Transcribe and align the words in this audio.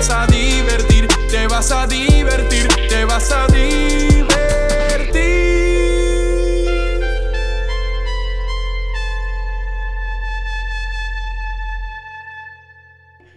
vas 0.00 0.08
a 0.08 0.26
divertir, 0.28 1.06
te 1.30 1.46
vas 1.46 1.70
a 1.70 1.86
divertir, 1.86 2.68
te 2.88 3.04
vas 3.04 3.30
a 3.32 3.46
divertir. 3.48 4.20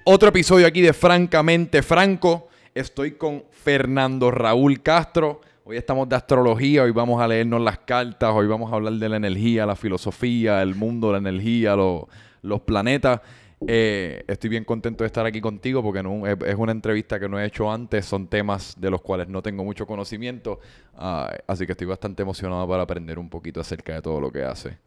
Otro 0.06 0.30
episodio 0.30 0.66
aquí 0.66 0.80
de 0.80 0.94
Francamente 0.94 1.84
Franco. 1.84 2.48
Estoy 2.74 3.12
con 3.16 3.44
Fernando 3.52 4.32
Raúl 4.32 4.82
Castro. 4.82 5.42
Hoy 5.66 5.76
estamos 5.76 6.08
de 6.08 6.16
astrología, 6.16 6.84
hoy 6.84 6.92
vamos 6.92 7.22
a 7.22 7.28
leernos 7.28 7.60
las 7.60 7.80
cartas, 7.80 8.32
hoy 8.34 8.48
vamos 8.48 8.72
a 8.72 8.76
hablar 8.76 8.94
de 8.94 9.10
la 9.10 9.18
energía, 9.18 9.66
la 9.66 9.76
filosofía, 9.76 10.62
el 10.62 10.76
mundo, 10.76 11.12
la 11.12 11.18
energía, 11.18 11.76
lo- 11.76 12.08
los 12.42 12.62
planetas. 12.62 13.20
Eh, 13.68 14.24
estoy 14.28 14.50
bien 14.50 14.66
contento 14.66 15.04
de 15.04 15.08
estar 15.08 15.26
aquí 15.26 15.40
contigo 15.40 15.82
porque 15.82 16.04
no- 16.04 16.28
es 16.28 16.38
es 16.46 16.56
una 16.56 16.72
entrevista 16.72 17.20
que 17.20 17.30
no 17.30 17.40
he 17.40 17.46
hecho 17.46 17.72
antes, 17.72 18.06
son 18.06 18.28
temas 18.28 18.76
de 18.80 18.90
los 18.90 19.02
cuales 19.02 19.28
no 19.30 19.42
tengo 19.42 19.64
mucho 19.64 19.86
conocimiento, 19.88 20.60
ah, 20.96 21.32
así 21.48 21.66
que 21.66 21.72
estoy 21.72 21.88
bastante 21.88 22.24
emocionado 22.24 22.68
para 22.68 22.84
aprender 22.84 23.18
un 23.20 23.30
poquito 23.30 23.62
acerca 23.62 23.94
de 23.96 24.02
todo 24.02 24.20
lo 24.20 24.32
que 24.32 24.44
hace. 24.44 24.78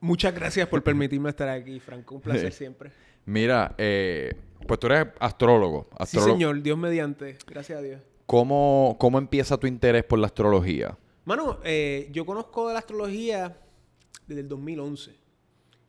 Muchas 0.00 0.34
gracias 0.34 0.68
por 0.68 0.82
permitirme 0.84 1.28
estar 1.30 1.48
aquí, 1.48 1.78
Franco. 1.80 2.14
Un 2.16 2.20
placer 2.20 2.52
siempre. 2.52 2.90
Mira, 3.26 3.74
eh, 3.76 4.34
pues 4.66 4.78
tú 4.80 4.86
eres 4.86 5.08
astrólogo. 5.18 5.88
Sí, 6.06 6.18
señor. 6.20 6.62
Dios 6.62 6.78
mediante. 6.78 7.36
Gracias 7.46 7.78
a 7.78 7.82
Dios. 7.82 8.00
¿Cómo, 8.26 8.96
¿Cómo 8.98 9.18
empieza 9.18 9.56
tu 9.58 9.66
interés 9.66 10.04
por 10.04 10.18
la 10.18 10.26
astrología? 10.26 10.96
Mano, 11.24 11.58
eh, 11.64 12.08
yo 12.12 12.24
conozco 12.24 12.68
de 12.68 12.74
la 12.74 12.78
astrología 12.80 13.56
desde 14.26 14.42
el 14.42 14.48
2011. 14.48 15.12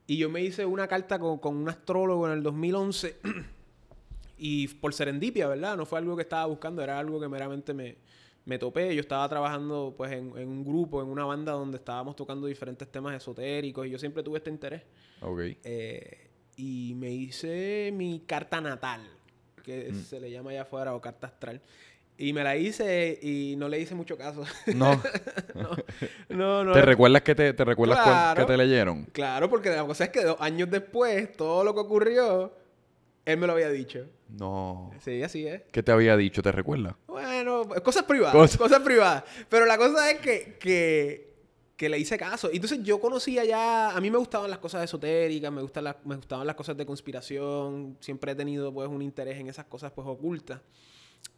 Y 0.07 0.17
yo 0.17 0.29
me 0.29 0.41
hice 0.41 0.65
una 0.65 0.87
carta 0.87 1.19
con, 1.19 1.37
con 1.37 1.55
un 1.55 1.69
astrólogo 1.69 2.27
en 2.27 2.33
el 2.33 2.43
2011. 2.43 3.17
y 4.37 4.67
por 4.67 4.93
serendipia, 4.93 5.47
¿verdad? 5.47 5.75
No 5.75 5.85
fue 5.85 5.99
algo 5.99 6.15
que 6.15 6.21
estaba 6.21 6.45
buscando, 6.45 6.81
era 6.81 6.97
algo 6.97 7.19
que 7.19 7.27
meramente 7.27 7.73
me, 7.73 7.97
me 8.45 8.57
topé. 8.57 8.95
Yo 8.95 9.01
estaba 9.01 9.27
trabajando 9.27 9.93
pues 9.97 10.13
en, 10.13 10.31
en 10.37 10.47
un 10.47 10.63
grupo, 10.63 11.01
en 11.01 11.09
una 11.09 11.25
banda 11.25 11.51
donde 11.51 11.77
estábamos 11.77 12.15
tocando 12.15 12.47
diferentes 12.47 12.89
temas 12.89 13.15
esotéricos. 13.15 13.85
Y 13.85 13.89
yo 13.89 13.99
siempre 13.99 14.23
tuve 14.23 14.37
este 14.37 14.49
interés. 14.49 14.83
Ok. 15.21 15.39
Eh, 15.63 16.29
y 16.55 16.93
me 16.95 17.11
hice 17.11 17.91
mi 17.93 18.21
carta 18.21 18.61
natal, 18.61 19.01
que 19.63 19.93
se 19.93 20.19
le 20.19 20.31
llama 20.31 20.51
allá 20.51 20.61
afuera, 20.63 20.95
o 20.95 21.01
carta 21.01 21.27
astral. 21.27 21.61
Y 22.19 22.33
me 22.33 22.43
la 22.43 22.57
hice 22.57 23.19
y 23.21 23.55
no 23.57 23.69
le 23.69 23.79
hice 23.79 23.93
mucho 23.93 24.17
caso. 24.17 24.43
No. 24.75 25.01
no, 26.29 26.63
no. 26.63 26.73
¿Te 26.73 26.81
recuerdas 26.81 27.21
que 27.21 27.35
te, 27.35 27.53
te 27.53 27.63
recuerdas 27.65 27.99
Claro. 28.03 28.45
que 28.45 28.51
te 28.51 28.57
leyeron? 28.57 29.05
Claro, 29.05 29.49
porque 29.49 29.69
la 29.69 29.85
cosa 29.85 30.05
es 30.05 30.09
que 30.09 30.23
dos 30.23 30.37
años 30.39 30.69
después, 30.69 31.31
todo 31.33 31.63
lo 31.63 31.73
que 31.73 31.81
ocurrió, 31.81 32.53
él 33.25 33.37
me 33.37 33.47
lo 33.47 33.53
había 33.53 33.69
dicho. 33.69 34.05
No. 34.29 34.91
Sí, 35.03 35.21
así 35.23 35.45
es. 35.47 35.61
¿Qué 35.71 35.83
te 35.83 35.91
había 35.91 36.17
dicho? 36.17 36.41
¿Te 36.41 36.51
recuerdas? 36.51 36.95
Bueno, 37.07 37.67
cosas 37.83 38.03
privadas. 38.03 38.33
Cosas- 38.35 38.57
Cosas 38.57 38.79
privadas. 38.81 39.23
Pero 39.49 39.65
la 39.65 39.77
cosa 39.77 40.09
es 40.11 40.19
que, 40.19 40.57
que, 40.59 41.33
que 41.75 41.87
le 41.89 41.97
hice 41.99 42.17
caso. 42.17 42.49
Y 42.51 42.55
Entonces 42.55 42.79
yo 42.83 42.99
conocía 42.99 43.45
ya... 43.45 43.91
A 43.95 44.01
mí 44.01 44.09
me 44.11 44.17
gustaban 44.17 44.49
las 44.49 44.59
cosas 44.59 44.83
esotéricas, 44.83 45.51
me, 45.51 45.61
gustan 45.61 45.83
las- 45.85 45.97
me 46.03 46.15
gustaban 46.15 46.45
las 46.47 46.55
cosas 46.55 46.75
de 46.75 46.85
conspiración. 46.85 47.95
Siempre 47.99 48.31
he 48.31 48.35
tenido 48.35 48.73
pues 48.73 48.89
un 48.89 49.01
interés 49.01 49.37
en 49.39 49.47
esas 49.47 49.65
cosas 49.65 49.91
pues 49.93 50.07
ocultas. 50.07 50.61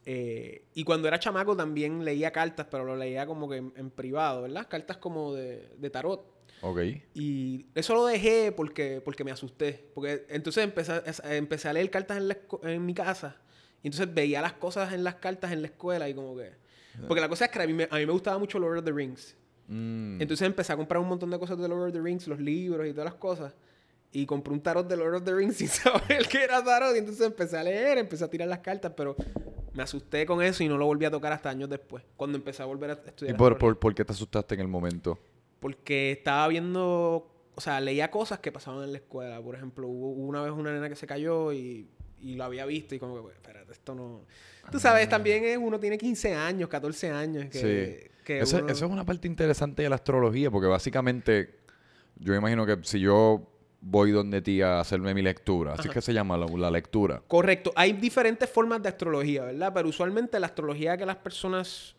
Eh, 0.05 0.63
y 0.73 0.83
cuando 0.83 1.07
era 1.07 1.19
chamaco 1.19 1.55
también 1.55 2.03
leía 2.03 2.31
cartas, 2.31 2.67
pero 2.71 2.83
lo 2.83 2.95
leía 2.95 3.25
como 3.25 3.47
que 3.49 3.57
en, 3.57 3.73
en 3.75 3.89
privado, 3.91 4.43
¿verdad? 4.43 4.67
Cartas 4.69 4.97
como 4.97 5.33
de, 5.33 5.69
de 5.77 5.89
tarot. 5.89 6.25
Ok. 6.61 6.79
Y 7.13 7.67
eso 7.75 7.93
lo 7.93 8.05
dejé 8.05 8.51
porque, 8.51 9.01
porque 9.03 9.23
me 9.23 9.31
asusté. 9.31 9.89
Porque 9.93 10.25
entonces 10.29 10.63
empecé, 10.63 10.91
a- 10.93 11.35
empecé 11.35 11.69
a 11.69 11.73
leer 11.73 11.89
cartas 11.89 12.17
en, 12.17 12.27
la 12.29 12.37
en 12.63 12.85
mi 12.85 12.93
casa. 12.93 13.37
Y 13.83 13.87
entonces 13.87 14.13
veía 14.13 14.41
las 14.41 14.53
cosas 14.53 14.91
en 14.93 15.03
las 15.03 15.15
cartas 15.15 15.51
en 15.51 15.61
la 15.61 15.67
escuela 15.67 16.09
y 16.09 16.13
como 16.13 16.35
que... 16.35 16.51
Porque 17.07 17.21
la 17.21 17.29
cosa 17.29 17.45
es 17.45 17.51
que 17.51 17.61
a 17.61 17.67
mí 17.67 17.71
me, 17.73 17.87
a 17.89 17.95
mí 17.97 18.05
me 18.05 18.11
gustaba 18.11 18.37
mucho 18.37 18.59
Lord 18.59 18.79
of 18.79 18.83
the 18.85 18.91
Rings. 18.91 19.37
Mm. 19.67 20.21
Entonces 20.21 20.45
empecé 20.45 20.73
a 20.73 20.75
comprar 20.75 20.99
un 21.01 21.07
montón 21.07 21.29
de 21.29 21.39
cosas 21.39 21.57
de 21.57 21.67
Lord 21.67 21.87
of 21.89 21.93
the 21.93 22.01
Rings, 22.01 22.27
los 22.27 22.39
libros 22.41 22.85
y 22.87 22.91
todas 22.91 23.05
las 23.05 23.13
cosas. 23.13 23.53
Y 24.11 24.25
compré 24.25 24.53
un 24.53 24.61
tarot 24.61 24.87
de 24.87 24.97
Lord 24.97 25.15
of 25.15 25.23
the 25.23 25.33
Rings 25.33 25.55
sin 25.57 25.67
saber 25.67 26.27
que 26.27 26.43
era 26.43 26.63
tarot. 26.63 26.95
Y 26.95 26.99
entonces 26.99 27.25
empecé 27.27 27.57
a 27.57 27.63
leer, 27.63 27.97
empecé 27.99 28.23
a 28.23 28.29
tirar 28.29 28.47
las 28.47 28.59
cartas, 28.59 28.91
pero 28.97 29.15
me 29.73 29.83
asusté 29.83 30.25
con 30.25 30.41
eso 30.41 30.63
y 30.63 30.67
no 30.67 30.77
lo 30.77 30.85
volví 30.85 31.05
a 31.05 31.11
tocar 31.11 31.31
hasta 31.31 31.49
años 31.49 31.69
después. 31.69 32.03
Cuando 32.17 32.37
empecé 32.37 32.63
a 32.63 32.65
volver 32.65 32.89
a 32.91 32.93
¿Y 32.93 33.07
estudiar. 33.09 33.37
por, 33.37 33.53
astrología. 33.53 33.59
por, 33.59 33.79
por 33.79 33.95
qué 33.95 34.03
te 34.05 34.11
asustaste 34.13 34.55
en 34.55 34.61
el 34.61 34.67
momento? 34.67 35.19
Porque 35.59 36.11
estaba 36.13 36.47
viendo, 36.47 37.31
o 37.53 37.61
sea, 37.61 37.79
leía 37.81 38.09
cosas 38.09 38.39
que 38.39 38.51
pasaban 38.51 38.83
en 38.83 38.91
la 38.93 38.97
escuela. 38.97 39.41
Por 39.41 39.55
ejemplo, 39.55 39.87
hubo 39.87 40.09
hubo 40.11 40.27
una 40.27 40.41
vez 40.41 40.51
una 40.53 40.71
nena 40.73 40.89
que 40.89 40.95
se 40.95 41.05
cayó 41.05 41.51
y, 41.53 41.87
y 42.21 42.35
lo 42.35 42.45
había 42.45 42.65
visto 42.65 42.95
y 42.95 42.99
como 42.99 43.15
que, 43.15 43.21
"Pues, 43.21 43.35
espérate, 43.35 43.71
esto 43.73 43.93
no... 43.93 44.21
Tú 44.71 44.79
sabes, 44.79 45.07
también 45.09 45.43
es, 45.45 45.57
uno 45.57 45.79
tiene 45.79 45.97
15 45.97 46.33
años, 46.35 46.69
14 46.69 47.09
años. 47.11 47.45
Que, 47.49 47.59
sí. 48.09 48.09
que 48.23 48.39
eso, 48.39 48.57
uno- 48.57 48.67
eso 48.69 48.85
es 48.85 48.91
una 48.91 49.05
parte 49.05 49.27
interesante 49.27 49.83
de 49.83 49.89
la 49.89 49.95
astrología, 49.95 50.49
porque 50.51 50.67
básicamente 50.67 51.59
yo 52.17 52.33
imagino 52.35 52.65
que 52.65 52.77
si 52.83 52.99
yo 52.99 53.47
voy 53.81 54.11
donde 54.11 54.41
ti 54.41 54.61
a 54.61 54.79
hacerme 54.79 55.13
mi 55.13 55.21
lectura, 55.21 55.73
así 55.73 55.89
que 55.89 56.01
se 56.01 56.13
llama 56.13 56.37
la, 56.37 56.45
la 56.45 56.71
lectura. 56.71 57.21
Correcto. 57.27 57.71
Hay 57.75 57.93
diferentes 57.93 58.49
formas 58.49 58.81
de 58.83 58.89
astrología, 58.89 59.45
¿verdad? 59.45 59.71
Pero 59.73 59.89
usualmente 59.89 60.39
la 60.39 60.47
astrología 60.47 60.97
que 60.97 61.05
las 61.05 61.17
personas 61.17 61.95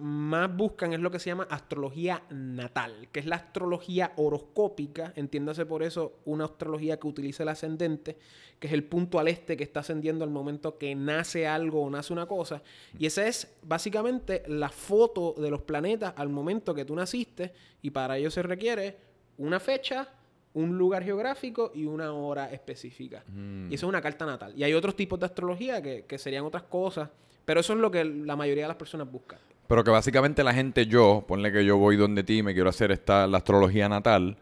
más 0.00 0.54
buscan 0.54 0.92
es 0.92 1.00
lo 1.00 1.10
que 1.10 1.18
se 1.18 1.30
llama 1.30 1.46
astrología 1.50 2.22
natal, 2.30 3.08
que 3.12 3.20
es 3.20 3.26
la 3.26 3.36
astrología 3.36 4.12
horoscópica, 4.16 5.12
entiéndase 5.16 5.66
por 5.66 5.82
eso 5.82 6.20
una 6.24 6.46
astrología 6.46 6.98
que 6.98 7.06
utiliza 7.06 7.42
el 7.42 7.50
ascendente, 7.50 8.16
que 8.58 8.68
es 8.68 8.72
el 8.72 8.84
punto 8.84 9.18
al 9.18 9.28
este 9.28 9.56
que 9.56 9.64
está 9.64 9.80
ascendiendo 9.80 10.24
al 10.24 10.30
momento 10.30 10.78
que 10.78 10.94
nace 10.94 11.46
algo 11.46 11.82
o 11.82 11.90
nace 11.90 12.12
una 12.12 12.26
cosa, 12.26 12.62
y 12.98 13.06
esa 13.06 13.26
es 13.26 13.54
básicamente 13.62 14.42
la 14.46 14.70
foto 14.70 15.34
de 15.36 15.50
los 15.50 15.62
planetas 15.62 16.14
al 16.16 16.30
momento 16.30 16.74
que 16.74 16.84
tú 16.84 16.94
naciste, 16.94 17.52
y 17.82 17.90
para 17.90 18.16
ello 18.16 18.30
se 18.30 18.42
requiere 18.42 18.96
una 19.36 19.60
fecha, 19.60 20.08
un 20.54 20.76
lugar 20.76 21.02
geográfico 21.02 21.72
y 21.74 21.86
una 21.86 22.12
hora 22.12 22.50
específica. 22.52 23.24
Y 23.70 23.74
eso 23.74 23.86
es 23.86 23.88
una 23.88 24.00
carta 24.02 24.26
natal. 24.26 24.52
Y 24.56 24.64
hay 24.64 24.74
otros 24.74 24.94
tipos 24.96 25.18
de 25.18 25.26
astrología 25.26 25.80
que, 25.82 26.04
que 26.06 26.18
serían 26.18 26.44
otras 26.44 26.64
cosas, 26.64 27.08
pero 27.44 27.60
eso 27.60 27.72
es 27.72 27.78
lo 27.78 27.90
que 27.90 28.04
la 28.04 28.36
mayoría 28.36 28.64
de 28.64 28.68
las 28.68 28.76
personas 28.76 29.10
buscan. 29.10 29.38
Pero 29.66 29.82
que 29.84 29.90
básicamente 29.90 30.44
la 30.44 30.52
gente, 30.52 30.86
yo, 30.86 31.24
ponle 31.26 31.50
que 31.52 31.64
yo 31.64 31.78
voy 31.78 31.96
donde 31.96 32.22
ti 32.24 32.38
y 32.38 32.42
me 32.42 32.52
quiero 32.52 32.68
hacer 32.68 32.92
esta, 32.92 33.26
la 33.26 33.38
astrología 33.38 33.88
natal. 33.88 34.36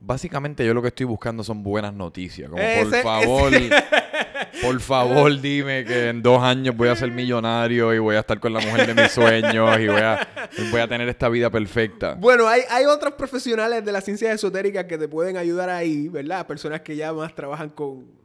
Básicamente 0.00 0.64
yo 0.66 0.74
lo 0.74 0.82
que 0.82 0.88
estoy 0.88 1.06
buscando 1.06 1.42
son 1.44 1.62
buenas 1.62 1.94
noticias. 1.94 2.48
Como 2.50 2.62
por 2.62 2.68
Ese- 2.94 3.02
favor, 3.02 3.52
por 4.62 4.80
favor 4.80 5.40
dime 5.40 5.84
que 5.84 6.08
en 6.08 6.22
dos 6.22 6.42
años 6.42 6.76
voy 6.76 6.88
a 6.88 6.96
ser 6.96 7.10
millonario 7.10 7.94
y 7.94 7.98
voy 7.98 8.16
a 8.16 8.20
estar 8.20 8.40
con 8.40 8.52
la 8.52 8.60
mujer 8.60 8.86
de 8.86 9.02
mis 9.02 9.12
sueños 9.12 9.78
y 9.78 9.86
voy 9.86 10.80
a, 10.80 10.88
tener 10.88 11.08
esta 11.08 11.28
vida 11.28 11.50
perfecta. 11.50 12.14
Bueno, 12.14 12.48
hay, 12.48 12.62
hay 12.70 12.86
otros 12.86 13.14
profesionales 13.14 13.84
de 13.84 13.92
la 13.92 14.00
ciencia 14.00 14.32
esotérica 14.32 14.86
que 14.86 14.98
te 14.98 15.08
pueden 15.08 15.36
ayudar 15.36 15.70
ahí, 15.70 16.08
¿verdad? 16.08 16.46
Personas 16.46 16.80
que 16.80 16.96
ya 16.96 17.12
más 17.12 17.34
trabajan 17.34 17.70
con... 17.70 18.18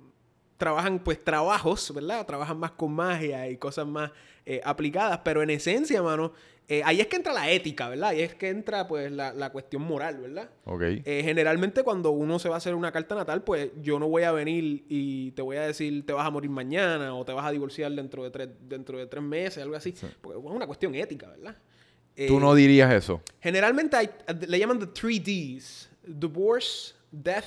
Trabajan 0.57 0.99
pues 0.99 1.21
trabajos, 1.21 1.93
¿verdad? 1.93 2.25
Trabajan 2.25 2.57
más 2.57 2.71
con 2.71 2.93
magia 2.93 3.49
y 3.49 3.57
cosas 3.57 3.85
más 3.85 4.11
eh, 4.45 4.61
aplicadas. 4.63 5.19
Pero 5.21 5.43
en 5.43 5.49
esencia, 5.49 6.01
mano, 6.01 6.31
eh, 6.67 6.81
ahí 6.83 6.99
es 6.99 7.07
que 7.07 7.15
entra 7.17 7.31
la 7.33 7.49
ética, 7.51 7.89
¿verdad? 7.89 8.09
Ahí 8.09 8.21
es 8.21 8.33
que 8.35 8.49
entra 8.49 8.87
pues 8.87 9.11
la, 9.11 9.33
la 9.33 9.51
cuestión 9.51 9.83
moral, 9.83 10.17
¿verdad? 10.17 10.49
Ok. 10.65 10.81
Eh, 10.81 11.21
generalmente 11.23 11.83
cuando 11.83 12.11
uno 12.11 12.39
se 12.39 12.49
va 12.49 12.55
a 12.55 12.57
hacer 12.57 12.73
una 12.75 12.91
carta 12.91 13.13
natal, 13.15 13.43
pues 13.43 13.69
yo 13.81 13.99
no 13.99 14.07
voy 14.07 14.23
a 14.23 14.31
venir 14.31 14.83
y 14.89 15.31
te 15.31 15.41
voy 15.41 15.57
a 15.57 15.61
decir 15.67 16.05
te 16.05 16.13
vas 16.13 16.25
a 16.25 16.31
morir 16.31 16.49
mañana 16.49 17.13
o 17.15 17.23
te 17.23 17.33
vas 17.33 17.45
a 17.45 17.51
divorciar 17.51 17.91
dentro 17.91 18.23
de 18.23 18.31
tres, 18.31 18.49
dentro 18.61 18.97
de 18.97 19.05
tres 19.07 19.23
meses, 19.23 19.61
algo 19.61 19.75
así. 19.75 19.93
Porque 20.21 20.39
es 20.39 20.45
una 20.45 20.65
cuestión 20.65 20.95
ética, 20.95 21.29
¿verdad? 21.29 21.55
Tú 22.15 22.37
Eh, 22.37 22.39
no 22.39 22.55
dirías 22.55 22.91
eso. 22.93 23.21
Generalmente 23.41 23.97
hay- 23.97 24.09
le 24.47 24.57
llaman 24.59 24.79
the 24.79 24.87
three 24.87 25.19
Ds. 25.19 25.89
Divorce, 26.07 26.93
death, 27.11 27.45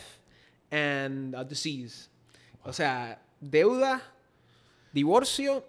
and 0.71 1.35
uh, 1.35 1.43
disease. 1.44 2.09
O 2.62 2.73
sea, 2.73 3.21
deuda, 3.41 4.03
divorcio 4.93 5.64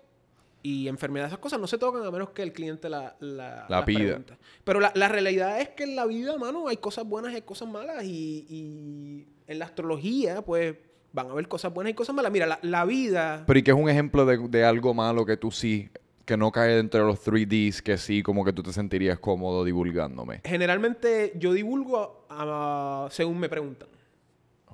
y 0.62 0.88
enfermedad. 0.88 1.28
Esas 1.28 1.40
cosas 1.40 1.60
no 1.60 1.68
se 1.68 1.78
tocan 1.78 2.04
a 2.04 2.12
menos 2.12 2.30
que 2.30 2.44
el 2.44 2.54
cliente 2.54 2.90
la, 2.90 3.16
la, 3.20 3.86
pida. 3.86 4.00
pregunte. 4.00 4.38
Pero 4.64 4.80
la, 4.80 4.92
la 4.96 5.08
realidad 5.08 5.62
es 5.62 5.70
que 5.70 5.84
en 5.84 5.96
la 5.96 6.06
vida, 6.06 6.38
mano, 6.38 6.68
hay 6.68 6.78
cosas 6.78 7.06
buenas 7.06 7.32
y 7.32 7.36
hay 7.36 7.42
cosas 7.42 7.70
malas. 7.70 8.04
Y, 8.04 8.46
y 8.50 9.28
en 9.48 9.60
la 9.60 9.66
astrología, 9.66 10.42
pues, 10.42 10.76
van 11.14 11.28
a 11.28 11.32
haber 11.32 11.48
cosas 11.48 11.74
buenas 11.74 11.92
y 11.92 11.94
cosas 11.94 12.16
malas. 12.16 12.32
Mira, 12.32 12.46
la, 12.46 12.60
la 12.62 12.86
vida... 12.86 13.44
Pero 13.48 13.60
¿y 13.60 13.64
qué 13.64 13.72
es 13.72 13.78
un 13.78 13.90
ejemplo 13.90 14.26
de, 14.26 14.38
de 14.38 14.66
algo 14.66 14.94
malo 14.94 15.26
que 15.26 15.38
tú 15.38 15.52
sí, 15.52 15.90
que 16.26 16.38
no 16.38 16.52
cae 16.52 16.76
dentro 16.76 17.02
de 17.02 17.08
los 17.08 17.26
3Ds, 17.26 17.82
que 17.82 17.98
sí, 17.98 18.22
como 18.22 18.44
que 18.46 18.54
tú 18.54 18.62
te 18.62 18.74
sentirías 18.74 19.18
cómodo 19.20 19.64
divulgándome? 19.64 20.42
Generalmente 20.44 21.34
yo 21.36 21.54
divulgo 21.54 22.26
ah, 22.30 23.08
según 23.12 23.40
me 23.40 23.50
preguntan. 23.50 23.90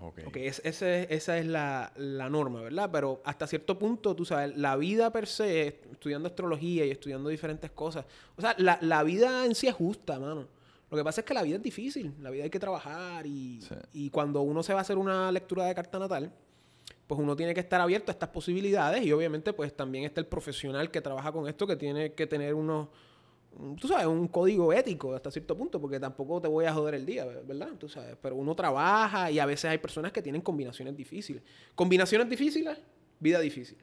Ok. 0.02 0.20
Ok, 0.28 0.36
es- 0.38 0.62
ese- 0.66 1.08
esa 1.14 1.38
es 1.38 1.46
la, 1.46 1.92
la 1.96 2.30
norma, 2.30 2.62
¿verdad? 2.62 2.90
Pero 2.92 3.22
hasta 3.24 3.48
cierto 3.48 3.80
punto, 3.80 4.16
tú 4.16 4.26
sabes, 4.26 4.56
la 4.58 4.76
vida 4.76 5.12
per 5.12 5.26
se, 5.28 5.68
estudiando 5.92 6.28
astrología 6.28 6.86
y 6.86 6.92
estudiando 6.92 7.30
diferentes 7.30 7.72
cosas, 7.72 8.06
o 8.38 8.42
sea, 8.42 8.56
la, 8.58 8.78
la 8.82 9.04
vida 9.04 9.46
en 9.46 9.56
sí 9.56 9.68
es 9.68 9.74
justa, 9.74 10.20
mano. 10.20 10.48
Lo 10.92 10.98
que 10.98 11.04
pasa 11.04 11.22
es 11.22 11.26
que 11.26 11.34
la 11.34 11.42
vida 11.44 11.56
es 11.58 11.64
difícil, 11.64 12.14
la 12.22 12.30
vida 12.30 12.44
hay 12.44 12.50
que 12.50 12.60
trabajar 12.60 13.26
y, 13.26 13.60
Sí. 13.62 13.76
y 13.94 14.10
cuando 14.10 14.42
uno 14.42 14.62
se 14.64 14.74
va 14.74 14.80
a 14.80 14.82
hacer 14.82 14.98
una 14.98 15.32
lectura 15.32 15.66
de 15.66 15.74
carta 15.74 15.98
natal, 15.98 16.32
pues 17.08 17.20
uno 17.20 17.36
tiene 17.36 17.54
que 17.54 17.60
estar 17.62 17.80
abierto 17.82 18.12
a 18.12 18.14
estas 18.14 18.30
posibilidades 18.30 19.04
y 19.06 19.12
obviamente 19.12 19.54
pues 19.54 19.76
también 19.76 20.04
está 20.06 20.20
el 20.22 20.28
profesional 20.28 20.92
que 20.92 21.02
trabaja 21.02 21.32
con 21.32 21.48
esto 21.48 21.66
que 21.68 21.76
tiene 21.76 22.14
que 22.14 22.28
tener 22.28 22.54
unos, 22.54 22.88
un- 22.88 22.90
tú 23.80 23.88
sabes, 23.88 24.06
un 24.06 24.28
código 24.28 24.74
ético 24.74 25.16
hasta 25.16 25.32
cierto 25.32 25.58
punto, 25.58 25.80
porque 25.80 26.00
tampoco 26.00 26.42
te 26.42 26.48
voy 26.48 26.66
a 26.66 26.74
joder 26.74 26.96
el 26.96 27.06
día, 27.06 27.26
¿verdad? 27.26 27.70
Tú 27.80 27.88
sabes, 27.88 28.16
pero 28.22 28.36
uno 28.36 28.56
trabaja 28.56 29.32
y 29.32 29.40
a 29.40 29.46
veces 29.46 29.66
hay 29.66 29.78
personas 29.78 30.12
que 30.12 30.22
tienen 30.22 30.42
combinaciones 30.42 30.96
difíciles. 30.96 31.42
Combinaciones 31.74 32.30
difíciles, 32.30 32.78
vida 33.20 33.40
difícil. 33.40 33.78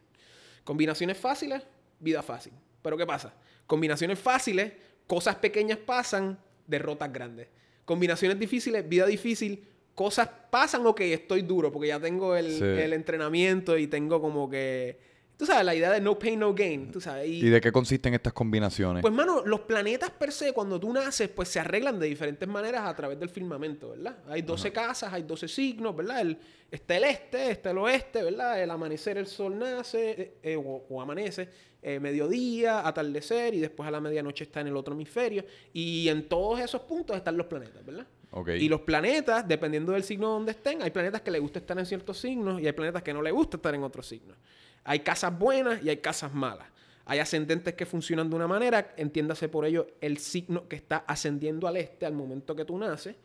Combinaciones 0.65 1.17
fáciles, 1.19 1.63
vida 1.99 2.23
fácil. 2.23 2.53
Pero 2.83 2.97
¿qué 2.97 3.07
pasa? 3.07 3.35
Combinaciones 3.67 4.19
fáciles, 4.19 4.73
cosas 5.07 5.37
pequeñas 5.37 5.79
pasan, 5.79 6.39
derrotas 6.67 7.13
grandes. 7.13 7.49
Combinaciones 7.85 8.39
difíciles, 8.39 8.89
vida 8.89 9.07
difícil, 9.07 9.65
cosas 9.95 10.29
pasan, 10.51 10.87
ok, 10.87 11.01
estoy 11.01 11.43
duro, 11.43 11.73
porque 11.73 11.89
ya 11.89 11.99
tengo 12.01 12.37
el, 12.37 12.51
Sí. 12.53 12.65
el 12.65 12.93
entrenamiento 12.93 13.77
y 13.79 13.87
tengo 13.87 14.21
como 14.21 14.49
que... 14.49 15.12
Tú 15.43 15.47
sabes, 15.47 15.65
la 15.65 15.75
idea 15.75 15.91
de 15.91 16.01
no 16.01 16.17
pain, 16.17 16.39
no 16.39 16.55
gain. 16.55 16.93
Tú 16.93 17.01
sabes. 17.01 17.27
¿Y 17.29 17.51
de 17.51 17.61
qué 17.61 17.73
consisten 17.73 18.15
estas 18.15 18.33
combinaciones? 18.33 19.03
Pues, 19.03 19.13
mano, 19.13 19.43
los 19.45 19.63
planetas 19.63 20.13
per 20.13 20.31
se, 20.31 20.53
cuando 20.53 20.79
tú 20.79 20.93
naces, 20.93 21.29
pues 21.31 21.49
se 21.49 21.59
arreglan 21.59 21.99
de 21.99 22.07
diferentes 22.07 22.49
maneras 22.49 22.83
a 22.83 22.95
través 22.95 23.19
del 23.19 23.29
firmamento, 23.29 23.91
¿verdad? 23.91 24.19
Hay 24.29 24.43
12 24.43 24.71
casas, 24.71 25.13
hay 25.13 25.25
12 25.25 25.49
signos, 25.49 25.97
¿verdad? 25.97 26.21
El, 26.21 26.39
está 26.71 26.97
el 26.97 27.03
este, 27.03 27.51
está 27.51 27.73
el 27.73 27.79
oeste, 27.79 28.23
¿verdad? 28.23 28.63
El 28.63 28.71
amanecer, 28.71 29.19
el 29.19 29.27
sol 29.27 29.59
nace 29.59 30.11
eh, 30.13 30.35
eh, 30.45 30.57
o, 30.57 30.85
o 30.89 31.03
amanece, 31.03 31.49
eh, 31.83 31.99
mediodía, 31.99 32.87
atardecer 32.87 33.53
y 33.55 33.59
después 33.59 33.89
a 33.89 33.91
la 33.91 34.01
medianoche 34.01 34.45
está 34.45 34.61
en 34.61 34.69
el 34.69 34.77
otro 34.77 34.95
hemisferio. 34.95 35.45
Y 35.73 36.09
en 36.09 36.29
todos 36.29 36.61
esos 36.61 36.83
puntos 36.83 37.17
están 37.17 37.37
los 37.37 37.47
planetas, 37.47 37.85
¿verdad? 37.85 38.07
Ok. 38.31 38.51
Y 38.51 38.69
los 38.69 38.83
planetas, 38.83 39.49
dependiendo 39.49 39.91
del 39.91 40.05
signo 40.05 40.29
donde 40.29 40.53
estén, 40.53 40.83
hay 40.83 40.93
planetas 40.93 41.23
que 41.23 41.33
le 41.33 41.41
gusta 41.41 41.59
estar 41.59 41.77
en 41.77 41.85
ciertos 41.85 42.17
signos 42.17 42.61
y 42.61 42.67
hay 42.67 42.73
planetas 42.73 43.03
que 43.03 43.13
no 43.13 43.21
le 43.21 43.33
gusta 43.33 43.57
estar 43.57 43.75
en 43.75 43.83
otros 43.83 44.07
signos. 44.07 44.39
Hay 44.85 45.01
casas 45.01 45.39
buenas 45.39 45.83
y 45.83 45.89
hay 45.89 45.99
casas 45.99 46.33
malas. 46.33 46.67
Hay 47.05 47.19
ascendentes 47.19 47.75
que 47.75 47.85
funcionan 47.85 48.31
de 48.31 48.37
una 48.37 48.47
manera, 48.47 48.95
entiéndase 48.97 49.49
por 49.49 49.65
ello 49.65 49.89
el 50.01 50.19
signo 50.19 50.69
que 50.69 50.77
está 50.77 50.99
ascendiendo 50.99 51.67
al 51.67 51.77
este 51.77 52.07
al 52.07 52.13
momento 52.13 52.55
que 52.55 52.65
tú 52.65 52.79
naces. 52.79 53.17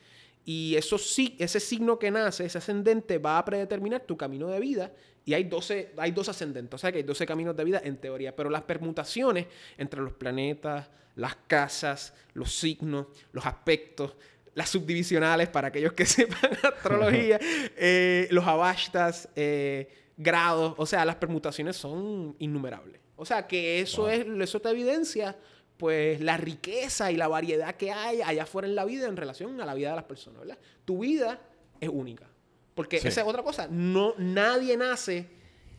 Y 0.45 0.75
eso 0.75 0.97
sí, 0.97 1.35
ese 1.39 1.59
signo 1.59 1.99
que 1.99 2.09
nace, 2.09 2.45
ese 2.45 2.57
ascendente, 2.57 3.17
va 3.17 3.37
a 3.37 3.45
predeterminar 3.45 4.01
tu 4.01 4.15
camino 4.15 4.47
de 4.47 4.59
vida. 4.59 4.91
Y 5.25 5.33
hay 5.33 5.43
12, 5.43 5.91
hay 5.97 6.11
dos 6.11 6.29
ascendentes, 6.29 6.73
o 6.73 6.77
sea 6.77 6.89
que 6.89 6.99
hay 6.99 7.03
12 7.03 7.25
caminos 7.25 7.55
de 7.55 7.65
vida 7.65 7.81
en 7.83 7.97
teoría. 7.97 8.33
Pero 8.33 8.49
las 8.49 8.63
permutaciones 8.63 9.45
entre 9.77 10.01
los 10.01 10.13
planetas, 10.13 10.89
las 11.17 11.35
casas, 11.47 12.13
los 12.33 12.53
signos, 12.55 13.07
los 13.33 13.45
aspectos, 13.45 14.15
las 14.55 14.69
subdivisionales, 14.69 15.49
para 15.49 15.67
aquellos 15.67 15.93
que 15.93 16.05
sepan 16.07 16.51
astrología, 16.63 17.39
eh, 17.77 18.27
los 18.31 18.47
avashtas, 18.47 19.27
eh, 19.35 19.89
grados, 20.17 20.73
o 20.77 20.85
sea, 20.85 21.05
las 21.05 21.15
permutaciones 21.15 21.75
son 21.77 22.35
innumerables. 22.39 22.99
O 23.15 23.25
sea, 23.25 23.47
que 23.47 23.79
eso 23.79 24.09
es, 24.09 24.25
eso 24.27 24.59
te 24.59 24.69
evidencia, 24.69 25.37
pues, 25.77 26.19
la 26.21 26.37
riqueza 26.37 27.11
y 27.11 27.17
la 27.17 27.27
variedad 27.27 27.75
que 27.75 27.91
hay 27.91 28.21
allá 28.21 28.43
afuera 28.43 28.67
en 28.67 28.75
la 28.75 28.85
vida 28.85 29.07
en 29.07 29.15
relación 29.17 29.59
a 29.61 29.65
la 29.65 29.73
vida 29.73 29.91
de 29.91 29.95
las 29.95 30.05
personas, 30.05 30.41
¿verdad? 30.41 30.57
Tu 30.85 30.99
vida 30.99 31.39
es 31.79 31.89
única. 31.89 32.27
Porque 32.75 32.99
Sí. 32.99 33.07
esa 33.07 33.21
es 33.21 33.27
otra 33.27 33.41
cosa. 33.43 33.67
No, 33.69 34.13
nadie 34.17 34.77
nace 34.77 35.27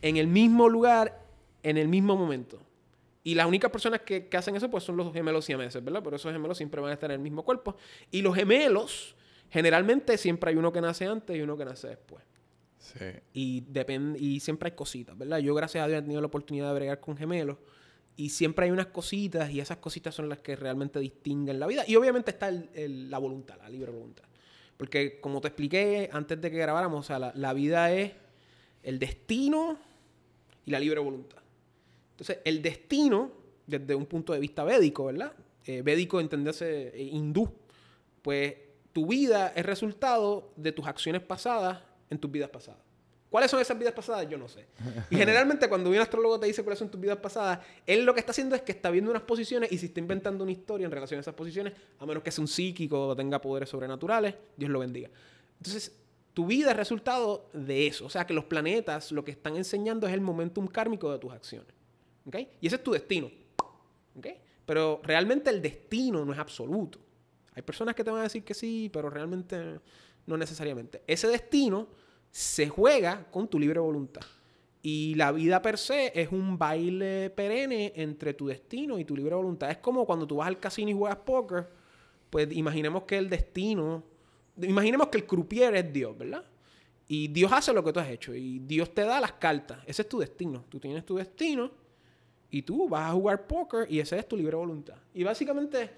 en 0.03 0.17
el 0.17 0.27
mismo 0.27 0.69
lugar, 0.69 1.21
en 1.63 1.77
el 1.77 1.89
mismo 1.89 2.17
momento. 2.17 2.61
Y 3.23 3.35
las 3.35 3.47
únicas 3.47 3.71
personas 3.71 4.01
que, 4.01 4.27
que 4.29 4.37
hacen 4.37 4.57
eso, 4.57 4.71
pues 4.71 4.85
son 4.85 4.97
los 4.97 5.13
gemelos 5.13 5.45
siameses, 5.45 5.85
¿verdad? 5.85 6.01
Pero 6.03 6.17
esos 6.17 6.33
gemelos 6.33 6.57
siempre 6.57 6.81
van 6.81 6.91
a 6.91 6.95
estar 6.95 7.11
en 7.11 7.17
el 7.17 7.21
mismo 7.23 7.45
cuerpo. 7.45 7.77
Y 8.11 8.23
los 8.23 8.35
gemelos, 8.35 9.15
generalmente 9.51 10.17
siempre 10.17 10.51
hay 10.51 10.57
uno 10.57 10.73
que 10.73 10.81
nace 10.81 11.07
antes 11.07 11.37
y 11.37 11.41
uno 11.41 11.57
que 11.57 11.65
nace 11.65 11.89
después. 11.89 12.25
Sí. 12.79 13.05
Y, 13.33 13.61
depende, 13.69 14.19
y 14.19 14.41
siempre 14.41 14.71
hay 14.71 14.77
cositas, 14.77 15.17
¿verdad? 15.19 15.39
Yo, 15.39 15.55
gracias 15.55 15.85
a 15.85 15.89
Dios, 15.89 15.99
he 15.99 16.03
tenido 16.03 16.21
la 16.21 16.29
oportunidad 16.29 16.69
de 16.69 16.75
bregar 16.75 17.01
con 17.01 17.17
gemelos. 17.17 17.59
Y 18.17 18.31
siempre 18.31 18.65
hay 18.67 18.71
unas 18.73 18.87
cositas, 18.87 19.51
y 19.51 19.61
esas 19.61 19.79
cositas 19.79 20.15
son 20.15 20.29
las 20.29 20.39
que 20.41 20.57
realmente 20.57 20.99
distinguen 20.99 21.61
la 21.61 21.67
vida. 21.67 21.85
Y 21.87 21.97
obviamente 21.97 22.31
está 22.33 22.49
el- 22.49 22.69
el- 22.75 23.11
la 23.11 23.19
voluntad, 23.19 23.57
la 23.59 23.69
libre 23.69 23.91
voluntad. 23.93 24.25
Porque, 24.77 25.21
como 25.21 25.41
te 25.41 25.49
expliqué 25.49 26.09
antes 26.13 26.41
de 26.41 26.51
que 26.51 26.57
grabáramos, 26.59 27.01
o 27.01 27.03
sea, 27.03 27.19
la, 27.19 27.33
la 27.35 27.53
vida 27.53 27.93
es 27.93 28.13
el 28.83 28.99
destino 28.99 29.79
y 30.65 30.71
la 30.71 30.81
libre 30.81 31.01
voluntad. 31.01 31.39
Entonces, 32.13 32.39
el 32.45 32.63
destino, 32.63 33.31
desde 33.67 33.95
un 33.95 34.07
punto 34.07 34.33
de 34.33 34.39
vista 34.41 34.65
védico, 34.65 35.05
¿verdad? 35.07 35.33
Eh, 35.65 35.83
védico, 35.83 36.21
entenderse 36.21 36.89
eh, 36.95 37.03
hindú, 37.13 37.53
pues 38.23 38.55
tu 38.93 39.07
vida 39.07 39.53
es 39.55 39.65
resultado 39.67 40.53
de 40.57 40.73
tus 40.73 40.87
acciones 40.87 41.23
pasadas 41.23 41.83
en 42.11 42.19
tus 42.19 42.31
vidas 42.31 42.51
pasadas. 42.51 42.81
¿Cuáles 43.31 43.51
son 43.51 43.61
esas 43.61 43.79
vidas 43.79 43.93
pasadas? 43.93 44.29
Yo 44.29 44.39
no 44.39 44.49
sé. 44.49 44.67
Y 45.11 45.17
generalmente 45.17 45.69
cuando 45.69 45.91
un 45.91 45.97
astrólogo 45.97 46.41
te 46.41 46.47
dice 46.47 46.63
cuáles 46.65 46.79
son 46.79 46.91
tus 46.91 46.99
vidas 46.99 47.19
pasadas, 47.19 47.59
él 47.87 48.05
lo 48.05 48.15
que 48.15 48.21
está 48.21 48.33
haciendo 48.33 48.57
es 48.57 48.63
que 48.63 48.73
está 48.73 48.91
viendo 48.91 49.11
unas 49.11 49.23
posiciones 49.23 49.71
y 49.71 49.77
si 49.77 49.87
está 49.87 50.01
inventando 50.01 50.45
una 50.45 50.53
historia 50.53 50.87
en 50.87 50.91
relación 50.91 51.19
a 51.19 51.21
esas 51.21 51.35
posiciones, 51.35 51.75
a 51.99 52.07
menos 52.07 52.23
que 52.23 52.31
sea 52.31 52.43
un 52.43 52.49
psíquico 52.49 53.09
o 53.09 53.17
tenga 53.17 53.39
poderes 53.41 53.69
sobrenaturales, 53.69 54.35
Dios 54.57 54.71
lo 54.71 54.79
bendiga. 54.79 55.11
Entonces, 55.59 55.95
tu 56.33 56.47
vida 56.47 56.71
es 56.71 56.77
resultado 56.77 57.51
de 57.53 57.87
eso. 57.87 58.07
O 58.07 58.11
sea, 58.11 58.27
que 58.27 58.33
los 58.33 58.45
planetas 58.45 59.13
lo 59.13 59.25
que 59.25 59.33
están 59.33 59.57
enseñando 59.57 60.07
es 60.07 60.15
el 60.15 60.23
momentum 60.23 60.67
kármico 60.67 61.13
de 61.13 61.19
tus 61.19 61.33
acciones. 61.33 61.75
¿Ok? 62.25 62.37
Y 62.63 62.67
ese 62.67 62.77
es 62.77 62.83
tu 62.83 62.93
destino. 62.93 63.31
¿Ok? 64.17 64.27
Pero 64.65 65.01
realmente 65.03 65.51
el 65.51 65.61
destino 65.61 66.25
no 66.25 66.33
es 66.33 66.39
absoluto. 66.39 66.99
Hay 67.55 67.63
personas 67.63 67.95
que 67.95 68.05
te 68.05 68.11
van 68.11 68.21
a 68.21 68.23
decir 68.23 68.45
que 68.45 68.55
sí, 68.55 68.89
pero 68.93 69.11
realmente 69.11 69.81
no 70.29 70.37
necesariamente. 70.37 71.03
Ese 71.07 71.27
destino 71.27 71.89
se 72.31 72.69
juega 72.69 73.27
con 73.31 73.49
tu 73.49 73.59
libre 73.59 73.81
voluntad. 73.81 74.23
Y 74.83 75.15
la 75.17 75.33
vida 75.33 75.61
per 75.61 75.77
se 75.77 76.13
es 76.15 76.31
un 76.31 76.57
baile 76.57 77.31
perenne 77.31 77.93
entre 77.97 78.35
tu 78.35 78.47
destino 78.47 78.99
y 78.99 79.05
tu 79.05 79.17
libre 79.17 79.35
voluntad. 79.35 79.71
Es 79.71 79.79
como 79.79 80.07
cuando 80.07 80.27
tú 80.27 80.37
vas 80.37 80.49
al 80.49 80.61
casino 80.61 80.91
y 80.91 80.95
juegas 80.95 81.19
póker, 81.19 81.69
pues 82.31 82.49
imaginemos 82.53 83.03
que 83.03 83.19
el 83.19 83.29
destino, 83.29 84.05
imaginemos 84.61 85.09
que 85.09 85.19
el 85.19 85.27
croupier 85.27 85.75
es 85.75 85.93
Dios, 85.93 86.17
¿verdad? 86.17 86.45
Y 87.09 87.29
Dios 87.29 87.51
hace 87.53 87.73
lo 87.73 87.83
que 87.83 87.93
tú 87.93 88.01
has 88.01 88.09
hecho 88.09 88.35
y 88.35 88.61
Dios 88.61 88.95
te 88.95 89.03
da 89.03 89.21
las 89.21 89.33
cartas. 89.33 89.79
Ese 89.87 90.03
es 90.03 90.09
tu 90.09 90.19
destino. 90.19 90.65
Tú 90.69 90.79
tienes 90.79 91.05
tu 91.05 91.17
destino 91.17 91.71
y 92.51 92.63
tú 92.63 92.89
vas 92.89 93.11
a 93.11 93.13
jugar 93.13 93.47
póker 93.47 93.91
y 93.91 93.99
esa 93.99 94.17
es 94.17 94.29
tu 94.29 94.37
libre 94.37 94.57
voluntad. 94.57 94.97
Y 95.15 95.25
básicamente, 95.25 95.91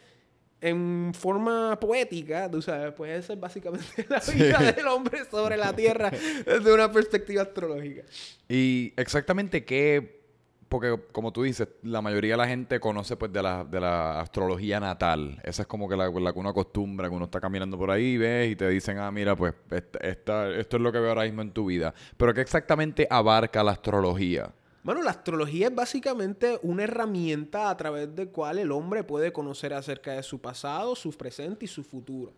en 0.61 1.13
forma 1.15 1.79
poética, 1.81 2.51
tú 2.51 2.61
sabes, 2.61 2.93
pues 2.93 3.19
esa 3.25 3.33
es 3.33 3.41
básicamente 3.41 3.87
la 4.09 4.21
vida 4.21 4.73
del 4.73 4.87
hombre 4.89 5.21
sobre 5.31 5.57
la 5.57 5.75
tierra 5.75 6.11
desde 6.45 6.73
una 6.73 6.91
perspectiva 6.93 7.43
astrológica. 7.43 8.03
Y 8.49 8.93
exactamente 8.97 9.65
qué, 9.65 10.21
porque 10.69 11.01
como 11.13 11.33
tú 11.33 11.43
dices, 11.43 11.67
la 11.83 12.01
mayoría 12.03 12.35
de 12.35 12.37
la 12.37 12.47
gente 12.47 12.79
conoce 12.79 13.17
pues 13.17 13.33
de 13.33 13.43
la, 13.43 13.65
de 13.65 13.81
la 13.81 14.21
astrología 14.21 14.79
natal. 14.79 15.41
Esa 15.45 15.63
es 15.63 15.69
como 15.69 15.89
que 15.89 15.97
la, 15.97 16.11
la 16.11 16.33
que 16.33 16.39
uno 16.39 16.51
acostumbra, 16.51 17.09
que 17.09 17.15
uno 17.15 17.25
está 17.25 17.41
caminando 17.41 17.77
por 17.79 17.91
ahí, 17.91 18.17
ves 18.19 18.53
y 18.53 18.57
te 18.57 18.69
dicen, 18.69 18.99
ah, 18.99 19.11
mira, 19.11 19.35
pues 19.35 19.55
esta, 19.71 19.99
esta- 20.01 20.51
esto 20.55 20.77
es 20.77 20.83
lo 20.83 20.93
que 20.93 20.99
veo 21.01 21.09
ahora 21.09 21.25
mismo 21.25 21.43
en 21.43 21.51
tu 21.53 21.67
vida. 21.67 21.93
Pero 22.17 22.35
¿qué 22.35 22.41
exactamente 22.43 23.07
abarca 23.11 23.65
la 23.65 23.73
astrología? 23.73 24.51
Bueno, 24.83 25.03
la 25.03 25.11
astrología 25.11 25.69
es 25.69 25.75
básicamente 25.75 26.59
una 26.63 26.85
herramienta 26.85 27.69
a 27.69 27.77
través 27.77 28.15
de 28.15 28.29
cual 28.29 28.59
el 28.59 28.73
hombre 28.73 29.05
puede 29.05 29.33
conocer 29.33 29.75
acerca 29.75 30.13
de 30.13 30.23
su 30.23 30.41
pasado, 30.41 30.97
su 30.97 31.11
presente 31.13 31.67
y 31.67 31.69
su 31.69 31.85
futuro. 31.85 32.33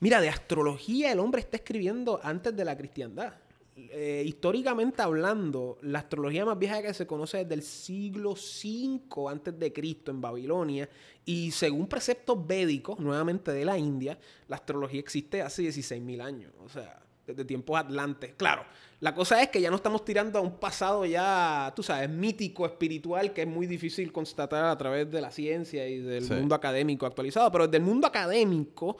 Mira, 0.00 0.20
de 0.20 0.28
astrología 0.28 1.12
el 1.12 1.20
hombre 1.20 1.42
está 1.42 1.58
escribiendo 1.58 2.20
antes 2.22 2.56
de 2.56 2.64
la 2.64 2.76
cristiandad. 2.76 3.34
Eh, 3.76 4.24
históricamente 4.26 5.00
hablando, 5.02 5.78
la 5.82 6.00
astrología 6.00 6.44
más 6.44 6.58
vieja 6.58 6.82
que 6.82 6.92
se 6.92 7.06
conoce 7.06 7.38
desde 7.38 7.54
el 7.54 7.62
siglo 7.62 8.32
V 8.32 9.30
antes 9.30 9.58
de 9.58 9.72
Cristo 9.72 10.10
en 10.10 10.20
Babilonia 10.20 10.88
y 11.24 11.50
según 11.52 11.86
preceptos 11.86 12.44
védicos, 12.46 12.98
nuevamente 12.98 13.52
de 13.52 13.64
la 13.64 13.78
India, 13.78 14.18
la 14.48 14.56
astrología 14.56 15.00
existe 15.00 15.42
hace 15.42 15.62
16.000 15.62 16.22
años, 16.22 16.52
o 16.64 16.68
sea, 16.68 17.00
desde 17.26 17.44
tiempos 17.44 17.78
atlantes. 17.78 18.34
Claro, 18.36 18.64
la 19.00 19.14
cosa 19.14 19.42
es 19.42 19.48
que 19.48 19.60
ya 19.60 19.70
no 19.70 19.76
estamos 19.76 20.04
tirando 20.04 20.38
a 20.38 20.42
un 20.42 20.58
pasado 20.58 21.04
ya, 21.06 21.72
tú 21.74 21.82
sabes, 21.82 22.08
mítico, 22.10 22.66
espiritual, 22.66 23.32
que 23.32 23.42
es 23.42 23.48
muy 23.48 23.66
difícil 23.66 24.12
constatar 24.12 24.64
a 24.66 24.76
través 24.76 25.10
de 25.10 25.20
la 25.22 25.30
ciencia 25.30 25.88
y 25.88 25.98
del 26.00 26.24
Sí. 26.24 26.34
mundo 26.34 26.54
académico 26.54 27.06
actualizado, 27.06 27.50
pero 27.50 27.66
desde 27.66 27.78
el 27.78 27.84
mundo 27.84 28.06
académico, 28.06 28.96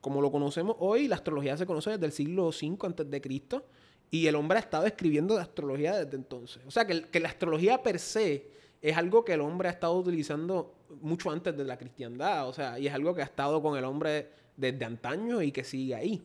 como 0.00 0.20
lo 0.20 0.30
conocemos 0.32 0.76
hoy, 0.80 1.06
la 1.08 1.14
astrología 1.16 1.56
se 1.56 1.64
conoce 1.66 1.90
desde 1.90 2.06
el 2.06 2.12
siglo 2.12 2.48
V 2.48 2.76
antes 2.86 3.08
de 3.10 3.20
Cristo 3.20 3.64
y 4.10 4.26
el 4.26 4.34
hombre 4.36 4.58
ha 4.58 4.60
estado 4.60 4.86
escribiendo 4.86 5.34
de 5.36 5.42
astrología 5.42 5.96
desde 5.96 6.16
entonces. 6.16 6.62
O 6.66 6.70
sea, 6.70 6.86
que, 6.86 6.92
el- 6.92 7.06
que 7.08 7.20
la 7.20 7.28
astrología 7.28 7.82
per 7.82 7.98
se 7.98 8.50
es 8.82 8.96
algo 8.96 9.24
que 9.24 9.32
el 9.34 9.40
hombre 9.40 9.68
ha 9.68 9.72
estado 9.72 9.96
utilizando 9.96 10.74
mucho 11.00 11.30
antes 11.30 11.56
de 11.56 11.64
la 11.64 11.76
cristiandad, 11.76 12.48
o 12.48 12.52
sea, 12.52 12.78
y 12.78 12.86
es 12.86 12.94
algo 12.94 13.14
que 13.14 13.22
ha 13.22 13.24
estado 13.24 13.60
con 13.62 13.76
el 13.76 13.84
hombre 13.84 14.28
desde 14.56 14.84
antaño 14.84 15.42
y 15.42 15.50
que 15.52 15.64
sigue 15.64 15.94
ahí. 15.94 16.22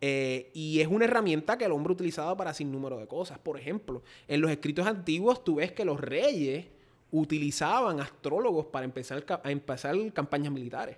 Eh, 0.00 0.50
y 0.54 0.80
es 0.80 0.88
una 0.88 1.04
herramienta 1.04 1.58
que 1.58 1.66
el 1.66 1.72
hombre 1.72 1.92
utilizaba 1.92 2.36
para 2.36 2.54
sin 2.54 2.72
número 2.72 2.98
de 2.98 3.06
cosas. 3.06 3.38
Por 3.38 3.58
ejemplo, 3.58 4.02
en 4.28 4.40
los 4.40 4.50
escritos 4.50 4.86
antiguos 4.86 5.44
tú 5.44 5.56
ves 5.56 5.72
que 5.72 5.84
los 5.84 6.00
reyes 6.00 6.66
utilizaban 7.10 8.00
astrólogos 8.00 8.66
para 8.66 8.84
empezar, 8.84 9.24
a 9.42 9.50
empezar 9.50 9.94
campañas 10.12 10.52
militares. 10.52 10.96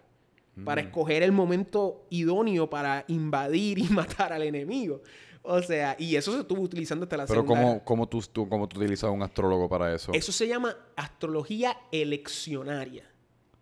para 0.64 0.82
Mm. 0.82 0.86
escoger 0.86 1.22
el 1.22 1.32
momento 1.32 2.04
idóneo 2.10 2.68
para 2.68 3.06
invadir 3.08 3.78
y 3.78 3.84
matar 4.24 4.34
al 4.34 4.42
enemigo. 4.42 5.00
O 5.40 5.60
sea, 5.62 5.96
y 5.98 6.14
eso 6.14 6.30
se 6.34 6.40
estuvo 6.40 6.60
utilizando 6.60 7.04
hasta 7.04 7.16
la 7.16 7.26
Pero 7.26 7.40
Segunda 7.40 7.62
¿cómo, 7.62 7.84
cómo 7.84 8.06
tú, 8.06 8.20
tú, 8.30 8.46
cómo 8.48 8.68
tú 8.68 8.78
utilizas 8.78 9.10
un 9.10 9.22
astrólogo 9.22 9.66
para 9.68 9.94
eso? 9.94 10.12
Eso 10.12 10.30
se 10.30 10.46
llama 10.46 10.76
astrología 10.94 11.78
eleccionaria. 11.90 13.04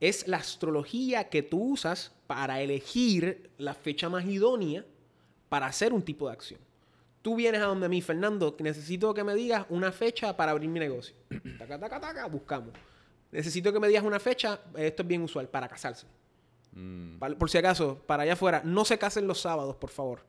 Es 0.01 0.27
la 0.27 0.39
astrología 0.39 1.29
que 1.29 1.43
tú 1.45 1.63
usas 1.75 2.13
para 2.27 2.61
elegir 2.61 3.51
la 3.57 3.75
fecha 3.75 4.09
más 4.09 4.25
idónea 4.27 4.85
para 5.50 5.66
hacer 5.66 5.92
un 5.92 6.00
tipo 6.02 6.26
de 6.28 6.33
acción. 6.33 6.61
Tú 7.21 7.37
vienes 7.37 7.61
a 7.61 7.64
donde 7.66 7.87
mí, 7.90 8.00
Fernando, 8.00 8.57
necesito 8.61 9.12
que 9.12 9.23
me 9.23 9.35
digas 9.35 9.66
una 9.69 9.92
fecha 9.92 10.35
para 10.35 10.52
abrir 10.52 10.71
mi 10.71 10.80
negocio. 10.80 11.14
Taca, 11.59 11.78
taca, 11.78 12.00
taca, 12.00 12.26
buscamos. 12.26 12.71
Necesito 13.30 13.71
que 13.73 13.78
me 13.78 13.88
digas 13.88 14.02
una 14.04 14.19
fecha, 14.19 14.59
esto 14.76 15.02
es 15.02 15.09
bien 15.09 15.21
usual, 15.23 15.47
para 15.49 15.69
casarse. 15.69 16.07
Mm, 16.73 17.19
Para- 17.19 17.37
Por 17.37 17.50
si 17.50 17.59
acaso, 17.59 18.02
para 18.07 18.23
allá 18.23 18.33
afuera, 18.33 18.62
no 18.64 18.87
se 18.87 18.97
casen 18.99 19.26
los 19.26 19.38
sábados, 19.40 19.76
por 19.76 19.90
favor. 19.90 20.25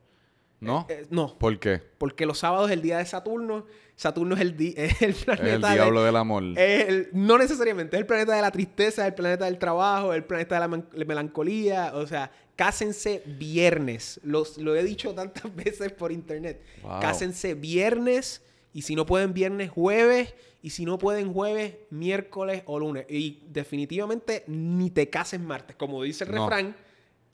¿No? 0.60 0.86
Eh, 0.88 1.06
no, 1.10 1.36
¿Por 1.38 1.58
qué? 1.58 1.82
porque 1.98 2.24
los 2.24 2.38
sábados 2.38 2.68
es 2.70 2.74
el 2.74 2.82
día 2.82 2.98
de 2.98 3.04
Saturno. 3.06 3.66
Saturno 3.96 4.36
es 4.36 4.40
el, 4.42 4.56
di- 4.56 4.74
es 4.76 5.02
el 5.02 5.14
planeta 5.14 5.46
Es 5.48 5.54
el 5.54 5.62
de- 5.62 5.72
diablo 5.72 6.04
del 6.04 6.14
amor. 6.16 6.42
el- 6.56 7.08
no 7.12 7.36
necesariamente, 7.38 7.96
es 7.96 8.00
el 8.00 8.06
planeta 8.06 8.36
de 8.36 8.42
la 8.42 8.50
tristeza, 8.52 9.04
el 9.06 9.14
planeta 9.14 9.46
del 9.46 9.58
trabajo, 9.58 10.12
el 10.14 10.22
planeta 10.24 10.60
de 10.60 10.68
la 10.68 11.04
melancolía. 11.04 11.92
O 11.94 12.06
sea, 12.06 12.30
cásense 12.56 13.22
viernes. 13.26 14.20
Los, 14.22 14.58
lo 14.58 14.74
he 14.76 14.82
dicho 14.82 15.14
tantas 15.14 15.54
veces 15.54 15.92
por 15.92 16.12
internet. 16.12 16.62
Wow. 16.82 17.00
Cásense 17.00 17.54
viernes 17.54 18.42
y 18.72 18.82
si 18.82 18.94
no 18.94 19.06
pueden 19.06 19.34
viernes, 19.34 19.70
jueves. 19.70 20.34
Y 20.64 20.70
si 20.70 20.84
no 20.84 20.96
pueden 20.96 21.32
jueves, 21.32 21.74
miércoles 21.90 22.62
o 22.66 22.78
lunes. 22.78 23.04
Y 23.08 23.42
definitivamente 23.48 24.44
ni 24.46 24.90
te 24.90 25.10
cases 25.10 25.40
martes. 25.40 25.74
Como 25.74 26.00
dice 26.04 26.22
el 26.22 26.30
No. 26.30 26.48
refrán, 26.48 26.76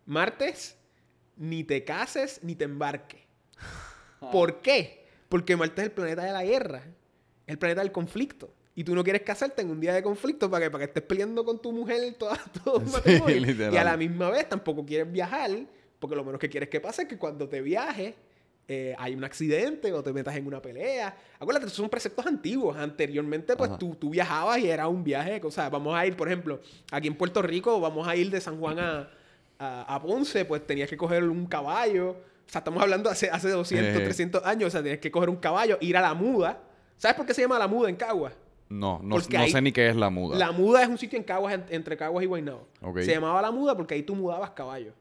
martes 0.07 0.77
ni 1.37 1.63
te 1.63 1.85
cases 1.85 2.41
ni 2.43 2.55
te 2.55 2.65
embarques. 2.65 3.21
¿Por 4.33 4.63
qué? 4.63 5.07
Porque 5.29 5.57
Marte 5.57 5.83
es 5.83 5.89
el 5.89 5.93
planeta 5.93 6.25
de 6.25 6.33
la 6.33 6.43
guerra, 6.43 6.83
el 7.47 7.59
planeta 7.59 7.83
del 7.83 7.93
conflicto. 7.93 8.51
Y 8.79 8.85
tú 8.85 8.95
no 8.95 9.03
quieres 9.03 9.23
casarte 9.23 9.63
en 9.63 9.71
un 9.71 9.81
día 9.81 9.93
de 9.93 10.05
conflicto 10.05 10.49
para 10.49 10.67
que, 10.67 10.71
para 10.71 10.85
que 10.85 10.89
estés 10.91 11.03
peleando 11.03 11.45
con 11.45 11.61
tu 11.61 11.73
mujer 11.73 12.15
toda, 12.17 12.39
todo 12.65 12.81
el 12.81 13.45
Sí. 13.45 13.57
Y 13.73 13.77
a 13.77 13.83
la 13.83 13.97
misma 13.97 14.31
vez 14.31 14.49
tampoco 14.49 14.87
quieres 14.87 15.11
viajar, 15.11 15.51
porque 15.99 16.15
lo 16.15 16.23
menos 16.23 16.39
que 16.39 16.49
quieres 16.49 16.69
que 16.69 16.81
pase 16.81 17.03
es 17.03 17.09
que 17.09 17.19
cuando 17.19 17.49
te 17.49 17.61
viajes 17.61 18.15
eh, 18.69 18.95
hay 18.97 19.17
un 19.17 19.25
accidente 19.25 19.93
o 19.93 20.01
te 20.05 20.13
metas 20.13 20.37
en 20.37 20.47
una 20.47 20.63
pelea. 20.63 21.17
Acuérdate, 21.41 21.67
esos 21.67 21.77
son 21.77 21.89
preceptos 21.89 22.25
antiguos. 22.27 22.77
Anteriormente, 22.77 23.57
pues 23.57 23.77
tú, 23.79 23.97
tú 23.97 24.11
viajabas 24.11 24.59
y 24.61 24.71
era 24.71 24.87
un 24.87 25.03
viaje. 25.03 25.41
O 25.43 25.51
sea, 25.51 25.69
vamos 25.71 25.97
a 25.97 26.07
ir, 26.07 26.15
por 26.17 26.29
ejemplo, 26.29 26.61
aquí 26.93 27.09
en 27.09 27.17
Puerto 27.17 27.43
Rico, 27.43 27.81
vamos 27.81 28.07
a 28.07 28.15
ir 28.15 28.31
de 28.31 28.41
San 28.41 28.61
Juan 28.61 28.79
a, 28.79 29.11
a, 29.59 29.95
a 29.97 30.01
Ponce, 30.01 30.45
pues 30.45 30.65
tenías 30.65 30.89
que 30.89 30.97
coger 30.97 31.25
un 31.25 31.47
caballo. 31.47 32.11
O 32.11 32.17
sea, 32.51 32.61
estamos 32.61 32.81
hablando 32.81 33.11
hace, 33.11 33.29
hace 33.29 33.51
200, 33.51 34.03
Eh. 34.03 34.05
300 34.05 34.45
años. 34.45 34.69
O 34.69 34.71
sea, 34.71 34.83
tienes 34.83 35.01
que 35.01 35.11
coger 35.11 35.31
un 35.31 35.37
caballo, 35.37 35.79
ir 35.81 35.97
a 35.97 36.01
la 36.01 36.15
muda. 36.15 36.61
¿Sabes 36.97 37.17
por 37.17 37.27
qué 37.27 37.35
se 37.35 37.43
llama 37.43 37.59
la 37.59 37.67
muda 37.67 37.89
en 37.89 37.97
Caguas? 37.97 38.35
No, 38.71 39.01
no, 39.03 39.17
no 39.19 39.39
ahí- 39.39 39.51
sé 39.51 39.63
ni 39.63 39.73
qué 39.73 39.89
es 39.89 39.97
la 39.97 40.11
muda. 40.11 40.37
La 40.39 40.53
muda 40.53 40.83
es 40.83 40.89
un 40.89 40.99
sitio 40.99 41.19
en 41.19 41.25
Caguas, 41.25 41.55
en- 41.55 41.65
entre 41.71 41.97
Caguas 41.97 42.23
y 42.23 42.27
Guaynabo. 42.27 42.69
Se 43.03 43.13
llamaba 43.13 43.41
la 43.43 43.51
muda 43.51 43.77
porque 43.77 43.95
ahí 43.95 44.03
tú 44.03 44.15
mudabas 44.15 44.51
caballos. 44.51 44.95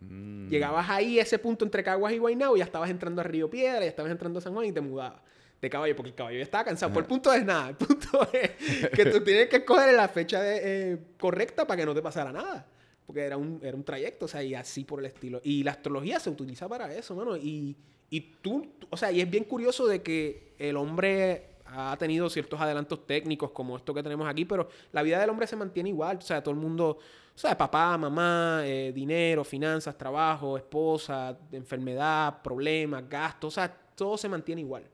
Mm. 0.00 0.48
Llegabas 0.48 0.88
ahí 0.88 1.18
ese 1.18 1.38
punto 1.38 1.64
entre 1.64 1.82
Caguas 1.82 2.12
y 2.12 2.18
Guaynabo 2.18 2.56
y 2.56 2.60
ya 2.60 2.64
estabas 2.64 2.88
entrando 2.90 3.20
a 3.20 3.24
Río 3.24 3.50
Piedra, 3.50 3.80
ya 3.80 3.86
estabas 3.86 4.12
entrando 4.12 4.38
a 4.38 4.42
San 4.42 4.54
Juan 4.54 4.66
y 4.66 4.72
te 4.72 4.80
mudabas 4.80 5.20
de 5.60 5.68
caballo 5.68 5.96
porque 5.96 6.10
el 6.10 6.14
caballo 6.14 6.36
ya 6.38 6.44
estaba 6.44 6.64
cansado. 6.64 6.92
Por 6.92 7.02
el 7.02 7.08
punto 7.08 7.32
es 7.32 7.44
nada. 7.44 7.70
El 7.70 7.74
punto 7.76 8.26
es 8.32 8.50
que 8.90 9.04
tú 9.06 9.20
tienes 9.24 9.48
que 9.48 9.56
escoger 9.56 9.92
la 9.94 10.08
fecha 10.08 10.40
de- 10.40 10.92
eh, 10.92 10.98
correcta 11.18 11.66
para 11.66 11.78
que 11.80 11.86
no 11.86 11.94
te 11.94 12.02
pasara 12.02 12.30
nada. 12.32 12.66
Porque 13.06 13.22
era 13.22 13.36
un, 13.36 13.58
era 13.62 13.76
un 13.76 13.84
trayecto, 13.84 14.26
o 14.26 14.28
sea, 14.28 14.42
y 14.42 14.54
así 14.54 14.84
por 14.84 15.00
el 15.00 15.06
estilo. 15.06 15.40
Y 15.42 15.62
la 15.64 15.72
astrología 15.72 16.20
se 16.20 16.30
utiliza 16.30 16.68
para 16.68 16.94
eso, 16.94 17.14
mano. 17.16 17.36
Y, 17.36 17.76
y 18.10 18.20
tú- 18.40 18.66
o 18.90 18.96
sea, 18.96 19.10
y 19.10 19.20
es 19.20 19.28
bien 19.28 19.44
curioso 19.44 19.86
de 19.88 20.00
que 20.02 20.52
el 20.58 20.76
hombre 20.76 21.56
ha 21.70 21.96
tenido 21.98 22.28
ciertos 22.30 22.60
adelantos 22.60 23.06
técnicos 23.06 23.50
como 23.50 23.76
esto 23.76 23.92
que 23.92 24.02
tenemos 24.02 24.28
aquí, 24.28 24.44
pero 24.44 24.68
la 24.92 25.02
vida 25.02 25.20
del 25.20 25.30
hombre 25.30 25.46
se 25.46 25.56
mantiene 25.56 25.90
igual. 25.90 26.18
O 26.18 26.22
sea, 26.22 26.42
todo 26.42 26.54
el 26.54 26.60
mundo, 26.60 26.98
o 27.34 27.38
sea, 27.38 27.56
papá, 27.56 27.96
mamá, 27.98 28.62
eh, 28.64 28.92
dinero, 28.94 29.44
finanzas, 29.44 29.96
trabajo, 29.96 30.56
esposa, 30.56 31.36
enfermedad, 31.52 32.40
problemas, 32.42 33.08
gastos, 33.08 33.54
o 33.54 33.54
sea, 33.54 33.74
todo 33.94 34.16
se 34.16 34.28
mantiene 34.28 34.62
igual. 34.62 34.84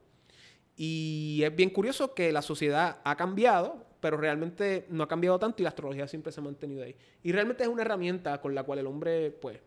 Y 0.77 1.43
es 1.45 1.55
bien 1.55 1.71
curioso 1.71 2.15
que 2.15 2.33
la 2.33 2.43
sociedad 2.43 2.99
ha 3.05 3.17
cambiado, 3.17 3.87
pero 4.01 4.17
realmente 4.17 4.87
no 4.91 5.05
ha 5.05 5.09
cambiado 5.09 5.39
tanto 5.39 5.63
y 5.63 5.65
la 5.65 5.69
astrología 5.69 6.09
siempre 6.09 6.33
se 6.33 6.41
ha 6.41 6.43
mantenido 6.43 6.83
ahí. 6.83 6.97
Y 7.23 7.33
realmente 7.33 7.63
es 7.63 7.69
una 7.69 7.83
herramienta 7.83 8.41
con 8.41 8.55
la 8.55 8.65
cual 8.65 8.81
el 8.81 8.87
hombre, 8.87 9.31
pues, 9.31 9.61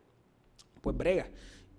pues 0.82 0.96
brega. 0.98 1.30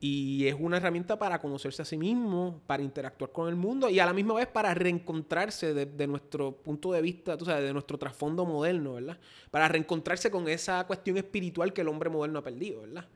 Y 0.00 0.46
es 0.46 0.54
una 0.58 0.76
herramienta 0.76 1.18
para 1.18 1.40
conocerse 1.40 1.82
a 1.82 1.84
sí 1.84 1.98
mismo, 1.98 2.60
para 2.68 2.82
interactuar 2.84 3.32
con 3.32 3.48
el 3.48 3.56
mundo 3.56 3.90
y 3.90 3.98
a 3.98 4.06
la 4.06 4.12
misma 4.12 4.34
vez 4.34 4.46
para 4.46 4.72
reencontrarse 4.72 5.74
de, 5.74 5.86
de 5.86 6.06
nuestro 6.06 6.52
punto 6.52 6.92
de 6.92 7.02
vista, 7.02 7.36
tú 7.36 7.44
sabes, 7.44 7.64
de 7.64 7.72
nuestro 7.72 7.98
trasfondo 7.98 8.44
moderno, 8.46 8.94
¿verdad? 8.94 9.18
Para 9.50 9.66
reencontrarse 9.66 10.30
con 10.30 10.48
esa 10.48 10.86
cuestión 10.86 11.16
espiritual 11.16 11.72
que 11.72 11.80
el 11.80 11.88
hombre 11.88 12.10
moderno 12.10 12.38
ha 12.38 12.42
perdido, 12.44 12.82
¿verdad? 12.82 13.06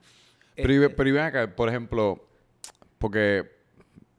Pero, 0.56 0.72
Este, 0.72 0.90
pero 0.90 1.08
y 1.08 1.12
ven 1.12 1.22
acá, 1.22 1.54
por 1.54 1.68
ejemplo, 1.68 2.26
porque 2.98 3.48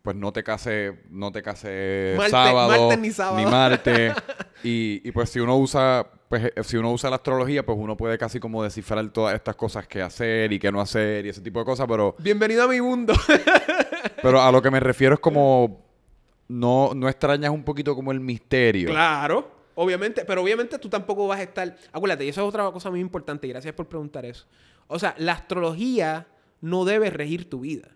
pues 0.02 0.16
no 0.16 0.32
te 0.34 0.44
case, 0.44 1.00
no 1.10 1.32
te 1.32 1.42
case 1.42 2.14
Martes- 2.18 2.32
sábado, 2.32 2.68
martes 2.90 3.00
ni 3.00 3.12
sábado. 3.12 3.50
martes. 3.50 4.14
y, 4.64 5.02
y 5.08 5.12
pues 5.12 5.30
si 5.30 5.40
uno 5.40 5.58
usa, 5.58 6.06
pues 6.34 6.52
eh, 6.56 6.64
si 6.64 6.78
uno 6.78 6.92
usa 6.92 7.12
la 7.12 7.18
astrología, 7.18 7.64
pues 7.64 7.78
uno 7.80 7.96
puede 7.96 8.18
casi 8.18 8.40
como 8.40 8.64
descifrar 8.64 9.08
todas 9.10 9.36
estas 9.36 9.56
cosas 9.56 9.88
que 9.88 10.02
hacer 10.02 10.52
y 10.52 10.58
que 10.58 10.72
no 10.72 10.82
hacer 10.82 11.28
y 11.28 11.30
ese 11.30 11.42
tipo 11.42 11.60
de 11.60 11.66
cosas, 11.66 11.86
pero, 11.88 12.16
Bienvenido 12.18 12.64
a 12.64 12.68
mi 12.68 12.82
mundo. 12.82 13.14
pero 14.24 14.42
a 14.42 14.52
lo 14.52 14.60
que 14.60 14.72
me 14.72 14.80
refiero 14.80 15.14
es 15.14 15.20
como 15.20 15.86
no, 16.48 16.94
no 16.96 17.08
extrañas 17.08 17.52
un 17.52 17.64
poquito 17.64 17.94
como 17.94 18.12
el 18.12 18.20
misterio. 18.20 18.90
Claro, 18.90 19.48
obviamente, 19.76 20.26
pero 20.26 20.42
obviamente 20.42 20.80
tú 20.80 20.90
tampoco 20.90 21.28
vas 21.28 21.40
a 21.40 21.44
estar. 21.44 21.78
Acuérdate, 21.92 22.26
y 22.26 22.30
eso 22.30 22.42
es 22.42 22.48
otra 22.48 22.72
cosa 22.72 22.90
muy 22.90 23.00
importante, 23.00 23.46
y 23.46 23.52
gracias 23.52 23.76
por 23.76 23.88
preguntar 23.88 24.26
eso. 24.26 24.48
O 24.88 24.98
sea, 24.98 25.14
la 25.20 25.34
astrología 25.34 26.26
no 26.62 26.84
debe 26.84 27.12
regir 27.12 27.48
tu 27.48 27.60
vida. 27.60 27.90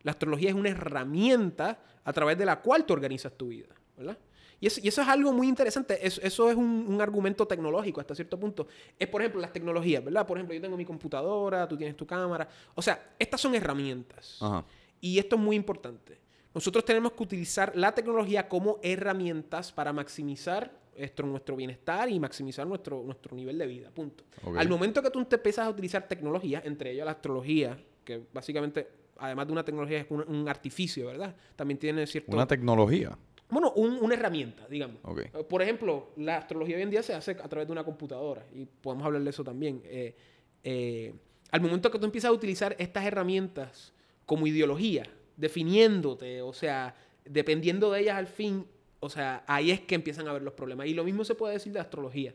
La 0.00 0.12
astrología 0.12 0.48
es 0.48 0.54
una 0.54 0.70
herramienta 0.70 1.78
a 2.04 2.12
través 2.14 2.38
de 2.38 2.46
la 2.46 2.62
cual 2.62 2.86
tú 2.86 2.94
organizas 2.94 3.34
tu 3.36 3.48
vida, 3.48 3.74
¿verdad? 3.98 4.16
Y 4.62 4.66
eso, 4.68 4.80
y 4.80 4.86
eso 4.86 5.02
es 5.02 5.08
algo 5.08 5.32
muy 5.32 5.48
interesante. 5.48 5.98
Es- 6.06 6.20
eso 6.22 6.48
es 6.48 6.54
un, 6.56 6.86
un 6.88 7.00
argumento 7.00 7.46
tecnológico 7.46 8.00
hasta 8.00 8.14
cierto 8.14 8.38
punto. 8.38 8.68
Es, 8.96 9.08
por 9.08 9.20
ejemplo, 9.20 9.40
las 9.40 9.52
tecnologías, 9.52 10.04
¿verdad? 10.04 10.24
Por 10.24 10.38
ejemplo, 10.38 10.54
yo 10.54 10.60
tengo 10.60 10.76
mi 10.76 10.84
computadora, 10.84 11.66
tú 11.66 11.76
tienes 11.76 11.96
tu 11.96 12.06
cámara. 12.06 12.48
O 12.76 12.80
sea, 12.80 13.12
estas 13.18 13.40
son 13.40 13.56
herramientas. 13.56 14.38
Ajá. 14.40 14.64
Y 15.00 15.18
esto 15.18 15.34
es 15.34 15.42
muy 15.42 15.56
importante. 15.56 16.20
Nosotros 16.54 16.84
tenemos 16.84 17.10
que 17.12 17.22
utilizar 17.24 17.72
la 17.74 17.92
tecnología 17.92 18.48
como 18.48 18.78
herramientas 18.82 19.72
para 19.72 19.92
maximizar 19.92 20.70
esto, 20.94 21.24
nuestro 21.24 21.56
bienestar 21.56 22.08
y 22.08 22.20
maximizar 22.20 22.64
nuestro, 22.64 23.02
nuestro 23.02 23.34
nivel 23.34 23.58
de 23.58 23.66
vida. 23.66 23.90
Punto. 23.90 24.22
Ok. 24.44 24.58
Al 24.58 24.68
momento 24.68 25.02
que 25.02 25.10
tú 25.10 25.24
te 25.24 25.36
empiezas 25.36 25.66
a 25.66 25.70
utilizar 25.70 26.06
tecnología, 26.06 26.62
entre 26.64 26.92
ellas 26.92 27.04
la 27.06 27.12
astrología, 27.12 27.76
que 28.04 28.22
básicamente, 28.32 28.86
además 29.18 29.46
de 29.48 29.52
una 29.54 29.64
tecnología, 29.64 29.98
es 29.98 30.06
un, 30.10 30.20
un 30.28 30.48
artificio, 30.48 31.06
¿verdad? 31.08 31.34
También 31.56 31.78
tiene 31.78 32.06
cierto... 32.06 32.30
Una 32.36 32.46
tecnología. 32.46 33.18
Bueno, 33.52 33.70
un- 33.76 33.98
una 34.02 34.14
herramienta, 34.14 34.66
digamos. 34.66 34.96
Ok. 35.02 35.18
Eh, 35.20 35.44
Por 35.48 35.60
ejemplo, 35.62 36.08
la 36.16 36.38
astrología 36.38 36.76
hoy 36.76 36.82
en 36.82 36.90
día 36.90 37.02
se 37.02 37.12
hace 37.12 37.32
a 37.32 37.48
través 37.48 37.68
de 37.68 37.72
una 37.72 37.84
computadora 37.84 38.46
y 38.54 38.64
podemos 38.64 39.04
hablar 39.04 39.22
de 39.22 39.28
eso 39.30 39.44
también. 39.44 39.82
Eh, 39.84 40.16
eh, 40.64 41.12
al 41.50 41.60
momento 41.60 41.90
que 41.90 41.98
tú 41.98 42.06
empiezas 42.06 42.30
a 42.30 42.32
utilizar 42.32 42.74
estas 42.78 43.04
herramientas 43.04 43.92
como 44.24 44.46
ideología, 44.46 45.04
definiéndote, 45.36 46.40
o 46.40 46.52
sea, 46.54 46.94
dependiendo 47.26 47.92
de 47.92 48.00
ellas 48.00 48.16
al 48.16 48.26
fin, 48.26 48.66
o 49.00 49.10
sea, 49.10 49.44
ahí 49.46 49.70
es 49.70 49.80
que 49.82 49.94
empiezan 49.96 50.26
a 50.28 50.30
haber 50.30 50.42
los 50.42 50.54
problemas. 50.54 50.86
Y 50.86 50.94
lo 50.94 51.04
mismo 51.04 51.22
se 51.24 51.34
puede 51.34 51.52
decir 51.54 51.72
de 51.74 51.80
astrología. 51.80 52.34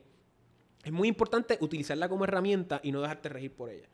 Es 0.83 0.91
muy 0.91 1.07
importante 1.07 1.57
utilizarla 1.61 2.07
como 2.09 2.25
herramienta 2.25 2.79
y 2.83 2.91
no 2.91 3.01
dejarte 3.01 3.29
regir 3.29 3.51
por 3.53 3.69
ella. 3.71 3.87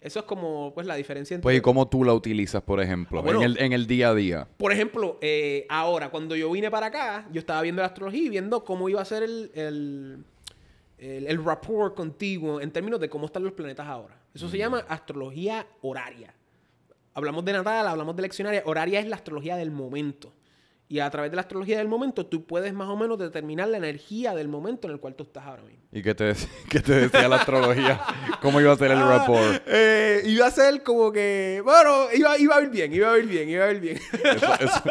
Eso 0.00 0.20
es 0.20 0.24
como 0.26 0.72
pues 0.74 0.86
la 0.86 0.94
diferencia 0.94 1.34
entre... 1.34 1.42
Pues, 1.42 1.56
¿y 1.56 1.60
cómo 1.60 1.88
tú 1.88 2.04
la 2.04 2.12
utilizas, 2.14 2.62
por 2.62 2.80
ejemplo, 2.80 3.18
Ah, 3.20 3.22
bueno. 3.22 3.40
en, 3.40 3.46
el, 3.52 3.58
en 3.60 3.72
el 3.72 3.86
día 3.86 4.10
a 4.10 4.14
día? 4.14 4.46
Por 4.56 4.70
ejemplo, 4.72 5.18
eh, 5.20 5.66
ahora, 5.68 6.10
cuando 6.10 6.36
yo 6.36 6.50
vine 6.50 6.70
para 6.70 6.86
acá, 6.86 7.26
yo 7.32 7.40
estaba 7.40 7.62
viendo 7.62 7.80
la 7.82 7.86
astrología 7.88 8.22
y 8.22 8.28
viendo 8.28 8.62
cómo 8.62 8.88
iba 8.88 9.00
a 9.00 9.04
ser 9.04 9.22
el, 9.22 9.50
el, 9.54 10.24
el, 10.98 11.26
el 11.26 11.44
rapport 11.44 11.94
contigo 11.96 12.60
en 12.60 12.70
términos 12.70 13.00
de 13.00 13.08
cómo 13.08 13.26
están 13.26 13.42
los 13.42 13.52
planetas 13.52 13.86
ahora. 13.86 14.20
Eso 14.34 14.48
se 14.48 14.58
llama 14.58 14.84
astrología 14.88 15.66
horaria. 15.80 16.34
Hablamos 17.14 17.44
de 17.46 17.54
natal, 17.54 17.88
hablamos 17.88 18.14
de 18.14 18.22
leccionaria. 18.22 18.62
Horaria 18.66 19.00
es 19.00 19.06
la 19.08 19.16
astrología 19.16 19.56
del 19.56 19.70
momento. 19.70 20.32
Y 20.88 21.00
a 21.00 21.10
través 21.10 21.32
de 21.32 21.34
la 21.34 21.40
astrología 21.42 21.78
del 21.78 21.88
momento, 21.88 22.26
tú 22.26 22.46
puedes 22.46 22.72
más 22.72 22.88
o 22.88 22.96
menos 22.96 23.18
determinar 23.18 23.66
la 23.66 23.76
energía 23.78 24.34
del 24.36 24.46
momento 24.46 24.86
en 24.86 24.94
el 24.94 25.00
cual 25.00 25.16
tú 25.16 25.24
estás 25.24 25.44
ahora 25.44 25.62
mismo. 25.64 25.82
¿Y 25.90 26.00
qué 26.00 26.14
te, 26.14 26.30
dec- 26.32 26.48
qué 26.70 26.78
te 26.78 26.92
decía 26.94 27.26
la 27.28 27.36
astrología? 27.36 28.00
¿Cómo 28.40 28.60
iba 28.60 28.72
a 28.72 28.76
ser 28.76 28.92
el 28.92 28.98
Ah, 28.98 29.18
rapport? 29.18 29.62
eh, 29.66 30.22
iba 30.26 30.46
a 30.46 30.50
ser 30.52 30.84
como 30.84 31.10
que, 31.10 31.60
bueno, 31.64 32.06
iba, 32.14 32.38
iba 32.38 32.56
a 32.56 32.60
ir 32.62 32.68
bien, 32.70 32.92
iba 32.92 33.12
a 33.12 33.18
ir 33.18 33.26
bien, 33.26 33.48
iba 33.48 33.64
a 33.64 33.72
ir 33.72 33.80
bien. 33.80 33.98
Eso, 34.22 34.54
eso- 34.60 34.82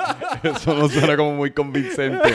eso 0.44 0.74
no 0.75 0.90
suena 0.90 1.16
como 1.16 1.34
muy 1.34 1.52
convincente. 1.52 2.34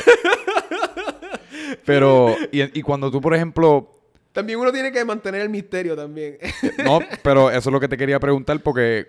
Pero, 1.85 2.35
y, 2.52 2.79
y 2.79 2.83
cuando 2.83 3.11
tú, 3.11 3.21
por 3.21 3.35
ejemplo, 3.35 3.90
También 4.33 4.59
uno 4.59 4.73
tiene 4.73 4.90
que 4.93 5.05
mantener 5.05 5.43
el 5.43 5.49
misterio 5.50 5.97
también. 5.97 6.38
No, 6.85 7.00
pero 7.23 7.50
eso 7.50 7.69
es 7.69 7.73
lo 7.73 7.81
que 7.81 7.88
te 7.88 7.97
quería 7.97 8.19
preguntar 8.21 8.61
porque 8.61 9.07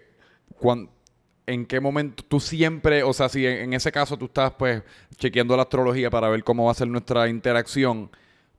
¿en 1.51 1.65
qué 1.65 1.79
momento 1.79 2.24
tú 2.27 2.39
siempre, 2.39 3.03
o 3.03 3.13
sea, 3.13 3.29
si 3.29 3.46
en, 3.46 3.58
en 3.58 3.74
ese 3.74 3.91
caso 3.91 4.17
tú 4.17 4.25
estás 4.25 4.51
pues 4.58 4.81
chequeando 5.17 5.55
la 5.55 5.63
astrología 5.63 6.10
para 6.10 6.29
ver 6.29 6.43
cómo 6.43 6.65
va 6.65 6.72
a 6.72 6.75
ser 6.75 6.88
nuestra 6.88 7.27
interacción, 7.29 8.10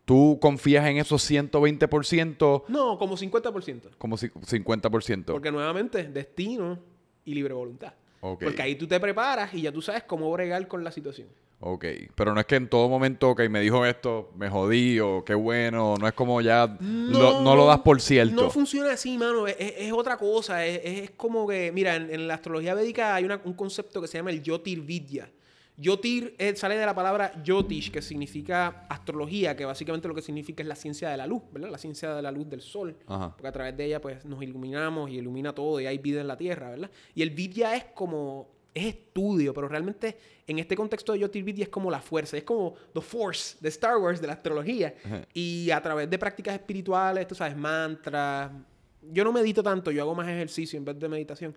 ¿tú 0.05 0.39
confías 0.41 0.87
en 0.87 0.99
esos 0.99 1.23
120% 1.29 2.65
no, 2.69 2.99
como 2.99 3.17
50%. 3.17 3.91
como 3.99 4.17
si- 4.17 4.29
50%? 4.31 5.25
Porque 5.27 5.51
nuevamente, 5.53 6.05
destino 6.05 6.79
y 7.25 7.35
libre 7.35 7.55
voluntad. 7.55 7.95
Ok. 8.21 8.45
Porque 8.45 8.63
ahí 8.63 8.75
tú 8.77 8.87
te 8.87 8.99
preparas 9.01 9.53
y 9.55 9.63
ya 9.63 9.73
tú 9.73 9.83
sabes 9.83 10.05
cómo 10.05 10.31
bregar 10.31 10.67
con 10.69 10.85
la 10.85 10.93
situación. 10.93 11.29
Ok, 11.65 11.85
pero 12.17 12.35
no 12.35 12.41
es 12.41 12.47
que 12.47 12.57
en 12.57 12.69
todo 12.69 12.89
momento, 12.89 13.31
ok, 13.31 13.43
me 13.49 13.61
dijo 13.61 13.87
esto, 13.87 14.33
me 14.37 14.49
jodí 14.51 14.99
o 14.99 15.25
qué 15.25 15.35
bueno, 15.35 15.95
no 15.97 16.09
es 16.09 16.13
como 16.13 16.41
ya, 16.41 16.67
lo- 16.81 17.41
no, 17.41 17.55
lo 17.55 17.67
das 17.67 17.79
por 17.79 18.01
cierto. 18.01 18.35
No 18.35 18.51
funciona 18.51 18.93
así, 18.95 19.17
mano. 19.17 19.47
Es, 19.47 19.55
es- 19.61 19.75
es 19.79 19.93
otra 19.93 20.17
cosa. 20.17 20.67
Es, 20.67 20.81
es 20.85 21.11
como 21.13 21.47
que, 21.47 21.71
mira, 21.71 21.95
en, 21.95 22.13
en 22.13 22.27
la 22.27 22.35
astrología 22.35 22.75
védica 22.75 23.15
hay 23.15 23.25
una- 23.25 23.41
un 23.45 23.53
concepto 23.55 24.01
que 24.03 24.09
se 24.09 24.19
llama 24.19 24.31
el 24.31 24.43
Yotir 24.43 24.81
Vidya. 24.81 25.31
Yotir 25.77 26.35
eh, 26.39 26.55
sale 26.55 26.77
de 26.77 26.85
la 26.85 26.95
palabra 26.95 27.33
Yotish, 27.43 27.91
que 27.91 28.03
significa 28.03 28.85
astrología, 28.91 29.57
que 29.57 29.65
básicamente 29.65 30.07
lo 30.07 30.15
que 30.15 30.21
significa 30.21 30.63
es 30.63 30.69
la 30.69 30.75
ciencia 30.77 31.09
de 31.11 31.17
la 31.17 31.27
luz, 31.27 31.43
¿verdad? 31.51 31.71
La 31.71 31.79
ciencia 31.79 32.13
de 32.15 32.23
la 32.23 32.31
luz 32.31 32.49
del 32.51 32.61
sol. 32.61 32.95
Ajá. 33.07 33.31
Porque 33.35 33.47
a 33.49 33.53
través 33.53 33.77
de 33.77 33.87
ella, 33.87 34.01
pues, 34.01 34.25
nos 34.27 34.43
iluminamos 34.43 35.11
y 35.11 35.15
ilumina 35.19 35.55
todo 35.55 35.81
y 35.81 35.87
hay 35.87 35.97
vida 35.99 36.21
en 36.21 36.29
la 36.29 36.37
tierra, 36.37 36.71
¿verdad? 36.71 36.91
Y 37.15 37.23
el 37.23 37.31
Vidya 37.31 37.75
es 37.75 37.85
como, 37.95 38.52
es 38.75 38.87
estudio, 38.87 39.53
pero 39.53 39.69
realmente 39.69 40.17
en 40.47 40.59
este 40.59 40.75
contexto 40.77 41.13
de 41.13 41.21
Yotir 41.21 41.45
Vidya 41.45 41.65
es 41.65 41.69
como 41.69 41.91
la 41.91 42.01
fuerza, 42.01 42.37
es 42.37 42.45
como 42.45 42.75
The 42.93 43.01
Force 43.01 43.57
de 43.61 43.69
Star 43.69 43.97
Wars, 43.99 44.21
de 44.21 44.27
la 44.27 44.33
astrología. 44.35 44.95
Y 45.35 45.71
a 45.71 45.81
través 45.81 46.09
de 46.09 46.19
prácticas 46.19 46.55
espirituales, 46.55 47.27
tú 47.27 47.35
sabes, 47.35 47.57
mantras. 47.57 48.51
Yo 49.11 49.25
no 49.25 49.33
medito 49.33 49.63
tanto, 49.63 49.91
yo 49.91 50.03
hago 50.03 50.15
más 50.15 50.29
ejercicio 50.29 50.77
en 50.77 50.85
vez 50.85 50.99
de 50.99 51.09
meditación. 51.09 51.55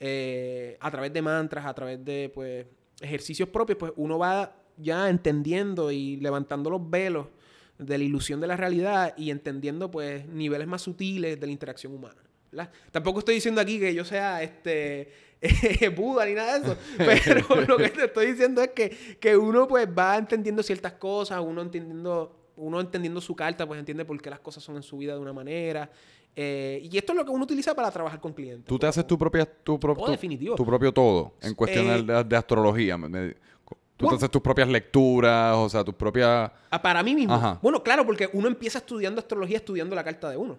Eh, 0.00 0.76
a 0.80 0.90
través 0.90 1.12
de 1.12 1.22
mantras, 1.22 1.66
a 1.66 1.74
través 1.74 2.04
de, 2.04 2.30
pues, 2.32 2.66
ejercicios 3.00 3.48
propios, 3.48 3.78
pues 3.78 3.92
uno 3.96 4.18
va 4.18 4.54
ya 4.76 5.08
entendiendo 5.08 5.90
y 5.90 6.16
levantando 6.16 6.70
los 6.70 6.88
velos 6.88 7.26
de 7.78 7.98
la 7.98 8.04
ilusión 8.04 8.40
de 8.40 8.46
la 8.46 8.56
realidad 8.56 9.14
y 9.16 9.30
entendiendo, 9.30 9.90
pues, 9.90 10.26
niveles 10.26 10.68
más 10.68 10.82
sutiles 10.82 11.40
de 11.40 11.46
la 11.46 11.52
interacción 11.52 11.94
humana. 11.94 12.22
¿verdad? 12.50 12.70
Tampoco 12.90 13.20
estoy 13.20 13.36
diciendo 13.36 13.60
aquí 13.60 13.78
que 13.78 13.92
yo 13.94 14.04
sea 14.04 14.42
este 14.42 15.12
Buda 15.96 16.26
ni 16.26 16.34
nada 16.34 16.58
de 16.58 16.64
eso, 16.66 16.76
pero 17.46 17.60
lo 17.66 17.76
que 17.76 17.88
te 17.90 18.04
estoy 18.06 18.26
diciendo 18.32 18.60
es 18.62 18.70
que, 18.70 18.90
que 19.20 19.36
uno 19.36 19.68
pues 19.68 19.88
va 19.88 20.16
entendiendo 20.16 20.62
ciertas 20.62 20.94
cosas, 20.94 21.40
uno 21.40 21.62
entendiendo, 21.62 22.36
uno 22.56 22.80
entendiendo 22.80 23.20
su 23.20 23.36
carta, 23.36 23.66
pues 23.66 23.78
entiende 23.78 24.04
por 24.04 24.20
qué 24.20 24.30
las 24.30 24.40
cosas 24.40 24.62
son 24.64 24.76
en 24.76 24.82
su 24.82 24.98
vida 24.98 25.14
de 25.14 25.20
una 25.20 25.32
manera. 25.32 25.90
Eh, 26.34 26.80
y 26.90 26.96
esto 26.96 27.12
es 27.12 27.18
lo 27.18 27.24
que 27.24 27.30
uno 27.30 27.44
utiliza 27.44 27.74
para 27.74 27.90
trabajar 27.90 28.20
con 28.20 28.32
clientes. 28.32 28.66
Tú 28.66 28.78
te 28.78 28.86
haces 28.86 29.06
tu 29.06 29.18
propia, 29.18 29.44
tu, 29.44 29.78
pro- 29.80 29.96
Oh, 29.98 30.16
tu- 30.56 30.64
propio 30.64 30.92
todo 30.92 31.34
en 31.40 31.54
cuestión 31.54 31.86
Eh, 31.86 32.02
de, 32.02 32.24
de 32.24 32.36
astrología. 32.36 32.96
me- 32.96 33.08
me- 33.08 33.36
tú 33.96 34.06
te 34.08 34.14
haces 34.14 34.30
tus 34.30 34.40
propias 34.40 34.68
lecturas, 34.68 35.56
o 35.56 35.68
sea, 35.68 35.82
tus 35.82 35.94
propias... 35.94 36.50
Ah, 36.70 36.80
para 36.80 37.02
mí 37.02 37.14
mismo. 37.16 37.34
Ajá. 37.34 37.58
Bueno, 37.60 37.82
claro, 37.82 38.06
porque 38.06 38.30
uno 38.32 38.46
empieza 38.46 38.78
estudiando 38.78 39.18
astrología 39.20 39.56
estudiando 39.56 39.96
la 39.96 40.04
carta 40.04 40.30
de 40.30 40.36
uno. 40.36 40.56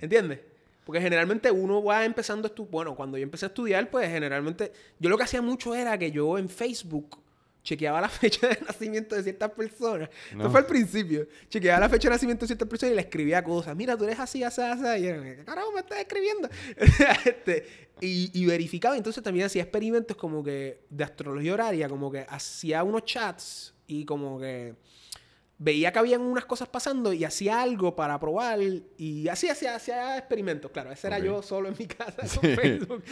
¿Entiendes? 0.00 0.40
Porque 0.84 1.00
generalmente 1.00 1.50
uno 1.50 1.82
va 1.82 2.04
empezando 2.04 2.48
a 2.48 2.54
estu- 2.54 2.68
Bueno, 2.68 2.94
cuando 2.96 3.16
yo 3.16 3.22
empecé 3.22 3.46
a 3.46 3.48
estudiar, 3.48 3.88
pues 3.90 4.08
generalmente. 4.08 4.72
Yo 4.98 5.08
lo 5.10 5.16
que 5.16 5.24
hacía 5.24 5.40
mucho 5.42 5.74
era 5.74 5.96
que 5.98 6.10
yo 6.10 6.38
en 6.38 6.48
Facebook 6.48 7.18
chequeaba 7.62 8.00
la 8.00 8.08
fecha 8.08 8.48
de 8.48 8.58
nacimiento 8.66 9.14
de 9.14 9.22
ciertas 9.22 9.50
personas. 9.52 10.08
No. 10.32 10.38
Esto 10.40 10.50
fue 10.50 10.60
al 10.60 10.66
principio. 10.66 11.28
Chequeaba 11.48 11.78
la 11.80 11.88
fecha 11.88 12.08
de 12.08 12.14
nacimiento 12.14 12.42
de 12.42 12.48
ciertas 12.48 12.66
personas 12.68 12.92
y 12.92 12.96
le 12.96 13.02
escribía 13.02 13.44
cosas. 13.44 13.76
Mira, 13.76 13.96
tú 13.96 14.02
eres 14.04 14.18
así, 14.18 14.42
así, 14.42 14.60
así. 14.60 14.82
Y 15.04 15.06
yo, 15.08 15.22
¿qué 15.22 15.44
carajo 15.44 15.70
me 15.72 15.80
estás 15.80 15.98
escribiendo? 16.00 16.48
Este, 17.24 17.66
y, 18.00 18.30
y 18.34 18.46
verificaba. 18.46 18.96
Entonces 18.96 19.22
también 19.22 19.46
hacía 19.46 19.62
experimentos 19.62 20.16
como 20.16 20.42
que 20.42 20.80
de 20.90 21.04
astrología 21.04 21.54
horaria, 21.54 21.88
como 21.88 22.10
que 22.10 22.26
hacía 22.28 22.82
unos 22.82 23.04
chats 23.04 23.72
y 23.86 24.04
como 24.04 24.40
que 24.40 24.74
veía 25.62 25.92
que 25.92 25.98
habían 26.00 26.22
unas 26.22 26.44
cosas 26.44 26.68
pasando 26.68 27.12
y 27.12 27.24
hacía 27.24 27.62
algo 27.62 27.94
para 27.94 28.18
probar 28.18 28.58
y 28.98 29.28
así 29.28 29.48
hacía, 29.48 29.76
hacía 29.76 30.18
experimentos. 30.18 30.70
Claro, 30.72 30.90
ese 30.90 31.06
era 31.06 31.18
yo 31.20 31.40
solo 31.42 31.68
en 31.68 31.76
mi 31.78 31.86
casa 31.86 32.16
con 32.40 32.50
Facebook 32.50 33.04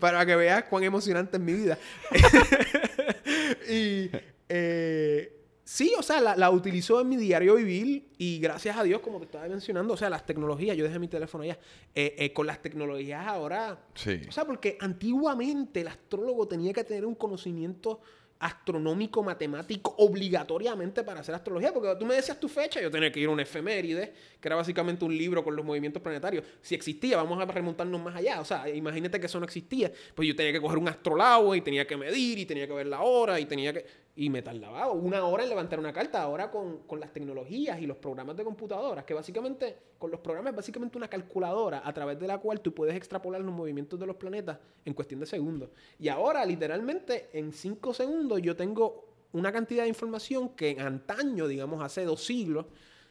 para 0.00 0.24
que 0.24 0.34
veas 0.34 0.64
cuán 0.64 0.84
emocionante 0.84 1.36
es 1.36 1.42
mi 1.42 1.52
vida. 1.52 1.78
y 3.70 4.10
eh, 4.48 5.42
sí, 5.64 5.92
o 5.98 6.02
sea, 6.02 6.20
la, 6.20 6.34
la 6.36 6.50
utilizo 6.50 6.98
en 7.00 7.10
mi 7.10 7.16
diario 7.16 7.56
vivir 7.56 8.08
y 8.16 8.38
gracias 8.40 8.76
a 8.78 8.82
Dios, 8.82 9.00
como 9.02 9.18
te 9.18 9.26
estaba 9.26 9.46
mencionando, 9.46 9.92
o 9.92 9.96
sea, 9.96 10.08
las 10.08 10.24
tecnologías, 10.24 10.76
yo 10.76 10.84
dejé 10.84 10.98
mi 10.98 11.08
teléfono 11.08 11.44
allá, 11.44 11.58
eh, 11.94 12.16
eh, 12.18 12.32
con 12.32 12.46
las 12.46 12.62
tecnologías 12.62 13.26
ahora 13.26 13.78
Sí. 13.94 14.20
o 14.26 14.32
sea, 14.32 14.46
porque 14.46 14.78
antiguamente 14.80 15.82
el 15.82 15.88
astrólogo 15.88 16.48
tenía 16.48 16.72
que 16.72 16.84
tener 16.84 17.04
un 17.04 17.14
conocimiento 17.14 18.00
astronómico, 18.40 19.22
matemático, 19.22 19.94
obligatoriamente 19.98 21.02
para 21.02 21.20
hacer 21.20 21.34
astrología. 21.34 21.72
Porque 21.72 21.94
tú 21.98 22.06
me 22.06 22.14
decías 22.14 22.38
tu 22.38 22.48
fecha, 22.48 22.80
yo 22.80 22.90
tenía 22.90 23.10
que 23.10 23.20
ir 23.20 23.28
a 23.28 23.30
una 23.30 23.42
efeméride, 23.42 24.12
que 24.40 24.48
era 24.48 24.56
básicamente 24.56 25.04
un 25.04 25.16
libro 25.16 25.42
con 25.42 25.56
los 25.56 25.64
movimientos 25.64 26.02
planetarios. 26.02 26.44
Si 26.62 26.74
existía, 26.74 27.16
vamos 27.16 27.40
a 27.40 27.44
remontarnos 27.44 28.00
más 28.02 28.16
allá. 28.16 28.40
O 28.40 28.44
sea, 28.44 28.68
imagínate 28.68 29.18
que 29.20 29.26
eso 29.26 29.38
no 29.38 29.44
existía. 29.44 29.92
Pues 30.14 30.28
yo 30.28 30.36
tenía 30.36 30.52
que 30.52 30.60
coger 30.60 30.78
un 30.78 30.88
astrolago 30.88 31.54
y 31.54 31.60
tenía 31.60 31.86
que 31.86 31.96
medir 31.96 32.38
y 32.38 32.46
tenía 32.46 32.66
que 32.66 32.72
ver 32.72 32.86
la 32.86 33.00
hora 33.02 33.38
y 33.40 33.46
tenía 33.46 33.72
que... 33.72 34.07
Y 34.20 34.30
me 34.30 34.42
tardaba 34.42 34.90
una 34.90 35.24
hora 35.24 35.44
en 35.44 35.48
levantar 35.48 35.78
una 35.78 35.92
carta. 35.92 36.20
Ahora 36.20 36.50
con, 36.50 36.78
con 36.88 36.98
las 36.98 37.12
tecnologías 37.12 37.80
y 37.80 37.86
los 37.86 37.98
programas 37.98 38.36
de 38.36 38.42
computadoras, 38.42 39.04
que 39.04 39.14
básicamente, 39.14 39.78
con 39.96 40.10
los 40.10 40.18
programas 40.18 40.56
básicamente 40.56 40.98
una 40.98 41.06
calculadora 41.06 41.82
a 41.84 41.92
través 41.92 42.18
de 42.18 42.26
la 42.26 42.38
cual 42.38 42.60
tú 42.60 42.74
puedes 42.74 42.96
extrapolar 42.96 43.40
los 43.42 43.54
movimientos 43.54 43.96
de 44.00 44.06
los 44.06 44.16
planetas 44.16 44.58
en 44.84 44.92
cuestión 44.92 45.20
de 45.20 45.26
segundos. 45.26 45.70
Y 46.00 46.08
ahora, 46.08 46.44
literalmente, 46.44 47.30
en 47.32 47.52
cinco 47.52 47.94
segundos 47.94 48.42
yo 48.42 48.56
tengo 48.56 49.04
una 49.30 49.52
cantidad 49.52 49.84
de 49.84 49.88
información 49.88 50.48
que 50.48 50.70
en 50.70 50.80
antaño, 50.80 51.46
digamos, 51.46 51.80
hace 51.80 52.04
dos 52.04 52.24
siglos 52.24 52.66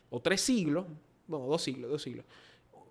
o 0.10 0.20
tres 0.20 0.42
siglos, 0.42 0.88
bueno, 1.26 1.46
dos 1.46 1.62
siglos, 1.62 1.90
dos 1.90 2.02
siglos, 2.02 2.26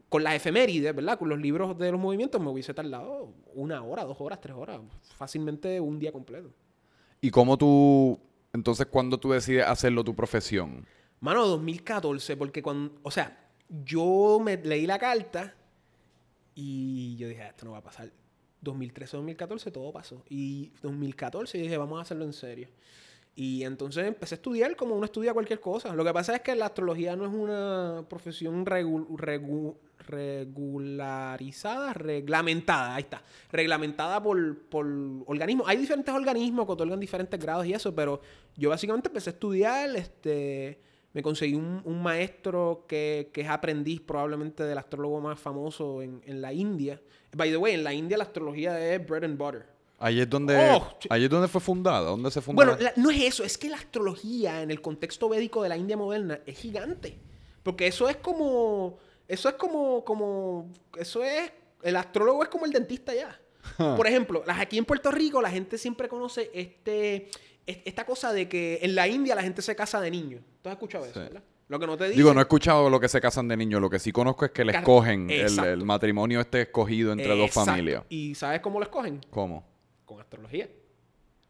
con 0.09 0.25
las 0.25 0.33
efemérides, 0.37 0.97
¿verdad? 0.97 1.19
Con 1.19 1.29
los 1.29 1.39
libros 1.39 1.77
de 1.77 1.93
los 1.93 2.01
movimientos 2.01 2.41
me 2.41 2.49
hubiese 2.49 2.73
tardado 2.73 3.35
una 3.55 3.85
hora, 3.85 4.05
dos 4.05 4.17
horas, 4.23 4.41
tres 4.41 4.57
horas, 4.57 4.81
fácilmente 5.03 5.79
un 5.83 5.99
día 5.99 6.13
completo. 6.13 6.49
¿Y 7.27 7.31
cómo 7.33 7.59
tú, 7.59 8.21
entonces, 8.53 8.87
cuando 8.87 9.19
tú 9.19 9.33
decides 9.33 9.67
hacerlo 9.67 10.05
tu 10.05 10.15
profesión? 10.15 10.87
Mano, 11.19 11.45
2014, 11.45 12.37
porque 12.37 12.63
cuando, 12.63 12.95
o 13.03 13.11
sea, 13.11 13.37
yo 13.85 14.39
me 14.41 14.57
leí 14.59 14.87
la 14.87 14.97
carta 15.01 15.53
y 16.55 17.17
yo 17.17 17.27
dije, 17.29 17.43
"Ah, 17.43 17.49
esto 17.49 17.65
no 17.65 17.73
va 17.73 17.79
a 17.79 17.83
pasar. 17.83 18.13
2013, 18.61 19.17
2014, 19.17 19.73
todo 19.73 19.93
pasó. 19.93 20.23
Y 20.31 20.71
2014 20.83 21.59
dije, 21.59 21.77
vamos 21.77 21.99
a 21.99 22.03
hacerlo 22.03 22.25
en 22.25 22.33
serio. 22.33 22.69
Y 23.35 23.65
entonces 23.65 24.07
empecé 24.07 24.35
a 24.35 24.37
estudiar 24.37 24.77
como 24.77 24.95
uno 24.95 25.05
estudia 25.05 25.33
cualquier 25.35 25.59
cosa. 25.59 25.93
Lo 25.97 26.05
que 26.05 26.13
pasa 26.13 26.37
es 26.37 26.43
que 26.43 26.55
la 26.55 26.67
astrología 26.67 27.17
no 27.17 27.27
es 27.27 27.33
una 27.33 28.05
profesión 28.09 28.65
regu- 28.65 29.09
regu- 29.17 29.75
regularizada, 30.07 31.93
reglamentada, 31.93 32.95
ahí 32.95 33.03
está. 33.03 33.23
Reglamentada 33.51 34.23
por, 34.23 34.59
por 34.69 34.87
organismos. 35.27 35.69
Hay 35.69 35.77
diferentes 35.77 36.15
organismos 36.15 36.67
que 36.67 36.73
otorgan 36.73 37.01
diferentes 37.01 37.39
grados 37.39 37.67
y 37.67 37.73
eso, 37.73 37.95
pero 37.95 38.21
yo 38.57 38.71
básicamente 38.71 39.09
empecé 39.09 39.31
a 39.31 39.33
estudiar, 39.33 39.95
este, 39.97 40.81
me 41.13 41.23
conseguí 41.23 41.55
un, 41.55 41.83
un 41.85 42.03
maestro 42.03 42.85
que, 42.89 43.31
que 43.33 43.43
es 43.43 43.49
aprendiz 43.49 44.01
probablemente 44.01 44.63
del 44.65 44.79
astrólogo 44.79 45.21
más 45.21 45.39
famoso 45.39 46.03
en, 46.03 46.21
en 46.25 46.41
la 46.41 46.53
India. 46.53 47.01
By 47.37 47.51
the 47.51 47.57
way, 47.57 47.75
en 47.75 47.85
la 47.85 47.93
India 47.93 48.17
la 48.17 48.25
astrología 48.25 48.95
es 48.95 49.07
bread 49.07 49.25
and 49.25 49.39
butter. 49.39 49.67
Ahí 49.99 50.21
es 50.21 50.29
donde, 50.29 50.55
Oh, 50.75 50.87
ahí 51.09 51.25
es 51.25 51.31
donde 51.31 51.49
fue 51.49 51.61
fundada, 51.61 52.01
¿dónde 52.11 52.31
se 52.31 52.43
fundó? 52.43 52.57
Bueno, 52.63 52.77
la- 52.79 52.93
no 52.97 53.11
es 53.11 53.23
eso, 53.23 53.45
es 53.45 53.57
que 53.57 53.71
la 53.71 53.77
astrología 53.77 54.61
en 54.61 54.71
el 54.71 54.83
contexto 54.83 55.27
védico 55.31 55.63
de 55.63 55.71
la 55.71 55.77
India 55.79 55.97
moderna 55.97 56.39
es 56.45 56.59
gigante. 56.59 57.17
Porque 57.63 57.87
eso 57.87 58.07
es 58.09 58.17
como. 58.19 58.99
Eso 59.29 59.49
es 59.49 59.55
como. 59.57 60.05
como 60.05 60.71
eso 60.99 61.23
es. 61.25 61.51
El 61.83 61.97
astrólogo 61.97 62.43
es 62.43 62.49
como 62.49 62.65
el 62.67 62.73
dentista 62.73 63.15
ya. 63.15 63.39
Por 63.77 64.07
ejemplo, 64.07 64.43
las, 64.47 64.61
aquí 64.61 64.79
en 64.79 64.85
Puerto 64.85 65.11
Rico 65.11 65.43
la 65.43 65.51
gente 65.51 65.77
siempre 65.77 66.09
conoce 66.09 66.51
este, 66.55 67.29
es- 67.67 67.79
esta 67.85 68.07
cosa 68.07 68.33
de 68.33 68.49
que 68.49 68.79
en 68.83 68.95
la 68.95 69.09
India 69.09 69.35
la 69.35 69.43
gente 69.43 69.61
se 69.63 69.75
casa 69.75 70.01
de 70.01 70.11
niños. 70.11 70.43
¿Tú 70.63 70.69
has 70.69 70.75
escuchado 70.75 71.05
eso, 71.05 71.15
Sí. 71.15 71.21
verdad? 71.21 71.43
Lo 71.69 71.81
que 71.81 71.87
no 71.89 71.97
te 71.97 72.05
dicen. 72.05 72.17
Digo, 72.19 72.33
no 72.33 72.39
he 72.41 72.43
escuchado 72.45 72.89
lo 72.89 73.01
que 73.01 73.09
se 73.09 73.21
casan 73.21 73.49
de 73.49 73.57
niños, 73.57 73.81
lo 73.81 73.91
que 73.91 73.99
sí 73.99 74.13
conozco 74.13 74.45
es 74.45 74.53
que 74.53 74.65
le 74.65 74.71
escogen 74.73 75.29
el, 75.31 75.85
matrimonio 75.85 76.41
este 76.41 76.63
escogido 76.63 77.13
entre 77.13 77.37
dos 77.37 77.51
familias. 77.51 78.05
¿Y 78.09 78.37
sabes 78.37 78.61
cómo 78.61 78.79
lo 78.79 78.85
escogen? 78.85 79.21
¿Cómo? 79.31 79.67
Con 80.05 80.21
astrología. 80.21 80.69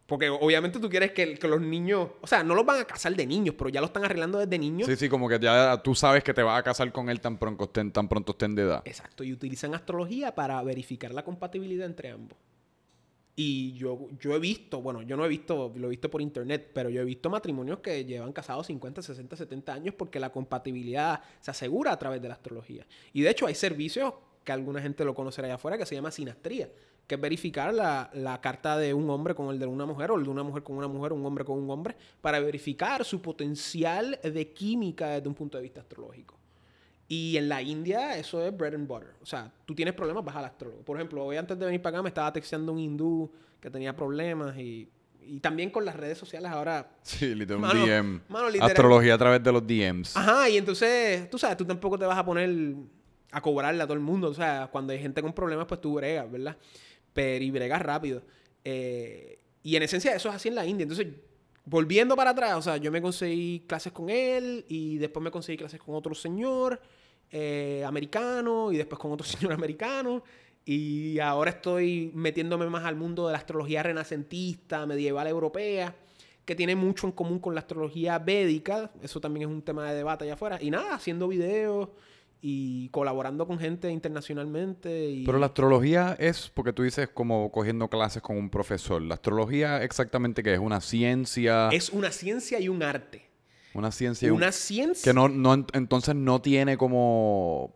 Porque 0.07 0.29
obviamente 0.29 0.79
tú 0.79 0.89
quieres 0.89 1.11
que, 1.13 1.35
que 1.35 1.49
los 1.49 1.61
niños. 1.61 2.11
O 2.21 2.27
sea, 2.27 2.45
no 2.45 2.55
los 2.55 2.65
van 2.65 2.81
a 2.81 2.85
casar 2.85 3.15
de 3.15 3.27
niños, 3.27 3.57
pero 3.59 3.71
ya 3.71 3.81
lo 3.81 3.87
están 3.87 4.05
arreglando 4.05 4.39
desde 4.39 4.59
niños. 4.59 4.89
Sí, 4.89 4.97
sí, 4.97 5.09
como 5.09 5.29
que 5.29 5.39
ya 5.41 5.83
tú 5.83 5.95
sabes 5.95 6.23
que 6.23 6.33
te 6.33 6.43
vas 6.43 6.59
a 6.59 6.63
casar 6.63 6.93
con 6.93 7.11
él 7.11 7.21
tan 7.21 7.39
pronto 7.39 7.65
estén, 7.65 7.91
tan 7.91 8.09
pronto 8.09 8.33
estén 8.33 8.55
de 8.55 8.63
edad. 8.63 8.83
Exacto, 8.85 9.25
y 9.25 9.33
utilizan 9.33 9.75
astrología 9.75 10.35
para 10.35 10.63
verificar 10.63 11.13
la 11.13 11.25
compatibilidad 11.25 11.87
entre 11.87 12.11
ambos. 12.11 12.39
Y 13.39 13.75
yo, 13.75 14.09
yo 14.19 14.35
he 14.35 14.39
visto, 14.39 14.81
bueno, 14.81 15.03
yo 15.03 15.15
no 15.17 15.25
he 15.27 15.29
visto, 15.29 15.71
lo 15.77 15.89
he 15.89 15.91
visto 15.91 16.09
por 16.09 16.23
internet, 16.23 16.71
pero 16.73 16.89
yo 16.89 17.03
he 17.03 17.05
visto 17.05 17.29
matrimonios 17.29 17.81
que 17.81 18.05
llevan 18.05 18.33
casados 18.33 18.67
50, 18.69 19.03
60, 19.03 19.37
70 19.37 19.75
años 19.75 19.95
porque 19.95 20.19
la 20.19 20.31
compatibilidad 20.31 21.21
se 21.41 21.51
asegura 21.51 21.93
a 21.93 21.99
través 21.99 22.23
de 22.23 22.29
la 22.29 22.35
astrología. 22.35 22.87
Y 23.13 23.21
de 23.21 23.31
hecho 23.31 23.47
hay 23.47 23.55
servicios 23.55 24.15
que 24.43 24.53
alguna 24.53 24.81
gente 24.81 25.05
lo 25.05 25.15
conocerá 25.15 25.49
allá 25.49 25.57
afuera 25.57 25.77
que 25.77 25.85
se 25.85 25.95
llama 25.95 26.11
sinastría, 26.11 26.71
que 27.07 27.15
es 27.15 27.21
verificar 27.21 27.73
la, 27.73 28.11
la 28.15 28.41
carta 28.41 28.77
de 28.77 28.93
un 28.93 29.09
hombre 29.11 29.35
con 29.35 29.49
el 29.51 29.59
de 29.59 29.67
una 29.67 29.87
mujer 29.87 30.11
o 30.11 30.17
el 30.17 30.25
de 30.25 30.31
una 30.31 30.43
mujer 30.43 30.63
con 30.63 30.77
una 30.77 30.89
mujer 30.89 31.13
o 31.13 31.15
un 31.15 31.25
hombre 31.25 31.45
con 31.45 31.59
un 31.59 31.71
hombre 31.71 31.97
para 32.21 32.41
verificar 32.41 33.05
su 33.05 33.23
potencial 33.23 34.19
de 34.23 34.53
química 34.53 35.09
desde 35.11 35.29
un 35.29 35.35
punto 35.35 35.57
de 35.59 35.63
vista 35.63 35.81
astrológico. 35.81 36.37
Y 37.09 37.37
en 37.37 37.49
la 37.49 37.63
India 37.63 38.19
eso 38.19 38.45
es 38.45 38.57
bread 38.57 38.75
and 38.75 38.89
butter. 38.89 39.15
O 39.23 39.27
sea, 39.27 39.53
tú 39.65 39.75
tienes 39.75 39.95
problemas, 39.95 40.25
vas 40.25 40.35
al 40.37 40.47
astrólogo. 40.47 40.83
Por 40.83 40.97
ejemplo, 40.97 41.25
hoy 41.25 41.37
antes 41.37 41.57
de 41.57 41.65
venir 41.65 41.81
para 41.81 41.99
acá 41.99 42.03
me 42.03 42.09
estaba 42.09 42.33
texteando 42.33 42.73
un 42.73 42.81
hindú 42.81 43.31
que 43.61 43.71
tenía 43.71 43.95
problemas 43.95 44.57
y, 44.59 44.89
y 45.23 45.39
también 45.39 45.71
con 45.71 45.85
las 45.85 45.95
redes 45.95 46.19
sociales 46.19 46.51
ahora... 46.51 46.91
Sí, 47.03 47.33
literal, 47.35 47.63
un 47.63 47.69
Mano, 47.69 47.87
DM. 47.87 48.21
mano, 48.29 48.49
literal. 48.49 48.71
Astrología 48.71 49.15
a 49.15 49.19
través 49.19 49.41
de 49.43 49.53
los 49.53 49.65
DMs. 49.65 50.17
Ajá, 50.17 50.49
y 50.49 50.57
entonces, 50.57 51.31
tú 51.31 51.39
sabes, 51.39 51.57
tú 51.57 51.65
tampoco 51.65 51.97
te 51.97 52.05
vas 52.07 52.19
a 52.19 52.25
poner 52.25 52.75
a 53.31 53.41
cobrarle 53.41 53.83
a 53.83 53.87
todo 53.87 53.95
el 53.95 54.01
mundo. 54.01 54.29
O 54.29 54.35
sea, 54.35 54.69
cuando 54.73 54.93
hay 54.93 54.99
gente 54.99 55.23
con 55.23 55.33
problemas, 55.33 55.67
pues 55.67 55.81
tú 55.81 55.95
bregas, 55.95 56.29
¿verdad? 56.31 56.57
Pero 57.17 57.43
y 57.43 57.51
bregas 57.51 57.81
rápido. 57.81 58.23
Eh, 58.63 59.41
y 59.63 59.75
en 59.75 59.83
esencia 59.83 60.15
eso 60.15 60.29
es 60.29 60.35
así 60.35 60.49
en 60.49 60.55
la 60.55 60.67
India. 60.67 60.83
Entonces, 60.83 61.07
volviendo 61.65 62.15
para 62.15 62.31
atrás, 62.31 62.57
o 62.57 62.63
sea, 62.63 62.77
yo 62.77 62.93
me 62.93 63.01
conseguí 63.01 63.65
clases 63.67 63.91
con 63.91 64.11
él 64.11 64.67
y 64.69 64.99
después 64.99 65.25
me 65.25 65.31
conseguí 65.31 65.57
clases 65.57 65.81
con 65.81 65.95
otro 65.95 66.15
señor 66.15 66.79
eh, 67.31 67.83
americano 67.87 68.71
y 68.71 68.77
después 68.77 68.99
con 69.01 69.13
otro 69.13 69.27
señor 69.27 69.55
americano. 69.55 70.23
Y 70.67 71.19
ahora 71.21 71.53
estoy 71.53 72.11
metiéndome 72.15 72.67
más 72.67 72.85
al 72.85 72.97
mundo 72.97 73.27
de 73.27 73.33
la 73.33 73.39
astrología 73.39 73.83
renacentista, 73.83 74.85
medieval 74.85 75.27
europea, 75.27 75.97
que 76.45 76.55
tiene 76.55 76.77
mucho 76.77 77.07
en 77.07 77.13
común 77.13 77.39
con 77.39 77.55
la 77.55 77.61
astrología 77.61 78.19
védica. 78.19 78.91
Eso 79.01 79.23
también 79.23 79.49
es 79.49 79.55
un 79.55 79.63
tema 79.63 79.89
de 79.89 79.97
debate 79.97 80.25
allá 80.25 80.35
afuera. 80.35 80.59
Y 80.61 80.71
nada, 80.71 80.95
haciendo 80.97 81.29
videos 81.29 81.89
y 82.43 82.89
colaborando 82.91 83.47
con 83.47 83.59
gente 83.59 83.91
internacionalmente. 83.91 85.11
Y... 85.11 85.25
Pero 85.27 85.39
la 85.39 85.47
astrología 85.47 86.17
es, 86.19 86.51
porque 86.55 86.73
tú 86.73 86.83
dices 86.83 87.09
como 87.13 87.51
cogiendo 87.51 87.89
clases 87.89 88.23
con 88.23 88.37
un 88.37 88.51
profesor. 88.51 89.01
La 89.03 89.15
astrología 89.15 89.83
exactamente 89.83 90.43
qué 90.43 90.55
es, 90.55 90.61
una 90.61 90.81
ciencia, 90.81 91.69
Es 91.73 91.91
una 91.91 92.11
ciencia 92.13 92.61
y 92.61 92.69
un 92.69 92.83
arte. 92.83 93.27
una 93.75 93.91
ciencia 93.93 94.27
y 94.29 94.31
un- 94.31 94.37
Una 94.39 94.53
ciencia. 94.53 95.11
que 95.11 95.15
no, 95.15 95.29
no 95.29 95.55
ent- 95.57 95.71
entonces 95.75 96.15
no 96.15 96.41
tiene 96.41 96.77
como 96.77 97.75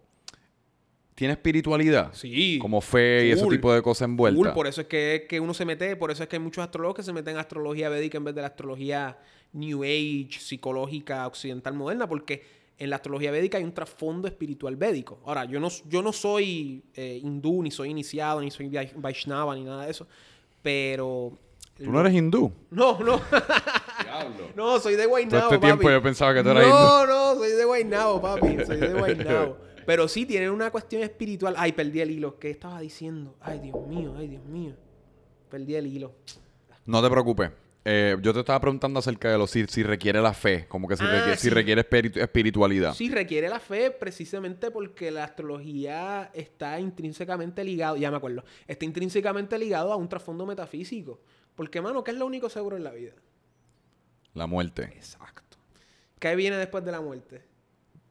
tiene 1.14 1.33
espiritualidad, 1.35 2.14
Sí. 2.14 2.59
como 2.62 2.81
fe 2.81 3.27
y 3.27 3.31
ese 3.33 3.46
tipo 3.46 3.70
de 3.75 3.83
cosas 3.83 4.07
envueltas. 4.09 4.55
por 4.55 4.66
eso 4.66 4.81
es 4.81 4.87
que, 4.87 5.27
que 5.29 5.38
uno 5.38 5.53
se 5.53 5.66
mete, 5.66 5.94
por 5.96 6.11
eso 6.11 6.23
es 6.23 6.29
que 6.31 6.37
hay 6.37 6.40
muchos 6.42 6.64
astrólogos 6.64 6.96
que 6.96 7.03
se 7.03 7.12
meten 7.12 7.35
en 7.35 7.40
astrología 7.40 7.90
védica 7.90 8.16
en 8.16 8.25
vez 8.25 8.35
de 8.35 8.40
la 8.40 8.46
astrología 8.46 9.18
New 9.53 9.83
Age, 9.83 10.38
psicológica, 10.38 11.27
occidental 11.27 11.75
moderna, 11.75 12.09
porque 12.09 12.60
en 12.81 12.88
la 12.90 12.97
astrología 12.97 13.31
védica 13.31 13.59
hay 13.59 13.64
un 13.64 13.75
trasfondo 13.75 14.27
espiritual 14.27 14.75
védico. 14.75 15.21
Ahora, 15.27 15.45
yo 15.45 15.61
no, 15.61 15.69
yo 15.87 16.01
no 16.03 16.12
soy 16.14 16.83
eh, 16.95 17.21
hindú, 17.23 17.62
ni 17.62 17.71
soy 17.71 17.90
iniciado, 17.90 18.40
ni 18.40 18.51
soy 18.51 18.71
Vai- 18.71 18.93
Vaishnava, 18.97 19.55
ni 19.55 19.64
nada 19.64 19.85
de 19.85 19.90
eso, 19.90 20.09
pero... 20.62 21.38
Tú 21.77 21.90
no 21.93 22.01
eres 22.01 22.14
hindú. 22.14 22.53
No, 22.71 22.99
no. 23.01 23.21
no, 24.57 24.81
soy 24.81 24.97
de 24.97 25.03
Todo 25.03 25.11
Guaynabo, 25.11 25.45
este 25.45 25.59
tiempo 25.59 25.83
papi. 25.83 25.95
yo 25.95 26.03
pensaba 26.03 26.35
que 26.35 26.43
tú 26.43 26.51
eras 26.51 26.66
No, 26.66 27.07
no, 27.07 27.35
soy 27.37 27.53
de 27.53 27.64
Guaynabo, 27.64 28.21
papi. 28.21 28.57
Soy 28.66 28.77
de 28.79 28.95
Guaynabo. 28.95 29.57
Pero 29.87 30.09
sí, 30.09 30.27
tienen 30.27 30.51
una 30.51 30.71
cuestión 30.71 31.03
espiritual. 31.03 31.55
Ay, 31.57 31.73
perdí 31.73 32.01
el 32.01 32.11
hilo. 32.11 32.38
¿Qué 32.38 32.51
estaba 32.51 32.81
diciendo? 32.81 33.35
Ay, 33.40 33.61
Dios 33.61 33.77
mío, 33.87 34.14
ay, 34.16 34.29
Dios 34.29 34.45
mío. 34.45 34.75
Perdí 35.51 35.75
el 35.75 35.87
hilo. 35.87 36.12
No 36.87 37.03
te 37.03 37.11
preocupes. 37.11 37.51
Eh, 37.85 38.16
yo 38.21 38.35
te 38.35 38.40
estaba 38.40 38.61
preguntando 38.61 38.99
acerca 38.99 39.31
de 39.33 39.38
lo 39.38 39.47
si, 39.47 39.66
si 39.66 39.83
requiere 39.83 40.21
la 40.21 40.35
fe, 40.35 40.66
como 40.69 40.87
que 40.87 40.97
si, 40.99 41.05
Ah, 41.05 41.11
requiere, 41.12 41.37
si 41.37 41.49
sí. 41.49 41.51
requiere 41.51 41.81
espiritu- 41.88 42.21
espiritualidad. 42.21 42.93
Sí, 42.93 43.09
requiere 43.09 43.49
la 43.49 43.59
fe 43.59 43.90
precisamente 43.90 44.71
porque 44.71 45.11
la 45.11 45.25
astrología 45.25 46.31
está 46.35 46.79
intrínsecamente 46.79 47.64
ligado, 47.64 47.97
ya 47.97 48.11
me 48.11 48.19
acuerdo, 48.19 48.45
está 48.66 48.85
intrínsecamente 48.85 49.59
ligado 49.59 49.93
a 49.93 49.97
un 49.97 50.09
trasfondo 50.11 50.45
metafísico. 50.45 51.21
Porque, 51.55 51.81
mano, 51.81 52.05
¿qué 52.05 52.11
es 52.11 52.16
lo 52.19 52.27
único 52.27 52.49
seguro 52.51 52.77
en 52.77 52.85
la 52.85 52.90
vida? 52.93 53.12
La 54.35 54.47
muerte. 54.47 54.85
Exacto. 54.95 55.57
¿Qué 56.19 56.35
viene 56.37 56.57
después 56.57 56.85
de 56.85 56.93
la 56.93 57.01
muerte? 57.01 57.43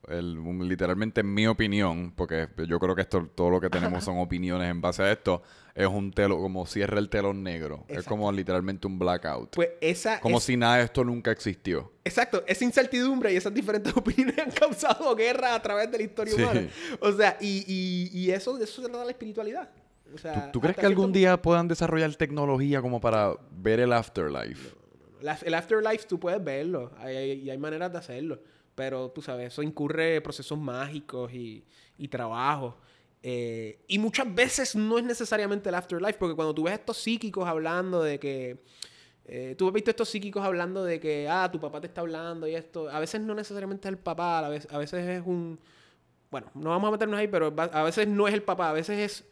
El- 0.10 0.38
literalmente, 0.68 1.22
en 1.22 1.34
mi 1.34 1.46
opinión, 1.48 2.12
porque 2.16 2.48
yo 2.68 2.80
creo 2.80 2.96
que 2.96 3.02
esto, 3.02 3.28
todo 3.36 3.50
lo 3.50 3.62
que 3.62 3.70
tenemos 3.70 4.04
son 4.04 4.18
opiniones 4.20 4.70
en 4.70 4.82
base 4.82 5.04
a 5.04 5.12
esto, 5.12 5.42
es 5.76 5.88
un 5.88 6.12
telo, 6.12 6.38
como 6.38 6.66
cierra 6.66 7.00
el 7.00 7.10
telón 7.10 7.44
negro. 7.44 7.86
Es 7.88 8.04
como 8.06 8.32
literalmente 8.32 8.88
un 8.88 8.98
blackout. 9.00 9.56
Pues 9.56 9.70
esa 9.82 10.20
como 10.20 10.40
es- 10.40 10.44
si 10.44 10.58
nada 10.58 10.78
de 10.78 10.84
esto 10.86 11.04
nunca 11.04 11.32
existió. 11.32 11.92
Exacto, 12.04 12.44
esa 12.48 12.66
incertidumbre 12.66 13.32
y 13.32 13.36
esas 13.38 13.54
diferentes 13.54 13.94
opiniones 13.98 14.40
han 14.40 14.52
causado 14.52 15.16
guerra 15.16 15.54
a 15.56 15.62
través 15.62 15.90
de 15.92 15.98
la 16.00 16.04
historia 16.04 16.34
Sí. 16.36 16.42
humana. 16.42 16.68
O 17.02 17.12
sea, 17.12 17.38
y, 17.40 17.64
y, 17.68 18.20
y 18.20 18.32
eso, 18.32 18.58
de 18.58 18.64
eso 18.66 18.82
se 18.82 18.88
trata 18.90 19.06
la 19.06 19.12
espiritualidad. 19.12 19.70
O 20.08 20.12
¿Tú, 20.14 20.18
sea, 20.18 20.52
tú 20.52 20.60
crees 20.60 20.76
que 20.76 20.88
algún 20.88 21.12
día 21.14 21.40
puedan 21.40 21.68
desarrollar 21.68 22.14
tecnología 22.16 22.82
como 22.82 23.00
para 23.00 23.36
ver 23.52 23.80
el 23.80 23.94
afterlife? 23.94 24.76
la- 25.22 25.38
el 25.44 25.54
afterlife 25.54 26.08
tú 26.08 26.18
puedes 26.20 26.42
verlo 26.44 26.92
hay- 26.98 27.16
hay- 27.18 27.32
y 27.42 27.50
hay, 27.50 27.58
maneras 27.58 27.92
de 27.92 27.98
hacerlo. 28.00 28.40
Pero 28.80 29.10
tú 29.12 29.22
sabes, 29.22 29.48
eso 29.48 29.62
incurre 29.62 30.22
procesos 30.22 30.58
mágicos 30.58 31.34
y, 31.34 31.66
y 31.98 32.08
trabajos. 32.08 32.76
Eh, 33.22 33.84
y 33.90 34.00
muchas 34.00 34.34
veces 34.34 34.74
no 34.74 34.98
es 34.98 35.04
necesariamente 35.04 35.68
el 35.68 35.76
afterlife, 35.76 36.18
porque 36.18 36.34
cuando 36.34 36.56
tú 36.56 36.64
ves 36.64 36.76
estos 36.76 36.96
psíquicos 36.96 37.46
hablando 37.46 38.02
de 38.02 38.18
que. 38.22 38.64
eh, 39.26 39.54
tú 39.58 39.68
has 39.68 39.74
visto 39.74 39.90
estos 39.92 40.08
psíquicos 40.08 40.42
hablando 40.46 40.86
de 40.86 40.98
que, 41.02 41.28
ah, 41.30 41.50
tu 41.52 41.60
papá 41.60 41.82
te 41.82 41.88
está 41.88 42.00
hablando 42.00 42.48
y 42.48 42.56
esto. 42.56 42.90
A 42.90 43.02
veces 43.02 43.20
no 43.20 43.36
necesariamente 43.36 43.90
es 43.90 43.92
el 43.92 43.98
papá, 44.00 44.40
a 44.40 44.48
veces, 44.48 44.72
a 44.72 44.78
veces 44.78 45.06
es 45.10 45.24
un. 45.26 45.60
Bueno, 46.32 46.48
no 46.54 46.70
vamos 46.70 46.88
a 46.88 46.92
meternos 46.92 47.20
ahí, 47.20 47.28
pero 47.28 47.54
a 47.58 47.84
veces 47.84 48.08
no 48.08 48.30
es 48.30 48.34
el 48.34 48.44
papá, 48.44 48.70
a 48.70 48.74
veces 48.74 48.98
es 48.98 49.26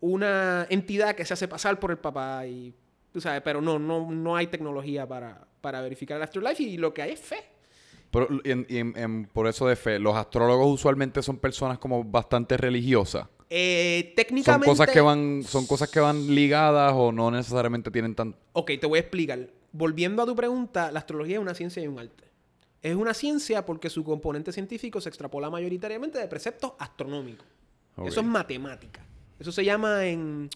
una 0.00 0.66
entidad 0.70 1.14
que 1.14 1.26
se 1.26 1.34
hace 1.34 1.48
pasar 1.48 1.78
por 1.78 1.90
el 1.90 1.98
papá 1.98 2.46
y. 2.46 2.74
Tú 3.12 3.20
sabes, 3.20 3.42
pero 3.42 3.60
no, 3.60 3.78
no, 3.78 4.10
no 4.10 4.36
hay 4.36 4.46
tecnología 4.46 5.06
para, 5.06 5.46
para 5.60 5.82
verificar 5.82 6.16
el 6.16 6.22
afterlife 6.22 6.62
y 6.62 6.78
lo 6.78 6.94
que 6.94 7.02
hay 7.02 7.12
es 7.12 7.20
fe. 7.20 7.55
Pero, 8.16 8.40
y 8.44 8.50
en- 8.50 8.66
y 8.68 8.78
en- 8.78 8.94
en- 8.96 9.24
por 9.26 9.46
eso 9.46 9.66
de 9.66 9.76
fe, 9.76 9.98
los 9.98 10.16
astrólogos 10.16 10.72
usualmente 10.72 11.22
son 11.22 11.36
personas 11.38 11.78
como 11.78 12.02
bastante 12.02 12.56
religiosas. 12.56 13.26
Eh, 13.50 14.04
Son 14.08 14.14
técnicamente. 14.16 14.66
cosas 14.66 14.88
que 14.88 15.00
van, 15.00 15.42
son 15.44 15.66
cosas 15.66 15.90
que 15.90 16.00
van 16.00 16.34
ligadas 16.34 16.92
o 16.96 17.12
no 17.12 17.30
necesariamente 17.30 17.90
tienen 17.90 18.14
tan. 18.14 18.34
Ok, 18.54 18.72
te 18.80 18.86
voy 18.86 18.96
a 18.98 19.00
explicar. 19.00 19.38
Volviendo 19.72 20.22
a 20.22 20.26
tu 20.26 20.34
pregunta, 20.34 20.90
la 20.90 21.00
astrología 21.00 21.36
es 21.36 21.42
una 21.42 21.54
ciencia 21.54 21.82
y 21.82 21.86
un 21.86 21.98
arte. 21.98 22.24
Es 22.82 22.94
una 22.94 23.12
ciencia 23.14 23.66
porque 23.66 23.90
su 23.90 24.02
componente 24.02 24.50
científico 24.52 25.00
se 25.00 25.08
extrapola 25.10 25.50
mayoritariamente 25.50 26.18
de 26.18 26.26
preceptos 26.28 26.72
astronómicos. 26.78 27.46
Eso 28.04 28.20
es 28.20 28.26
matemática. 28.26 29.04
Eso 29.38 29.52
se 29.52 29.64
llama 29.64 30.06
en, 30.06 30.48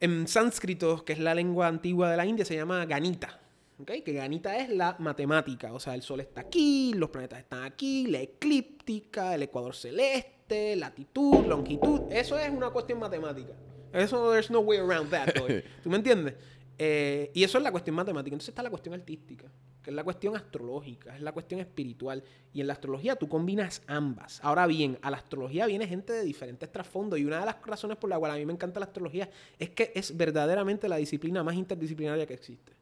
en 0.00 0.28
sánscrito, 0.28 1.04
que 1.04 1.14
es 1.14 1.18
la 1.18 1.34
lengua 1.34 1.66
antigua 1.66 2.10
de 2.10 2.16
la 2.16 2.26
India, 2.26 2.44
se 2.44 2.54
llama 2.56 2.84
ganita. 2.86 3.40
¿Ok? 3.78 3.90
Que 4.04 4.12
ganita 4.12 4.56
es 4.58 4.68
la 4.68 4.96
matemática. 4.98 5.72
O 5.72 5.80
sea, 5.80 5.94
el 5.94 6.02
sol 6.02 6.20
está 6.20 6.42
aquí, 6.42 6.92
los 6.94 7.10
planetas 7.10 7.40
están 7.40 7.64
aquí, 7.64 8.06
la 8.06 8.20
eclíptica, 8.20 9.34
el 9.34 9.42
ecuador 9.42 9.74
celeste, 9.74 10.76
latitud, 10.76 11.44
longitud. 11.46 12.02
Eso 12.10 12.38
es 12.38 12.50
una 12.50 12.70
cuestión 12.70 12.98
matemática. 12.98 13.54
Eso, 13.92 14.32
there's 14.32 14.50
no 14.50 14.60
way 14.60 14.78
around 14.78 15.10
that. 15.10 15.28
¿Tú 15.82 15.90
me 15.90 15.96
entiendes? 15.96 16.34
Eh, 16.78 17.30
y 17.32 17.44
eso 17.44 17.58
es 17.58 17.64
la 17.64 17.70
cuestión 17.70 17.94
matemática. 17.94 18.34
Entonces 18.34 18.48
está 18.48 18.62
la 18.62 18.70
cuestión 18.70 18.94
artística, 18.94 19.46
que 19.82 19.90
es 19.90 19.96
la 19.96 20.02
cuestión 20.02 20.34
astrológica, 20.34 21.14
es 21.14 21.22
la 21.22 21.32
cuestión 21.32 21.60
espiritual. 21.60 22.24
Y 22.52 22.60
en 22.60 22.66
la 22.66 22.72
astrología 22.72 23.16
tú 23.16 23.28
combinas 23.28 23.82
ambas. 23.86 24.40
Ahora 24.42 24.66
bien, 24.66 24.98
a 25.02 25.10
la 25.10 25.18
astrología 25.18 25.66
viene 25.66 25.86
gente 25.86 26.12
de 26.12 26.24
diferentes 26.24 26.70
trasfondos. 26.72 27.20
Y 27.20 27.24
una 27.24 27.38
de 27.38 27.46
las 27.46 27.56
razones 27.64 27.96
por 27.96 28.10
la 28.10 28.18
cual 28.18 28.32
a 28.32 28.36
mí 28.36 28.44
me 28.44 28.52
encanta 28.52 28.80
la 28.80 28.86
astrología 28.86 29.30
es 29.58 29.70
que 29.70 29.92
es 29.94 30.16
verdaderamente 30.16 30.88
la 30.88 30.96
disciplina 30.96 31.44
más 31.44 31.54
interdisciplinaria 31.54 32.26
que 32.26 32.34
existe. 32.34 32.72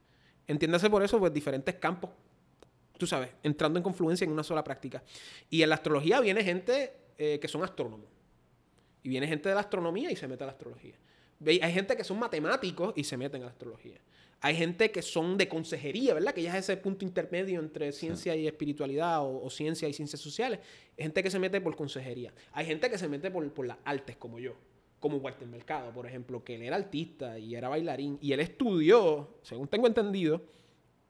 Entiéndase 0.47 0.91
por 0.91 1.03
eso, 1.03 1.19
pues 1.19 1.33
diferentes 1.33 1.75
campos, 1.77 2.11
tú 2.99 3.07
sabes, 3.07 3.31
entrando 3.43 3.79
en 3.79 3.83
confluencia 3.83 4.25
en 4.25 4.33
una 4.33 4.43
sola 4.43 4.63
práctica. 4.65 5.03
Y 5.51 5.63
en 5.63 5.69
la 5.69 5.77
astrología 5.77 6.21
viene 6.21 6.43
gente 6.45 6.93
eh, 7.19 7.39
que 7.41 7.49
son 7.49 7.63
astrónomos. 7.63 8.07
Y 9.03 9.09
viene 9.09 9.27
gente 9.27 9.49
de 9.49 9.55
la 9.55 9.63
astronomía 9.63 10.11
y 10.11 10.17
se 10.17 10.29
mete 10.29 10.45
a 10.45 10.47
la 10.47 10.53
astrología. 10.53 10.95
Ve- 11.41 11.61
Hay 11.63 11.73
gente 11.73 11.97
que 11.97 12.05
son 12.05 12.19
matemáticos 12.19 12.93
y 12.97 13.05
se 13.05 13.17
meten 13.17 13.43
a 13.43 13.47
la 13.47 13.51
astrología. 13.51 13.99
Hay 14.45 14.57
gente 14.57 14.91
que 14.91 15.03
son 15.03 15.39
de 15.39 15.49
consejería, 15.49 16.15
¿verdad? 16.15 16.33
Que 16.35 16.43
ya 16.43 16.57
es 16.57 16.65
ese 16.69 16.77
punto 16.77 17.05
intermedio 17.05 17.61
entre 17.61 17.93
ciencia 17.93 18.35
y 18.35 18.47
espiritualidad 18.49 19.21
o, 19.23 19.43
o 19.45 19.51
ciencia 19.51 19.89
y 19.89 19.93
ciencias 19.93 20.21
sociales. 20.21 20.59
Hay 20.99 21.05
gente 21.05 21.23
que 21.23 21.31
se 21.31 21.39
mete 21.39 21.61
por 21.61 21.77
consejería. 21.77 22.33
Hay 22.53 22.67
gente 22.67 22.91
que 22.91 22.99
se 22.99 23.09
mete 23.09 23.31
por, 23.31 23.49
por 23.53 23.67
las 23.67 23.79
artes, 23.85 24.17
como 24.17 24.41
yo. 24.41 24.55
Como 25.03 25.19
Walter 25.19 25.47
Mercado, 25.47 25.91
por 25.91 26.07
ejemplo, 26.07 26.43
que 26.43 26.55
él 26.55 26.63
era 26.63 26.77
artista 26.77 27.39
y 27.39 27.55
era 27.55 27.69
bailarín. 27.69 28.17
Y 28.23 28.33
él 28.33 28.41
estudió, 28.41 29.35
según 29.43 29.69
tengo 29.69 29.87
entendido, 29.87 30.41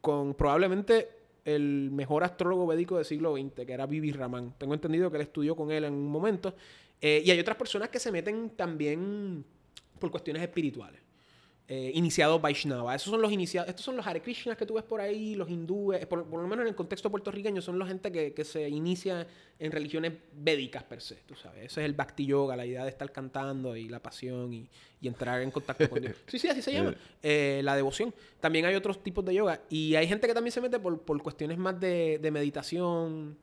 con 0.01 0.35
probablemente 0.35 1.11
el 1.45 1.91
mejor 1.93 2.25
astrólogo 2.25 2.67
védico 2.67 2.97
del 2.97 3.05
siglo 3.05 3.37
XX, 3.37 3.67
que 3.67 3.73
era 3.73 3.87
Vivi 3.87 4.11
Raman. 4.11 4.55
Tengo 4.59 4.75
entendido 4.75 5.11
que 5.11 5.19
él 5.19 5.23
estudió 5.23 5.55
con 5.55 5.71
él 5.71 5.85
en 5.85 5.93
un 5.93 6.09
momento. 6.09 6.55
Eh, 7.01 7.23
y 7.25 7.31
hay 7.31 7.39
otras 7.39 7.57
personas 7.57 7.91
que 7.91 7.99
se 7.99 8.11
meten 8.11 8.51
también 8.51 9.45
por 9.99 10.11
cuestiones 10.11 10.43
espirituales. 10.43 11.01
Eh, 11.69 11.93
iniciados 11.95 12.41
Vaishnava. 12.43 12.95
Esos 12.95 13.11
son 13.11 13.23
los 13.23 13.33
iniciados, 13.33 13.69
estos 13.69 13.85
son 13.85 13.97
los 13.97 14.07
Hare 14.07 14.21
Krishnas 14.21 14.57
que 14.57 14.67
tú 14.67 14.75
ves 14.75 14.85
por 14.85 15.01
ahí, 15.01 15.35
los 15.35 15.49
hindúes, 15.49 16.05
por, 16.07 16.25
por 16.25 16.43
lo 16.43 16.49
menos 16.49 16.65
en 16.65 16.69
el 16.69 16.75
contexto 16.75 17.11
puertorriqueño, 17.11 17.63
son 17.63 17.79
la 17.79 17.87
gente 17.87 18.11
que, 18.11 18.35
que 18.35 18.45
se 18.45 18.69
inicia 18.69 19.27
en 19.59 19.71
religiones 19.71 20.13
védicas 20.35 20.83
per 20.83 21.01
se, 21.01 21.17
tú 21.27 21.35
sabes. 21.35 21.67
Ese 21.67 21.81
es 21.81 21.87
el 21.87 21.95
Bhakti 21.95 22.27
Yoga, 22.27 22.57
la 22.57 22.67
idea 22.67 22.83
de 22.83 22.91
estar 22.91 23.11
cantando 23.13 23.77
y 23.77 23.89
la 23.89 24.01
pasión 24.01 24.53
y, 24.53 24.69
y 25.01 25.09
entrar 25.09 25.41
en 25.41 25.51
contacto 25.51 25.89
con 25.89 26.03
Dios. 26.03 26.17
Sí, 26.27 26.39
sí, 26.39 26.49
así 26.49 26.63
se 26.63 26.73
llama. 26.73 26.95
Eh, 27.23 27.61
la 27.63 27.77
devoción. 27.77 28.13
También 28.41 28.65
hay 28.65 28.75
otros 28.75 29.03
tipos 29.03 29.25
de 29.25 29.35
yoga 29.35 29.61
y 29.71 29.95
hay 29.95 30.09
gente 30.09 30.27
que 30.27 30.35
también 30.35 30.53
se 30.53 30.61
mete 30.61 30.79
por, 30.79 31.01
por 31.03 31.23
cuestiones 31.23 31.59
más 31.59 31.79
de, 31.79 32.19
de 32.21 32.31
meditación, 32.31 33.39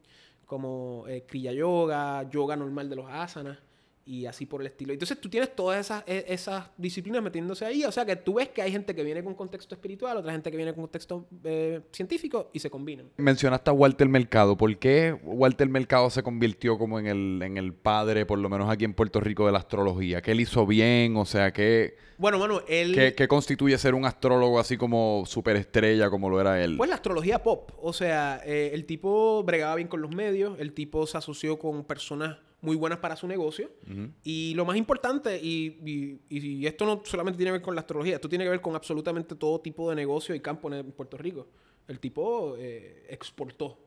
como 0.46 1.06
eh, 1.08 1.24
Kriya 1.26 1.54
Yoga, 1.54 2.30
yoga 2.30 2.56
normal 2.56 2.90
de 2.90 2.96
los 2.96 3.06
asanas 3.10 3.60
y 4.10 4.26
así 4.26 4.48
por 4.48 4.62
el 4.62 4.68
estilo. 4.68 4.92
Entonces 4.92 5.22
tú 5.22 5.30
tienes 5.30 5.56
todas 5.56 5.80
esas, 5.80 6.04
e- 6.08 6.26
esas 6.28 6.66
disciplinas 6.78 7.22
metiéndose 7.22 7.64
ahí. 7.64 7.84
O 7.86 7.92
sea 7.92 8.06
que 8.08 8.16
tú 8.16 8.34
ves 8.34 8.50
que 8.50 8.64
hay 8.64 8.72
gente 8.72 8.96
que 8.96 9.04
viene 9.04 9.24
con 9.24 9.36
contexto 9.36 9.76
espiritual, 9.76 10.18
otra 10.18 10.32
gente 10.32 10.50
que 10.50 10.58
viene 10.58 10.74
con 10.74 10.86
contexto 10.86 11.28
eh, 11.44 11.82
científico 11.92 12.50
y 12.52 12.58
se 12.58 12.72
combinan. 12.72 13.06
Mencionaste 13.18 13.70
a 13.70 13.74
Walter 13.74 14.10
Mercado. 14.10 14.58
¿Por 14.58 14.76
qué 14.80 15.16
Walter 15.22 15.70
Mercado 15.70 16.10
se 16.10 16.24
convirtió 16.24 16.80
como 16.80 16.98
en 16.98 17.06
el, 17.06 17.40
en 17.44 17.58
el 17.58 17.72
padre, 17.72 18.26
por 18.26 18.40
lo 18.40 18.50
menos 18.50 18.68
aquí 18.68 18.84
en 18.84 18.96
Puerto 18.96 19.20
Rico, 19.20 19.46
de 19.46 19.52
la 19.52 19.60
astrología? 19.60 20.24
¿Qué 20.24 20.32
él 20.32 20.40
hizo 20.40 20.66
bien? 20.66 21.16
O 21.16 21.26
sea, 21.26 21.54
¿qué, 21.54 21.96
Bueno, 22.18 22.62
él... 22.68 22.96
qué, 22.96 23.14
qué 23.14 23.28
constituye 23.28 23.78
ser 23.78 23.94
un 23.94 24.06
astrólogo 24.06 24.60
así 24.60 24.76
como 24.76 25.22
superestrella 25.28 26.10
como 26.10 26.32
lo 26.32 26.42
era 26.42 26.64
él? 26.64 26.78
Pues 26.78 26.90
la 26.90 26.96
astrología 26.96 27.44
pop. 27.44 27.74
O 27.80 27.94
sea, 27.94 28.42
eh, 28.44 28.72
el 28.74 28.88
tipo 28.88 29.44
bregaba 29.44 29.76
bien 29.76 29.88
con 29.88 30.02
los 30.02 30.16
medios, 30.16 30.60
el 30.60 30.74
tipo 30.74 31.06
se 31.06 31.20
asoció 31.20 31.60
con 31.60 31.84
personas 31.84 32.38
muy 32.62 32.76
buenas 32.76 33.00
para 33.00 33.16
su 33.16 33.28
negocio. 33.28 33.72
Y 34.24 34.54
lo 34.56 34.66
más 34.66 34.76
importante, 34.78 35.40
y, 35.42 36.20
y- 36.30 36.38
y 36.38 36.66
esto 36.68 36.86
no 36.86 37.02
solamente 37.06 37.38
tiene 37.38 37.50
que 37.50 37.54
ver 37.54 37.62
con 37.62 37.76
la 37.76 37.82
astrología, 37.82 38.16
esto 38.16 38.28
tiene 38.30 38.44
que 38.44 38.50
ver 38.50 38.62
con 38.62 38.76
absolutamente 38.76 39.36
todo 39.36 39.60
tipo 39.62 39.90
de 39.90 39.96
negocio 39.96 40.36
y 40.36 40.40
campo 40.40 40.72
en 40.74 40.92
Puerto 40.92 41.18
Rico. 41.18 41.48
El 41.88 42.00
tipo 42.00 42.56
eh, 42.58 43.06
exportó. 43.10 43.78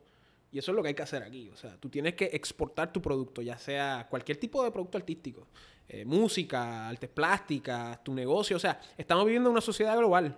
Y 0.50 0.58
eso 0.58 0.70
es 0.72 0.76
lo 0.76 0.82
que 0.82 0.88
hay 0.88 0.94
que 0.94 1.02
hacer 1.02 1.22
aquí. 1.22 1.48
O 1.52 1.56
sea, 1.56 1.76
tú 1.80 1.88
tienes 1.88 2.14
que 2.14 2.26
exportar 2.32 2.92
tu 2.92 3.00
producto, 3.00 3.40
ya 3.42 3.56
sea 3.56 4.06
cualquier 4.11 4.37
tipo 4.38 4.62
de 4.64 4.70
producto 4.70 4.98
artístico. 4.98 5.46
Eh, 5.88 6.04
música, 6.04 6.88
artes 6.88 7.08
plásticas, 7.08 8.02
tu 8.04 8.12
negocio. 8.14 8.56
O 8.56 8.61
sea, 8.61 8.80
estamos 8.98 9.24
viviendo 9.24 9.48
en 9.48 9.52
una 9.52 9.61
sociedad 9.62 9.96
global. 9.96 10.37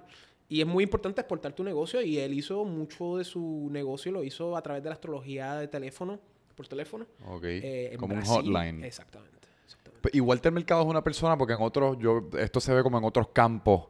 Y 0.48 0.60
es 0.60 0.66
muy 0.66 0.84
importante 0.84 1.20
exportar 1.20 1.52
tu 1.52 1.64
negocio. 1.64 2.00
Y 2.02 2.18
él 2.18 2.32
hizo 2.34 2.64
mucho 2.64 3.16
de 3.16 3.24
su 3.24 3.68
negocio, 3.72 4.12
lo 4.12 4.22
hizo 4.22 4.56
a 4.56 4.62
través 4.62 4.82
de 4.84 4.90
la 4.90 4.94
astrología 4.94 5.54
de 5.56 5.66
teléfono, 5.68 6.20
por 6.54 6.66
teléfono. 6.66 7.06
Ok. 7.26 7.44
eh, 7.44 7.90
en 7.92 7.98
como 7.98 8.14
un 8.14 8.22
hotline. 8.22 8.84
Exactamente. 8.84 9.48
exactamente. 9.64 10.10
Y 10.12 10.20
Walter 10.20 10.52
Mercado 10.52 10.82
es 10.82 10.88
una 10.88 11.02
persona 11.02 11.36
porque 11.36 11.54
en 11.54 11.62
otros, 11.62 11.98
yo, 11.98 12.28
esto 12.38 12.60
se 12.60 12.72
ve 12.74 12.82
como 12.82 12.98
en 12.98 13.04
otros 13.04 13.28
campos 13.28 13.86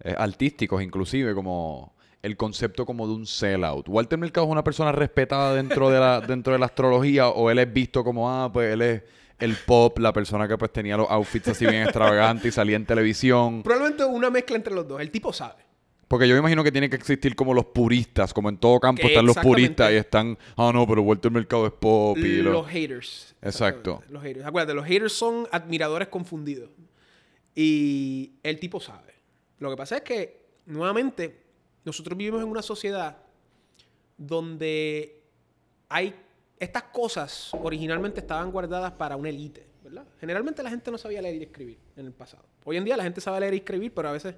eh, 0.00 0.14
artísticos, 0.16 0.82
inclusive, 0.82 1.34
como 1.34 1.94
el 2.22 2.36
concepto 2.36 2.84
como 2.84 3.06
de 3.06 3.14
un 3.14 3.26
sellout. 3.26 3.88
Walter 3.88 4.18
Mercado 4.18 4.46
es 4.46 4.52
una 4.52 4.64
persona 4.64 4.92
respetada 4.92 5.54
dentro 5.54 5.90
de 5.90 6.00
la, 6.00 6.20
dentro 6.26 6.52
de 6.52 6.58
la 6.58 6.66
astrología, 6.66 7.28
o 7.28 7.50
él 7.50 7.58
es 7.58 7.72
visto 7.72 8.04
como, 8.04 8.30
ah, 8.30 8.50
pues 8.52 8.72
él 8.72 8.82
es 8.82 9.02
el 9.38 9.56
pop, 9.66 9.98
la 9.98 10.12
persona 10.12 10.48
que 10.48 10.58
pues 10.58 10.72
tenía 10.72 10.96
los 10.96 11.08
outfits 11.10 11.48
así 11.48 11.64
bien 11.64 11.84
extravagantes 11.84 12.46
y 12.46 12.52
salía 12.52 12.76
en 12.76 12.84
televisión. 12.84 13.62
Probablemente 13.62 14.04
una 14.04 14.30
mezcla 14.30 14.56
entre 14.56 14.74
los 14.74 14.86
dos. 14.86 15.00
El 15.00 15.10
tipo 15.10 15.32
sabe. 15.32 15.67
Porque 16.08 16.26
yo 16.26 16.34
me 16.34 16.40
imagino 16.40 16.64
que 16.64 16.72
tiene 16.72 16.88
que 16.88 16.96
existir 16.96 17.36
como 17.36 17.52
los 17.52 17.66
puristas, 17.66 18.32
como 18.32 18.48
en 18.48 18.56
todo 18.56 18.80
campo 18.80 19.02
Que 19.02 19.08
están 19.08 19.26
los 19.26 19.36
puristas 19.36 19.92
y 19.92 19.96
están, 19.96 20.38
ah, 20.56 20.70
no, 20.72 20.86
pero 20.86 21.02
Walter 21.02 21.30
Mercado 21.30 21.66
es 21.66 21.72
pop 21.74 22.16
y 22.16 22.40
lo- 22.42 22.50
Los 22.52 22.66
haters. 22.66 23.34
Exacto. 23.42 24.02
Los 24.08 24.22
haters. 24.22 24.46
Acuérdate, 24.46 24.72
los 24.74 24.86
haters 24.86 25.12
son 25.12 25.46
admiradores 25.52 26.08
confundidos. 26.08 26.70
Y 27.54 28.32
el 28.42 28.58
tipo 28.58 28.80
sabe. 28.80 29.14
Lo 29.58 29.68
que 29.70 29.76
pasa 29.76 29.96
es 29.96 30.02
que, 30.02 30.46
nuevamente, 30.66 31.42
nosotros 31.84 32.16
vivimos 32.16 32.42
en 32.42 32.48
una 32.48 32.62
sociedad 32.62 33.18
donde 34.16 35.22
hay 35.88 36.14
estas 36.58 36.84
cosas 36.84 37.50
originalmente 37.62 38.20
estaban 38.20 38.50
guardadas 38.50 38.92
para 38.92 39.16
una 39.16 39.28
élite, 39.28 39.66
¿verdad? 39.84 40.04
Generalmente 40.20 40.62
la 40.62 40.70
gente 40.70 40.90
no 40.90 40.98
sabía 40.98 41.22
leer 41.22 41.36
y 41.36 41.42
escribir 41.44 41.78
en 41.96 42.06
el 42.06 42.12
pasado. 42.12 42.44
Hoy 42.64 42.76
en 42.76 42.84
día 42.84 42.96
la 42.96 43.04
gente 43.04 43.20
sabe 43.20 43.40
leer 43.40 43.54
y 43.54 43.58
escribir, 43.58 43.92
pero 43.94 44.08
a 44.08 44.12
veces 44.12 44.34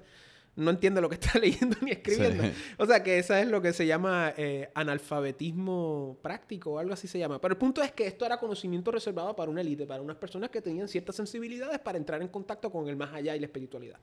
no 0.55 0.71
entiende 0.71 1.01
lo 1.01 1.09
que 1.09 1.15
está 1.21 1.39
leyendo 1.39 1.77
ni 1.81 1.91
escribiendo. 1.91 2.43
Sí. 2.43 2.53
O 2.77 2.85
sea 2.85 3.03
que 3.03 3.19
esa 3.19 3.39
es 3.41 3.47
lo 3.47 3.61
que 3.61 3.73
se 3.73 3.85
llama 3.85 4.33
eh, 4.37 4.69
analfabetismo 4.73 6.17
práctico 6.21 6.71
o 6.71 6.79
algo 6.79 6.93
así 6.93 7.07
se 7.07 7.19
llama. 7.19 7.39
Pero 7.39 7.53
el 7.53 7.57
punto 7.57 7.81
es 7.81 7.91
que 7.91 8.07
esto 8.07 8.25
era 8.25 8.37
conocimiento 8.37 8.91
reservado 8.91 9.35
para 9.35 9.51
una 9.51 9.61
élite, 9.61 9.85
para 9.85 10.01
unas 10.01 10.17
personas 10.17 10.49
que 10.49 10.61
tenían 10.61 10.87
ciertas 10.87 11.15
sensibilidades 11.15 11.79
para 11.79 11.97
entrar 11.97 12.21
en 12.21 12.27
contacto 12.27 12.71
con 12.71 12.87
el 12.87 12.95
más 12.95 13.13
allá 13.13 13.35
y 13.35 13.39
la 13.39 13.45
espiritualidad. 13.45 13.99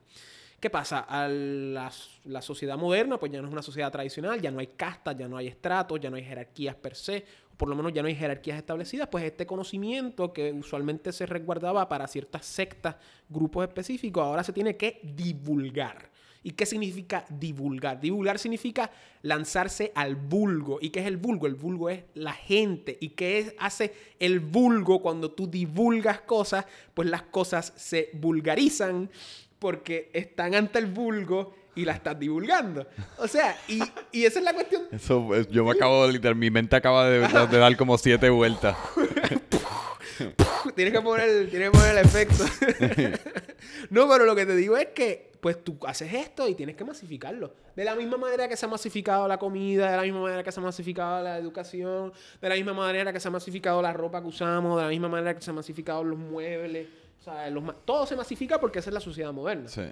¿Qué 0.59 0.69
pasa? 0.69 0.99
A 0.99 1.29
la, 1.29 1.89
la 2.25 2.41
sociedad 2.41 2.77
moderna, 2.77 3.17
pues 3.17 3.31
ya 3.31 3.41
no 3.41 3.47
es 3.47 3.53
una 3.53 3.61
sociedad 3.61 3.89
tradicional, 3.91 4.41
ya 4.41 4.51
no 4.51 4.59
hay 4.59 4.67
castas, 4.67 5.15
ya 5.17 5.29
no 5.29 5.37
hay 5.37 5.47
estratos, 5.47 6.01
ya 6.01 6.09
no 6.09 6.17
hay 6.17 6.23
jerarquías 6.23 6.75
per 6.75 6.95
se, 6.95 7.23
o 7.53 7.55
por 7.55 7.69
lo 7.69 7.77
menos 7.77 7.93
ya 7.93 8.01
no 8.01 8.09
hay 8.09 8.15
jerarquías 8.15 8.57
establecidas, 8.57 9.07
pues 9.07 9.23
este 9.23 9.45
conocimiento 9.45 10.33
que 10.33 10.51
usualmente 10.51 11.13
se 11.13 11.25
resguardaba 11.25 11.87
para 11.87 12.07
ciertas 12.07 12.45
sectas, 12.45 12.97
grupos 13.29 13.69
específicos, 13.69 14.21
ahora 14.21 14.43
se 14.43 14.51
tiene 14.51 14.75
que 14.75 14.99
divulgar. 15.01 16.09
¿Y 16.49 16.53
qué 16.53 16.65
significa 16.65 17.25
divulgar? 17.29 18.01
Divulgar 18.01 18.39
significa 18.39 18.89
lanzarse 19.21 19.91
al 19.93 20.15
vulgo. 20.15 20.79
¿Y 20.81 20.89
qué 20.89 21.01
es 21.01 21.05
el 21.05 21.17
vulgo? 21.17 21.45
El 21.45 21.53
vulgo 21.53 21.91
es 21.91 22.05
la 22.15 22.33
gente. 22.33 22.97
¿Y 22.99 23.09
qué 23.09 23.37
es- 23.37 23.53
hace 23.59 23.93
el 24.19 24.39
vulgo 24.39 24.99
cuando 24.99 25.29
tú 25.29 25.45
divulgas 25.47 26.21
cosas? 26.21 26.65
Pues 26.95 27.07
las 27.07 27.21
cosas 27.21 27.71
se 27.75 28.09
vulgarizan 28.13 29.11
porque 29.59 30.09
están 30.11 30.55
ante 30.55 30.79
el 30.79 30.87
vulgo 30.87 31.53
y 31.75 31.85
la 31.85 31.93
estás 31.93 32.19
divulgando. 32.19 32.87
O 33.19 33.27
sea, 33.27 33.55
y, 33.67 33.79
y 34.11 34.25
esa 34.25 34.39
es 34.39 34.45
la 34.45 34.53
cuestión. 34.53 34.81
Eso, 34.91 35.35
es- 35.35 35.47
yo 35.49 35.63
me 35.65 35.71
acabo 35.73 36.07
de 36.07 36.13
literal, 36.13 36.35
mi 36.35 36.49
mente 36.49 36.75
acaba 36.75 37.07
de, 37.07 37.19
de- 37.27 37.47
de 37.47 37.57
dar 37.59 37.77
como 37.77 37.95
siete 37.99 38.27
vueltas. 38.31 38.75
tienes 40.75 40.93
que 40.95 41.01
poner, 41.01 41.47
tienes 41.51 41.69
que 41.69 41.77
poner 41.77 41.97
el 41.97 42.05
efecto. 42.05 42.43
no, 43.89 44.07
pero 44.09 44.25
lo 44.25 44.35
que 44.35 44.45
te 44.45 44.55
digo 44.55 44.77
es 44.77 44.87
que, 44.87 45.31
pues 45.39 45.63
tú 45.63 45.77
haces 45.85 46.13
esto 46.13 46.47
y 46.47 46.55
tienes 46.55 46.75
que 46.75 46.83
masificarlo. 46.83 47.53
De 47.75 47.83
la 47.83 47.95
misma 47.95 48.17
manera 48.17 48.47
que 48.47 48.57
se 48.57 48.65
ha 48.65 48.69
masificado 48.69 49.27
la 49.27 49.39
comida, 49.39 49.89
de 49.91 49.97
la 49.97 50.03
misma 50.03 50.21
manera 50.21 50.43
que 50.43 50.51
se 50.51 50.59
ha 50.59 50.63
masificado 50.63 51.23
la 51.23 51.37
educación, 51.37 52.11
de 52.41 52.49
la 52.49 52.55
misma 52.55 52.73
manera 52.73 53.13
que 53.13 53.19
se 53.19 53.27
ha 53.27 53.31
masificado 53.31 53.81
la 53.81 53.93
ropa 53.93 54.21
que 54.21 54.27
usamos, 54.27 54.75
de 54.77 54.83
la 54.83 54.89
misma 54.89 55.07
manera 55.07 55.33
que 55.33 55.41
se 55.41 55.49
han 55.49 55.55
masificado 55.55 56.03
los 56.03 56.17
muebles. 56.17 56.87
O 57.19 57.23
sea, 57.23 57.49
los 57.49 57.63
todo 57.85 58.05
se 58.05 58.15
masifica 58.15 58.59
porque 58.59 58.79
esa 58.79 58.89
es 58.89 58.93
la 58.93 58.99
sociedad 58.99 59.31
moderna. 59.31 59.69
Sí. 59.69 59.83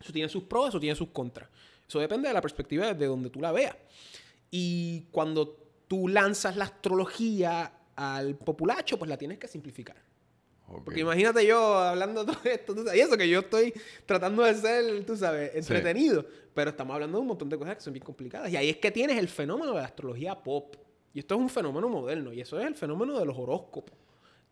Eso 0.00 0.12
tiene 0.12 0.28
sus 0.28 0.44
pros, 0.44 0.70
eso 0.70 0.80
tiene 0.80 0.96
sus 0.96 1.08
contras. 1.08 1.48
Eso 1.86 2.00
depende 2.00 2.28
de 2.28 2.34
la 2.34 2.40
perspectiva 2.40 2.92
desde 2.92 3.06
donde 3.06 3.30
tú 3.30 3.40
la 3.40 3.52
veas. 3.52 3.76
Y 4.50 5.02
cuando 5.10 5.56
tú 5.86 6.08
lanzas 6.08 6.56
la 6.56 6.64
astrología 6.64 7.72
al 7.96 8.36
populacho, 8.36 8.98
pues 8.98 9.08
la 9.08 9.16
tienes 9.16 9.38
que 9.38 9.48
simplificar. 9.48 9.96
Porque 10.84 11.00
imagínate 11.00 11.46
yo 11.46 11.78
hablando 11.78 12.24
de 12.24 12.32
todo 12.32 12.50
esto, 12.50 12.74
tú 12.74 12.84
sabes, 12.84 12.98
y 12.98 13.02
eso 13.02 13.16
que 13.16 13.28
yo 13.28 13.40
estoy 13.40 13.72
tratando 14.04 14.42
de 14.42 14.54
ser, 14.54 15.04
tú 15.04 15.16
sabes, 15.16 15.54
entretenido, 15.54 16.24
pero 16.54 16.70
estamos 16.70 16.94
hablando 16.94 17.18
de 17.18 17.22
un 17.22 17.28
montón 17.28 17.48
de 17.48 17.58
cosas 17.58 17.76
que 17.76 17.82
son 17.82 17.92
bien 17.92 18.04
complicadas. 18.04 18.50
Y 18.50 18.56
ahí 18.56 18.68
es 18.68 18.76
que 18.76 18.90
tienes 18.90 19.18
el 19.18 19.28
fenómeno 19.28 19.72
de 19.72 19.80
la 19.80 19.86
astrología 19.86 20.34
pop. 20.42 20.76
Y 21.14 21.20
esto 21.20 21.34
es 21.34 21.40
un 21.40 21.48
fenómeno 21.48 21.88
moderno, 21.88 22.32
y 22.32 22.40
eso 22.40 22.60
es 22.60 22.66
el 22.66 22.74
fenómeno 22.74 23.18
de 23.18 23.24
los 23.24 23.36
horóscopos. 23.36 23.96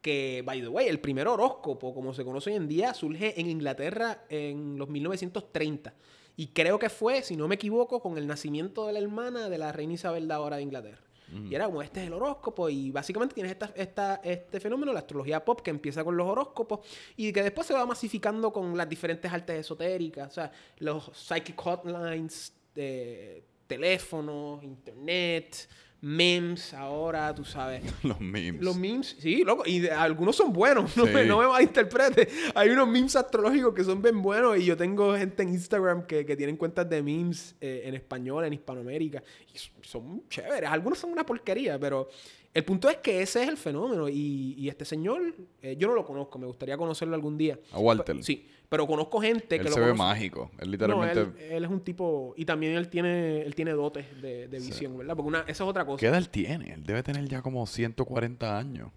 Que, 0.01 0.43
by 0.45 0.61
the 0.61 0.69
way, 0.69 0.89
el 0.89 1.01
primer 1.01 1.29
horóscopo, 1.29 1.93
como 1.93 2.15
se 2.15 2.25
conoce 2.25 2.51
hoy 2.51 2.57
en 2.57 2.69
día, 2.69 2.95
surge 2.95 3.39
en 3.39 3.49
Inglaterra 3.49 4.25
en 4.29 4.79
los 4.79 4.89
1930. 4.89 5.95
Y 6.37 6.49
creo 6.49 6.79
que 6.79 6.89
fue, 6.89 7.23
si 7.23 7.37
no 7.37 7.49
me 7.49 7.57
equivoco, 7.57 8.01
con 8.01 8.17
el 8.17 8.27
nacimiento 8.27 8.87
de 8.87 8.93
la 8.93 8.99
hermana 9.01 9.49
de 9.49 9.59
la 9.59 9.73
reina 9.73 9.95
Isabel 9.95 10.29
de 10.29 10.35
ahora 10.35 10.57
de 10.57 10.63
Inglaterra. 10.63 11.06
Y 11.33 11.55
era 11.55 11.67
como, 11.67 11.83
este 11.83 12.01
es 12.03 12.07
el 12.07 12.13
horóscopo. 12.13 12.69
Y 12.69 12.91
básicamente 12.93 13.35
tienes 13.35 13.53
esta, 13.53 13.73
esta- 13.75 14.21
este 14.23 14.61
fenómeno, 14.61 14.93
la 14.93 15.01
astrología 15.01 15.45
pop, 15.45 15.61
que 15.61 15.71
empieza 15.71 16.05
con 16.05 16.17
los 16.17 16.27
horóscopos 16.27 16.81
y 17.17 17.33
que 17.33 17.43
después 17.43 17.67
se 17.67 17.75
va 17.75 17.85
masificando 17.85 18.53
con 18.53 18.77
las 18.77 18.89
diferentes 18.89 19.33
artes 19.33 19.59
esotéricas. 19.61 20.29
O 20.29 20.35
sea, 20.35 20.53
los 20.79 21.11
psychic 21.15 21.61
hotlines, 21.61 22.53
eh, 22.77 23.43
teléfonos, 23.67 24.63
internet, 24.63 25.69
memes 26.01 26.73
ahora, 26.75 27.35
tú 27.35 27.45
sabes. 27.45 27.83
Los 28.05 28.21
memes. 28.21 28.63
Los 28.63 28.77
memes, 28.77 29.17
sí, 29.19 29.43
loco, 29.45 29.63
y 29.67 29.81
de- 29.81 29.91
algunos 29.91 30.37
son 30.37 30.53
buenos, 30.53 30.97
no, 30.97 31.07
Sí. 31.07 31.13
me, 31.13 31.25
no 31.25 31.39
me 31.39 31.47
malinterprete. 31.49 32.29
Hay 32.55 32.69
unos 32.71 32.87
memes 32.89 33.17
astrológicos 33.17 33.75
que 33.75 33.85
son 33.85 34.01
bien 34.03 34.21
buenos 34.23 34.59
y 34.59 34.65
yo 34.65 34.77
tengo 34.77 35.17
gente 35.17 35.43
en 35.43 35.51
Instagram 35.51 36.07
que, 36.07 36.25
que 36.27 36.37
tienen 36.37 36.57
cuentas 36.57 36.89
de 36.89 37.03
memes 37.03 37.55
eh, 37.61 37.83
en 37.87 37.95
español, 37.95 38.45
en 38.45 38.53
Hispanoamérica, 38.53 39.23
y 39.53 39.59
son 39.87 40.29
chéveres. 40.29 40.69
Algunos 40.71 40.99
son 40.99 41.11
una 41.13 41.25
porquería, 41.27 41.79
pero 41.79 42.09
el 42.57 42.65
punto 42.65 42.89
es 42.89 42.97
que 42.97 43.23
ese 43.23 43.43
es 43.43 43.49
el 43.49 43.57
fenómeno 43.57 44.09
y, 44.09 44.55
y 44.59 44.69
este 44.69 44.85
señor, 44.85 45.35
eh, 45.63 45.77
yo 45.79 45.89
no 45.89 45.95
lo 45.95 46.05
conozco, 46.05 46.39
me 46.39 46.47
gustaría 46.47 46.77
conocerlo 46.77 47.15
algún 47.15 47.37
día. 47.37 47.59
A 47.73 47.79
Walter. 47.79 48.17
Pe- 48.17 48.23
Sí, 48.23 48.47
pero 48.69 48.87
conozco 48.87 49.21
gente 49.21 49.57
Él 49.57 49.63
que 49.63 49.69
se 49.69 49.79
lo 49.79 49.87
ve 49.87 49.93
conoce. 49.93 50.09
mágico. 50.09 50.51
Él 50.59 50.67
No, 50.67 50.73
literalmente... 50.73 51.21
él, 51.21 51.53
él 51.53 51.65
es 51.65 51.71
un 51.71 51.81
tipo, 51.81 52.35
y 52.37 52.45
también 52.45 52.73
él 52.77 52.89
tiene, 52.89 53.43
él 53.43 53.55
tiene 53.55 53.73
dotes 53.73 54.07
de, 54.21 54.49
de 54.49 54.59
visión, 54.59 54.97
¿verdad? 54.99 55.15
Porque 55.15 55.29
una, 55.29 55.41
esa 55.43 55.53
es 55.53 55.61
otra 55.63 55.85
cosa. 55.85 56.01
¿Qué 56.01 56.07
edad 56.07 56.19
él 56.19 56.29
tiene? 56.31 56.73
Él 56.73 56.83
debe 56.85 57.03
tener 57.03 57.29
ya 57.29 57.43
como 57.43 57.67
140 57.67 58.59
años. 58.59 58.91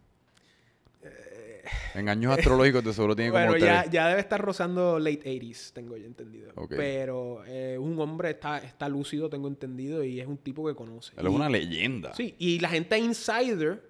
En 1.95 2.07
años 2.09 2.37
astrológicos 2.37 2.83
de 2.83 2.93
seguro 2.93 3.15
tiene 3.15 3.31
como 3.31 3.45
Bueno, 3.45 3.57
ya, 3.65 3.81
tres. 3.81 3.91
ya 3.93 4.07
debe 4.07 4.21
estar 4.21 4.39
rozando 4.41 4.99
late 4.99 5.21
80s, 5.23 5.73
tengo 5.73 5.97
yo 5.97 6.05
entendido. 6.05 6.51
Ok. 6.55 6.73
Pero 6.75 7.43
eh, 7.45 7.77
un 7.79 7.99
hombre 7.99 8.31
está, 8.31 8.59
está 8.59 8.87
lúcido, 8.89 9.29
tengo 9.29 9.47
entendido, 9.47 10.03
y 10.03 10.19
es 10.19 10.27
un 10.27 10.37
tipo 10.37 10.67
que 10.67 10.75
conoce. 10.75 11.13
Él 11.17 11.25
es 11.27 11.31
Y- 11.31 11.35
una 11.35 11.49
leyenda. 11.49 12.13
Sí, 12.13 12.35
y 12.37 12.59
la 12.59 12.69
gente 12.69 12.97
insider, 12.97 13.81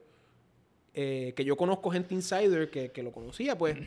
eh, 0.93 1.33
que 1.35 1.43
yo 1.45 1.55
conozco 1.57 1.91
gente 1.91 2.13
insider 2.15 2.69
que, 2.69 2.91
que 2.91 3.03
lo 3.03 3.11
conocía, 3.11 3.57
pues, 3.57 3.77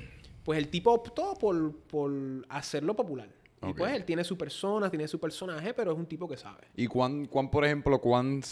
pues 0.44 0.59
el 0.59 0.68
tipo 0.68 0.92
optó 0.92 1.35
por, 1.38 1.72
por 1.83 2.12
hacerlo 2.48 2.94
popular. 2.94 3.28
Y 3.62 3.70
Ok. 3.70 3.78
pues 3.78 3.92
él 3.94 4.05
tiene 4.05 4.24
su 4.24 4.37
persona, 4.37 4.90
tiene 4.90 5.07
su 5.09 5.20
personaje, 5.20 5.72
pero 5.72 5.92
es 5.92 5.98
un 5.98 6.07
tipo 6.07 6.28
que 6.28 6.37
sabe. 6.37 6.66
¿Y 6.76 6.87
cuán, 6.87 7.26
cuán, 7.26 7.50
por 7.50 7.64
ejemplo, 7.64 8.00
cuán... 8.00 8.42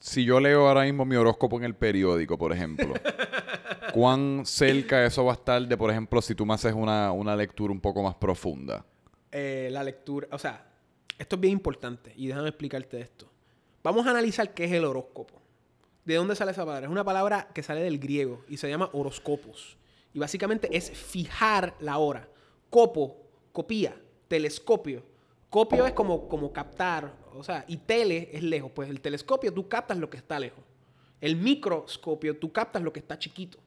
Si 0.00 0.22
yo 0.24 0.38
leo 0.38 0.68
ahora 0.68 0.82
mismo 0.82 1.06
mi 1.06 1.16
horóscopo 1.16 1.56
en 1.56 1.64
el 1.64 1.74
periódico, 1.74 2.36
por 2.36 2.52
ejemplo, 2.52 2.92
¿cuán 3.94 4.42
cerca 4.44 5.04
eso 5.04 5.24
va 5.24 5.32
a 5.32 5.36
estar 5.36 5.66
de, 5.66 5.76
por 5.76 5.90
ejemplo, 5.90 6.20
si 6.20 6.34
tú 6.34 6.44
me 6.44 6.54
haces 6.54 6.74
una, 6.74 7.12
una 7.12 7.36
lectura 7.36 7.72
un 7.72 7.80
poco 7.80 8.02
más 8.02 8.14
profunda? 8.16 8.84
Eh, 9.30 9.68
la 9.70 9.82
lectura, 9.82 10.28
o 10.32 10.38
sea, 10.38 10.66
esto 11.18 11.36
es 11.36 11.40
bien 11.40 11.52
importante 11.52 12.12
y 12.16 12.26
déjame 12.26 12.48
explicarte 12.48 13.00
esto. 13.00 13.30
Vamos 13.82 14.06
a 14.06 14.10
analizar 14.10 14.52
qué 14.54 14.64
es 14.64 14.72
el 14.72 14.84
horóscopo. 14.84 15.40
¿De 16.04 16.16
dónde 16.16 16.36
sale 16.36 16.52
esa 16.52 16.64
palabra? 16.64 16.86
Es 16.86 16.92
una 16.92 17.04
palabra 17.04 17.48
que 17.54 17.62
sale 17.62 17.82
del 17.82 17.98
griego 17.98 18.44
y 18.48 18.56
se 18.56 18.68
llama 18.68 18.90
horoscopos. 18.92 19.76
Y 20.12 20.18
básicamente 20.18 20.68
es 20.76 20.90
fijar 20.90 21.74
la 21.80 21.98
hora. 21.98 22.28
Copo, 22.70 23.16
copía, 23.52 23.96
telescopio. 24.28 25.02
Copio 25.48 25.86
es 25.86 25.92
como, 25.92 26.28
como 26.28 26.52
captar, 26.52 27.14
o 27.34 27.44
sea, 27.44 27.64
y 27.68 27.76
tele 27.76 28.30
es 28.32 28.42
lejos. 28.42 28.70
Pues 28.74 28.90
el 28.90 29.00
telescopio 29.00 29.52
tú 29.52 29.68
captas 29.68 29.98
lo 29.98 30.10
que 30.10 30.16
está 30.16 30.38
lejos. 30.38 30.64
El 31.20 31.36
microscopio 31.36 32.36
tú 32.36 32.52
captas 32.52 32.82
lo 32.82 32.92
que 32.92 33.00
está 33.00 33.18
chiquito. 33.18 33.58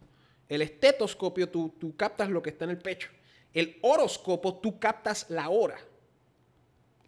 El 0.50 0.62
estetoscopio 0.62 1.50
tú, 1.50 1.74
tú 1.80 1.96
captas 1.96 2.30
lo 2.30 2.42
que 2.42 2.52
está 2.52 2.66
en 2.66 2.72
el 2.72 2.78
pecho. 2.78 3.10
El 3.54 3.78
horóscopo 3.82 4.60
tú 4.60 4.80
captas 4.80 5.30
la 5.30 5.50
hora. 5.50 5.78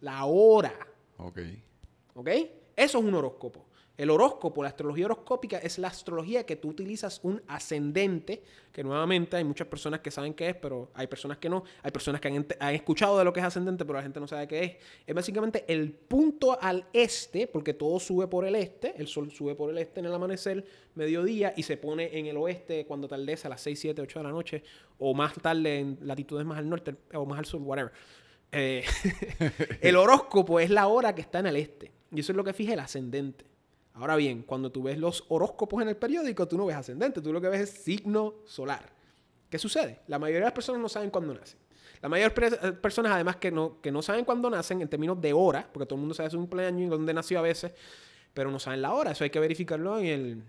La 0.00 0.24
hora. 0.24 0.74
Ok. 1.18 1.38
¿Ok? 2.14 2.28
Eso 2.76 2.98
es 2.98 3.04
un 3.04 3.14
horóscopo. 3.14 3.64
El 3.96 4.08
horóscopo, 4.08 4.62
la 4.62 4.70
astrología 4.70 5.04
horoscópica, 5.04 5.58
es 5.58 5.78
la 5.78 5.88
astrología 5.88 6.46
que 6.46 6.56
tú 6.56 6.68
utilizas 6.68 7.20
un 7.22 7.42
ascendente, 7.46 8.42
que 8.72 8.82
nuevamente 8.82 9.36
hay 9.36 9.44
muchas 9.44 9.66
personas 9.66 10.00
que 10.00 10.10
saben 10.10 10.32
qué 10.32 10.48
es, 10.48 10.56
pero 10.56 10.90
hay 10.94 11.06
personas 11.06 11.36
que 11.36 11.50
no. 11.50 11.64
Hay 11.82 11.90
personas 11.90 12.20
que 12.20 12.28
han, 12.28 12.74
escuchado 12.74 13.18
de 13.18 13.24
lo 13.24 13.32
que 13.32 13.40
es 13.40 13.46
ascendente, 13.46 13.84
pero 13.84 13.98
la 13.98 14.02
gente 14.02 14.18
no 14.18 14.26
sabe 14.26 14.48
qué 14.48 14.64
es. 14.64 14.76
Es 15.06 15.14
básicamente 15.14 15.64
el 15.68 15.92
punto 15.92 16.58
al 16.62 16.86
este, 16.92 17.46
porque 17.46 17.74
todo 17.74 18.00
sube 18.00 18.26
por 18.26 18.46
el 18.46 18.54
este, 18.54 18.94
el 18.96 19.06
sol 19.06 19.30
sube 19.30 19.54
por 19.54 19.70
el 19.70 19.78
este 19.78 20.00
en 20.00 20.06
el 20.06 20.14
amanecer, 20.14 20.64
mediodía, 20.94 21.52
y 21.56 21.62
se 21.62 21.76
pone 21.76 22.18
en 22.18 22.26
el 22.26 22.38
oeste 22.38 22.86
cuando 22.86 23.06
atardece 23.06 23.48
a 23.48 23.50
las 23.50 23.60
6, 23.60 23.78
7, 23.78 24.00
8 24.00 24.18
de 24.18 24.22
la 24.22 24.30
noche, 24.30 24.64
o 24.98 25.12
más 25.12 25.34
tarde 25.34 25.78
en 25.78 25.98
latitudes 26.00 26.46
más 26.46 26.58
al 26.58 26.68
norte, 26.68 26.94
o 27.12 27.26
más 27.26 27.38
al 27.38 27.44
sur, 27.44 27.60
whatever. 27.60 27.92
Eh, 28.52 28.82
el 29.80 29.96
horóscopo 29.96 30.58
es 30.58 30.70
la 30.70 30.86
hora 30.86 31.14
que 31.14 31.20
está 31.20 31.40
en 31.40 31.46
el 31.48 31.56
este. 31.56 31.92
Y 32.12 32.20
eso 32.20 32.32
es 32.32 32.36
lo 32.36 32.44
que 32.44 32.52
fija 32.52 32.72
el 32.72 32.80
ascendente. 32.80 33.49
Ahora 33.94 34.16
bien, 34.16 34.42
cuando 34.42 34.70
tú 34.70 34.82
ves 34.82 34.98
los 34.98 35.24
horóscopos 35.28 35.82
en 35.82 35.88
el 35.88 35.96
periódico, 35.96 36.46
tú 36.46 36.56
no 36.56 36.66
ves 36.66 36.76
ascendente, 36.76 37.20
tú 37.20 37.32
lo 37.32 37.40
que 37.40 37.48
ves 37.48 37.60
es 37.60 37.70
signo 37.70 38.34
solar. 38.46 38.88
¿Qué 39.48 39.58
sucede? 39.58 40.00
La 40.06 40.18
mayoría 40.18 40.40
de 40.40 40.46
las 40.46 40.52
personas 40.52 40.80
no 40.80 40.88
saben 40.88 41.10
cuándo 41.10 41.34
nacen. 41.34 41.58
La 42.00 42.08
mayoría 42.08 42.50
de 42.50 42.50
las 42.50 42.72
personas, 42.72 43.12
además, 43.12 43.36
que 43.36 43.50
no, 43.50 43.80
que 43.82 43.90
no 43.92 44.00
saben 44.00 44.24
cuándo 44.24 44.48
nacen 44.48 44.80
en 44.80 44.88
términos 44.88 45.20
de 45.20 45.32
hora, 45.32 45.68
porque 45.70 45.86
todo 45.86 45.96
el 45.96 46.00
mundo 46.00 46.14
sabe 46.14 46.30
su 46.30 46.38
cumpleaños 46.38 46.82
y 46.82 46.86
dónde 46.86 47.12
nació 47.12 47.40
a 47.40 47.42
veces, 47.42 47.72
pero 48.32 48.50
no 48.50 48.58
saben 48.58 48.80
la 48.80 48.94
hora. 48.94 49.10
Eso 49.10 49.24
hay 49.24 49.30
que 49.30 49.40
verificarlo 49.40 49.98
en 49.98 50.06
el 50.06 50.42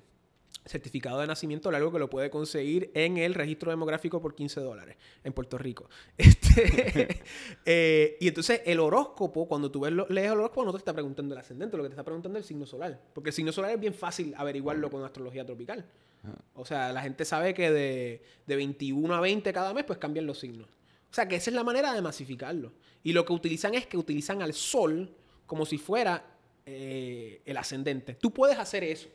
certificado 0.65 1.19
de 1.19 1.27
nacimiento 1.27 1.71
largo 1.71 1.91
que 1.91 1.97
lo 1.99 2.09
puede 2.09 2.29
conseguir 2.29 2.91
en 2.93 3.17
el 3.17 3.33
registro 3.33 3.71
demográfico 3.71 4.21
por 4.21 4.35
15 4.35 4.59
dólares 4.61 4.97
en 5.23 5.33
Puerto 5.33 5.57
Rico. 5.57 5.89
Este, 6.17 7.23
eh, 7.65 8.17
y 8.19 8.27
entonces 8.27 8.61
el 8.65 8.79
horóscopo, 8.79 9.47
cuando 9.47 9.71
tú 9.71 9.79
ves 9.81 9.91
lo- 9.93 10.07
lees 10.09 10.27
el 10.27 10.33
horóscopo, 10.37 10.65
no 10.65 10.71
te 10.71 10.77
está 10.77 10.93
preguntando 10.93 11.33
el 11.33 11.39
ascendente, 11.39 11.77
lo 11.77 11.83
que 11.83 11.89
te 11.89 11.93
está 11.93 12.03
preguntando 12.03 12.37
es 12.37 12.43
el 12.43 12.47
signo 12.47 12.65
solar. 12.65 13.01
Porque 13.13 13.29
el 13.29 13.33
signo 13.33 13.51
solar 13.51 13.71
es 13.71 13.79
bien 13.79 13.93
fácil 13.93 14.33
averiguarlo 14.37 14.89
con 14.89 15.03
astrología 15.03 15.45
tropical. 15.45 15.85
O 16.53 16.65
sea, 16.65 16.93
la 16.93 17.01
gente 17.01 17.25
sabe 17.25 17.53
que 17.55 17.71
de, 17.71 18.21
de 18.45 18.55
21 18.55 19.15
a 19.15 19.19
20 19.19 19.51
cada 19.53 19.73
mes, 19.73 19.83
pues 19.85 19.97
cambian 19.97 20.27
los 20.27 20.39
signos. 20.39 20.67
O 20.69 21.13
sea, 21.13 21.27
que 21.27 21.35
esa 21.37 21.49
es 21.49 21.55
la 21.55 21.63
manera 21.63 21.93
de 21.93 22.01
masificarlo. 22.01 22.71
Y 23.03 23.13
lo 23.13 23.25
que 23.25 23.33
utilizan 23.33 23.73
es 23.73 23.87
que 23.87 23.97
utilizan 23.97 24.41
al 24.43 24.53
sol 24.53 25.11
como 25.47 25.65
si 25.65 25.79
fuera 25.79 26.23
eh, 26.67 27.41
el 27.45 27.57
ascendente. 27.57 28.13
Tú 28.13 28.31
puedes 28.31 28.59
hacer 28.59 28.83
eso. 28.83 29.09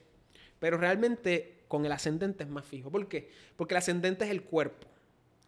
Pero 0.58 0.78
realmente 0.78 1.64
con 1.68 1.84
el 1.84 1.92
ascendente 1.92 2.44
es 2.44 2.50
más 2.50 2.64
fijo. 2.64 2.90
¿Por 2.90 3.08
qué? 3.08 3.30
Porque 3.56 3.74
el 3.74 3.78
ascendente 3.78 4.24
es 4.24 4.30
el 4.30 4.42
cuerpo. 4.42 4.86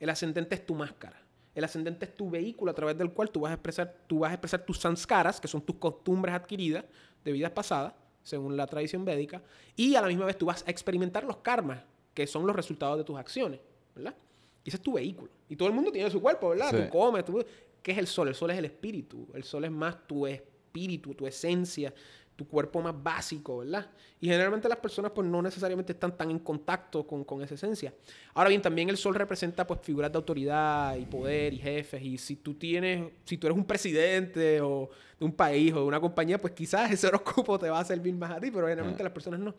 El 0.01 0.11
ascendente 0.11 0.55
es 0.55 0.67
tu 0.67 0.75
máscara. 0.75 1.21
El 1.55 1.65
ascendente 1.65 2.05
es 2.05 2.15
tu 2.15 2.31
vehículo 2.31 2.71
a 2.71 2.75
través 2.75 2.97
del 2.97 3.11
cual 3.11 3.31
tú 3.31 3.41
vas 3.41 3.51
a 3.51 3.55
expresar, 3.55 3.97
tú 4.07 4.21
vas 4.21 4.31
a 4.31 4.35
expresar 4.35 4.65
tus 4.65 4.79
sanskaras, 4.79 5.41
que 5.41 5.49
son 5.49 5.61
tus 5.61 5.77
costumbres 5.77 6.35
adquiridas 6.35 6.85
de 7.25 7.33
vidas 7.33 7.51
pasadas, 7.51 7.95
según 8.23 8.57
la 8.57 8.67
tradición 8.67 9.05
védica, 9.05 9.43
y 9.75 9.97
a 9.97 10.01
la 10.01 10.07
misma 10.07 10.27
vez 10.27 10.39
tú 10.39 10.47
vas 10.47 10.63
a 10.67 10.71
experimentar 10.71 11.25
los 11.25 11.39
karmas, 11.39 11.83
que 12.15 12.27
son 12.27 12.47
los 12.47 12.55
resultados 12.55 12.99
de 12.99 13.05
tus 13.05 13.19
acciones, 13.19 13.59
¿verdad? 13.95 14.15
Y 14.63 14.69
ese 14.69 14.77
es 14.77 14.83
tu 14.83 14.93
vehículo. 14.93 15.33
Y 15.49 15.57
todo 15.57 15.69
el 15.69 15.75
mundo 15.75 15.91
tiene 15.91 16.11
su 16.11 16.21
cuerpo, 16.21 16.51
¿verdad? 16.51 16.71
Sí. 16.71 16.77
Tú 16.77 16.89
comes, 16.91 17.25
tú... 17.25 17.45
¿Qué 17.83 17.93
es 17.93 17.99
el 17.99 18.07
sol? 18.07 18.29
El 18.29 18.35
sol 18.35 18.51
es 18.51 18.59
el 18.59 18.67
espíritu. 18.67 19.27
El 19.33 19.45
sol 19.45 19.65
es 19.65 19.71
más 19.71 20.07
tu 20.07 20.27
espíritu, 20.27 21.15
tu 21.15 21.27
esencia, 21.27 21.93
tu 22.39 22.47
cuerpo 22.47 22.81
más 22.81 22.95
básico, 23.03 23.59
¿verdad? 23.59 23.91
Y 24.21 24.29
generalmente 24.29 24.69
las 24.69 24.79
personas 24.79 25.11
pues 25.13 25.27
no 25.27 25.43
necesariamente 25.43 25.93
están 25.93 26.17
tan 26.17 26.31
en 26.31 26.39
contacto 26.39 27.05
con, 27.05 27.25
con 27.25 27.43
esa 27.43 27.57
esencia. 27.57 27.93
Ahora 28.33 28.49
bien, 28.49 28.63
también 28.63 28.89
el 28.89 28.97
sol 28.97 29.17
representa 29.17 29.67
pues 29.67 29.81
figuras 29.83 30.13
de 30.13 30.19
autoridad 30.19 30.95
y 30.95 31.05
poder 31.05 31.53
y 31.53 31.59
jefes. 31.59 32.01
Y 32.01 32.17
si 32.17 32.37
tú 32.37 32.55
tienes, 32.55 33.11
si 33.25 33.39
tú 33.39 33.49
eres 33.49 33.59
un 33.59 33.65
presidente 33.65 34.61
o 34.61 34.89
de 35.19 35.25
un 35.25 35.33
país 35.33 35.73
o 35.73 35.81
de 35.81 35.87
una 35.87 36.01
compañía, 36.01 36.41
pues 36.41 36.53
quizás 36.53 36.89
ese 36.93 37.09
horóscopo 37.09 37.59
te 37.59 37.71
va 37.71 37.81
a 37.81 37.85
servir 37.85 38.15
más 38.15 38.31
a 38.31 38.39
ti, 38.39 38.53
pero 38.53 38.69
generalmente 38.69 39.03
las 39.03 39.13
personas 39.13 39.41
no. 39.41 39.57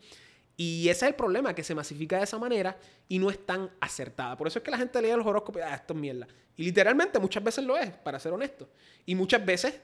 Y 0.56 0.88
ese 0.88 1.04
es 1.04 1.10
el 1.10 1.14
problema, 1.16 1.54
que 1.54 1.62
se 1.62 1.74
masifica 1.74 2.16
de 2.16 2.24
esa 2.24 2.38
manera 2.38 2.78
y 3.08 3.18
no 3.18 3.28
es 3.28 3.44
tan 3.44 3.68
acertada. 3.78 4.38
Por 4.38 4.46
eso 4.46 4.58
es 4.58 4.62
que 4.64 4.70
la 4.70 4.78
gente 4.78 5.02
lee 5.02 5.12
los 5.14 5.26
horóscopos 5.26 5.60
y 5.60 5.64
ah, 5.66 5.74
esto 5.74 5.92
es 5.92 6.00
mierda. 6.00 6.26
Y 6.56 6.64
literalmente 6.64 7.18
muchas 7.18 7.44
veces 7.44 7.62
lo 7.62 7.76
es, 7.76 7.90
para 7.90 8.18
ser 8.18 8.32
honesto. 8.32 8.70
Y 9.04 9.14
muchas 9.14 9.44
veces, 9.44 9.78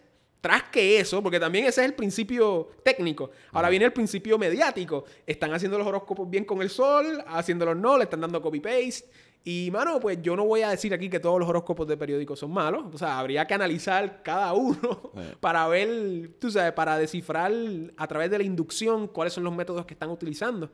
tras 0.47 0.63
que 0.63 1.01
eso, 1.01 1.21
porque 1.25 1.41
también 1.41 1.65
ese 1.65 1.81
es 1.81 1.89
el 1.89 1.95
principio 1.95 2.69
técnico. 2.85 3.33
Ahora 3.51 3.69
viene 3.69 3.85
el 3.85 3.93
principio 3.93 4.39
mediático. 4.39 5.05
Están 5.27 5.53
haciendo 5.53 5.77
los 5.77 5.85
horóscopos 5.85 6.31
bien 6.31 6.45
con 6.45 6.63
el 6.63 6.71
sol, 6.71 7.21
haciéndolos 7.27 7.77
no, 7.77 7.99
le 7.99 8.05
están 8.05 8.21
dando 8.21 8.41
copy-paste. 8.41 9.11
Y, 9.43 9.73
mano, 9.73 9.99
pues 9.99 10.23
yo 10.23 10.37
no 10.37 10.45
voy 10.45 10.63
a 10.63 10.71
decir 10.71 10.95
aquí 10.95 11.11
que 11.11 11.19
todos 11.19 11.41
los 11.41 11.49
horóscopos 11.49 11.89
de 11.89 11.97
periódicos 11.97 12.39
son 12.39 12.53
malos. 12.53 12.85
O 12.95 12.97
sea, 12.97 13.19
habría 13.19 13.45
que 13.45 13.55
analizar 13.55 14.23
cada 14.23 14.53
uno 14.53 15.11
para 15.41 15.67
ver, 15.67 16.37
tú 16.39 16.49
sabes, 16.49 16.73
para 16.75 16.97
descifrar 16.97 17.51
a 17.97 18.07
través 18.07 18.31
de 18.31 18.39
la 18.39 18.45
inducción 18.45 19.09
cuáles 19.09 19.33
son 19.33 19.43
los 19.43 19.53
métodos 19.53 19.85
que 19.85 19.95
están 19.95 20.11
utilizando. 20.11 20.71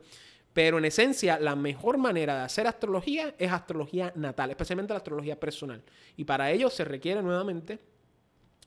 Pero 0.53 0.77
en 0.77 0.85
esencia, 0.85 1.39
la 1.39 1.55
mejor 1.55 1.97
manera 1.97 2.35
de 2.35 2.41
hacer 2.41 2.67
astrología 2.67 3.33
es 3.39 3.51
astrología 3.51 4.13
natal, 4.15 4.51
especialmente 4.51 4.93
la 4.93 4.97
astrología 4.97 5.39
personal. 5.39 5.81
Y 6.15 6.25
para 6.25 6.51
ello 6.51 6.69
se 6.69 6.85
requiere 6.85 7.23
nuevamente 7.23 7.79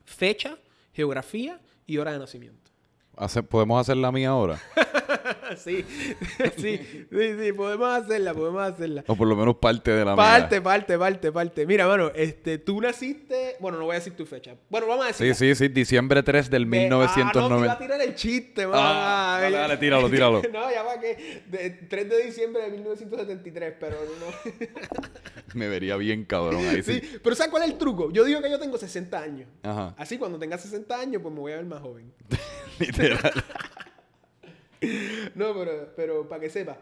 fecha, 0.04 0.58
geografía 0.96 1.60
y 1.86 1.98
hora 1.98 2.12
de 2.12 2.18
nacimiento. 2.18 2.70
Hace- 3.16 3.42
¿Podemos 3.42 3.80
hacer 3.80 3.96
la 3.96 4.12
mía 4.12 4.28
ahora? 4.30 4.60
sí, 5.56 5.84
sí, 6.58 6.78
sí, 7.10 7.36
sí, 7.40 7.52
podemos 7.52 7.88
hacerla, 7.88 8.34
podemos 8.34 8.62
hacerla. 8.62 9.04
O 9.06 9.16
por 9.16 9.26
lo 9.26 9.34
menos 9.36 9.56
parte 9.56 9.90
de 9.90 10.04
la 10.04 10.14
Parte, 10.14 10.56
mía. 10.56 10.62
parte, 10.62 10.98
parte, 10.98 11.32
parte. 11.32 11.66
Mira, 11.66 11.86
mano, 11.86 12.10
este, 12.14 12.58
tú 12.58 12.80
naciste. 12.80 13.56
Bueno, 13.60 13.78
no 13.78 13.84
voy 13.86 13.92
a 13.94 13.98
decir 14.00 14.14
tu 14.14 14.26
fecha. 14.26 14.54
Bueno, 14.68 14.86
vamos 14.86 15.04
a 15.04 15.08
decir. 15.08 15.34
Sí, 15.34 15.54
sí, 15.54 15.54
sí. 15.54 15.68
Diciembre 15.68 16.22
3 16.22 16.50
del 16.50 16.62
Ah, 16.64 16.66
no, 16.66 16.70
te 16.70 16.76
iba 16.76 16.88
1990. 16.88 17.72
a 17.72 17.78
tirar 17.78 18.00
el 18.02 18.14
chiste, 18.14 18.66
mano. 18.66 18.78
Ah, 18.82 19.38
dale, 19.40 19.52
ya- 19.54 19.60
dale, 19.62 19.76
tíralo, 19.78 20.10
tíralo. 20.10 20.42
no, 20.52 20.70
ya 20.70 20.82
va 20.82 21.00
que. 21.00 21.42
de- 21.48 21.70
3 21.88 22.08
de 22.10 22.22
diciembre 22.24 22.62
de 22.64 22.70
1973, 22.72 23.74
pero 23.80 23.96
no. 24.20 24.52
Me 25.54 25.68
vería 25.68 25.96
bien 25.96 26.24
cabrón 26.24 26.66
ahí 26.66 26.82
sí. 26.82 27.00
sí, 27.00 27.18
pero 27.22 27.34
¿sabes 27.34 27.50
cuál 27.50 27.62
es 27.62 27.70
el 27.70 27.78
truco? 27.78 28.10
Yo 28.10 28.24
digo 28.24 28.42
que 28.42 28.50
yo 28.50 28.58
tengo 28.58 28.76
60 28.76 29.18
años. 29.18 29.48
Ajá. 29.62 29.94
Así, 29.96 30.18
cuando 30.18 30.38
tenga 30.38 30.58
60 30.58 31.00
años, 31.00 31.22
pues 31.22 31.32
me 31.32 31.40
voy 31.40 31.52
a 31.52 31.56
ver 31.56 31.64
más 31.64 31.80
joven. 31.80 32.12
Literal. 32.80 33.32
No, 35.34 35.54
pero, 35.54 35.92
pero 35.96 36.28
para 36.28 36.40
que 36.40 36.50
sepa, 36.50 36.76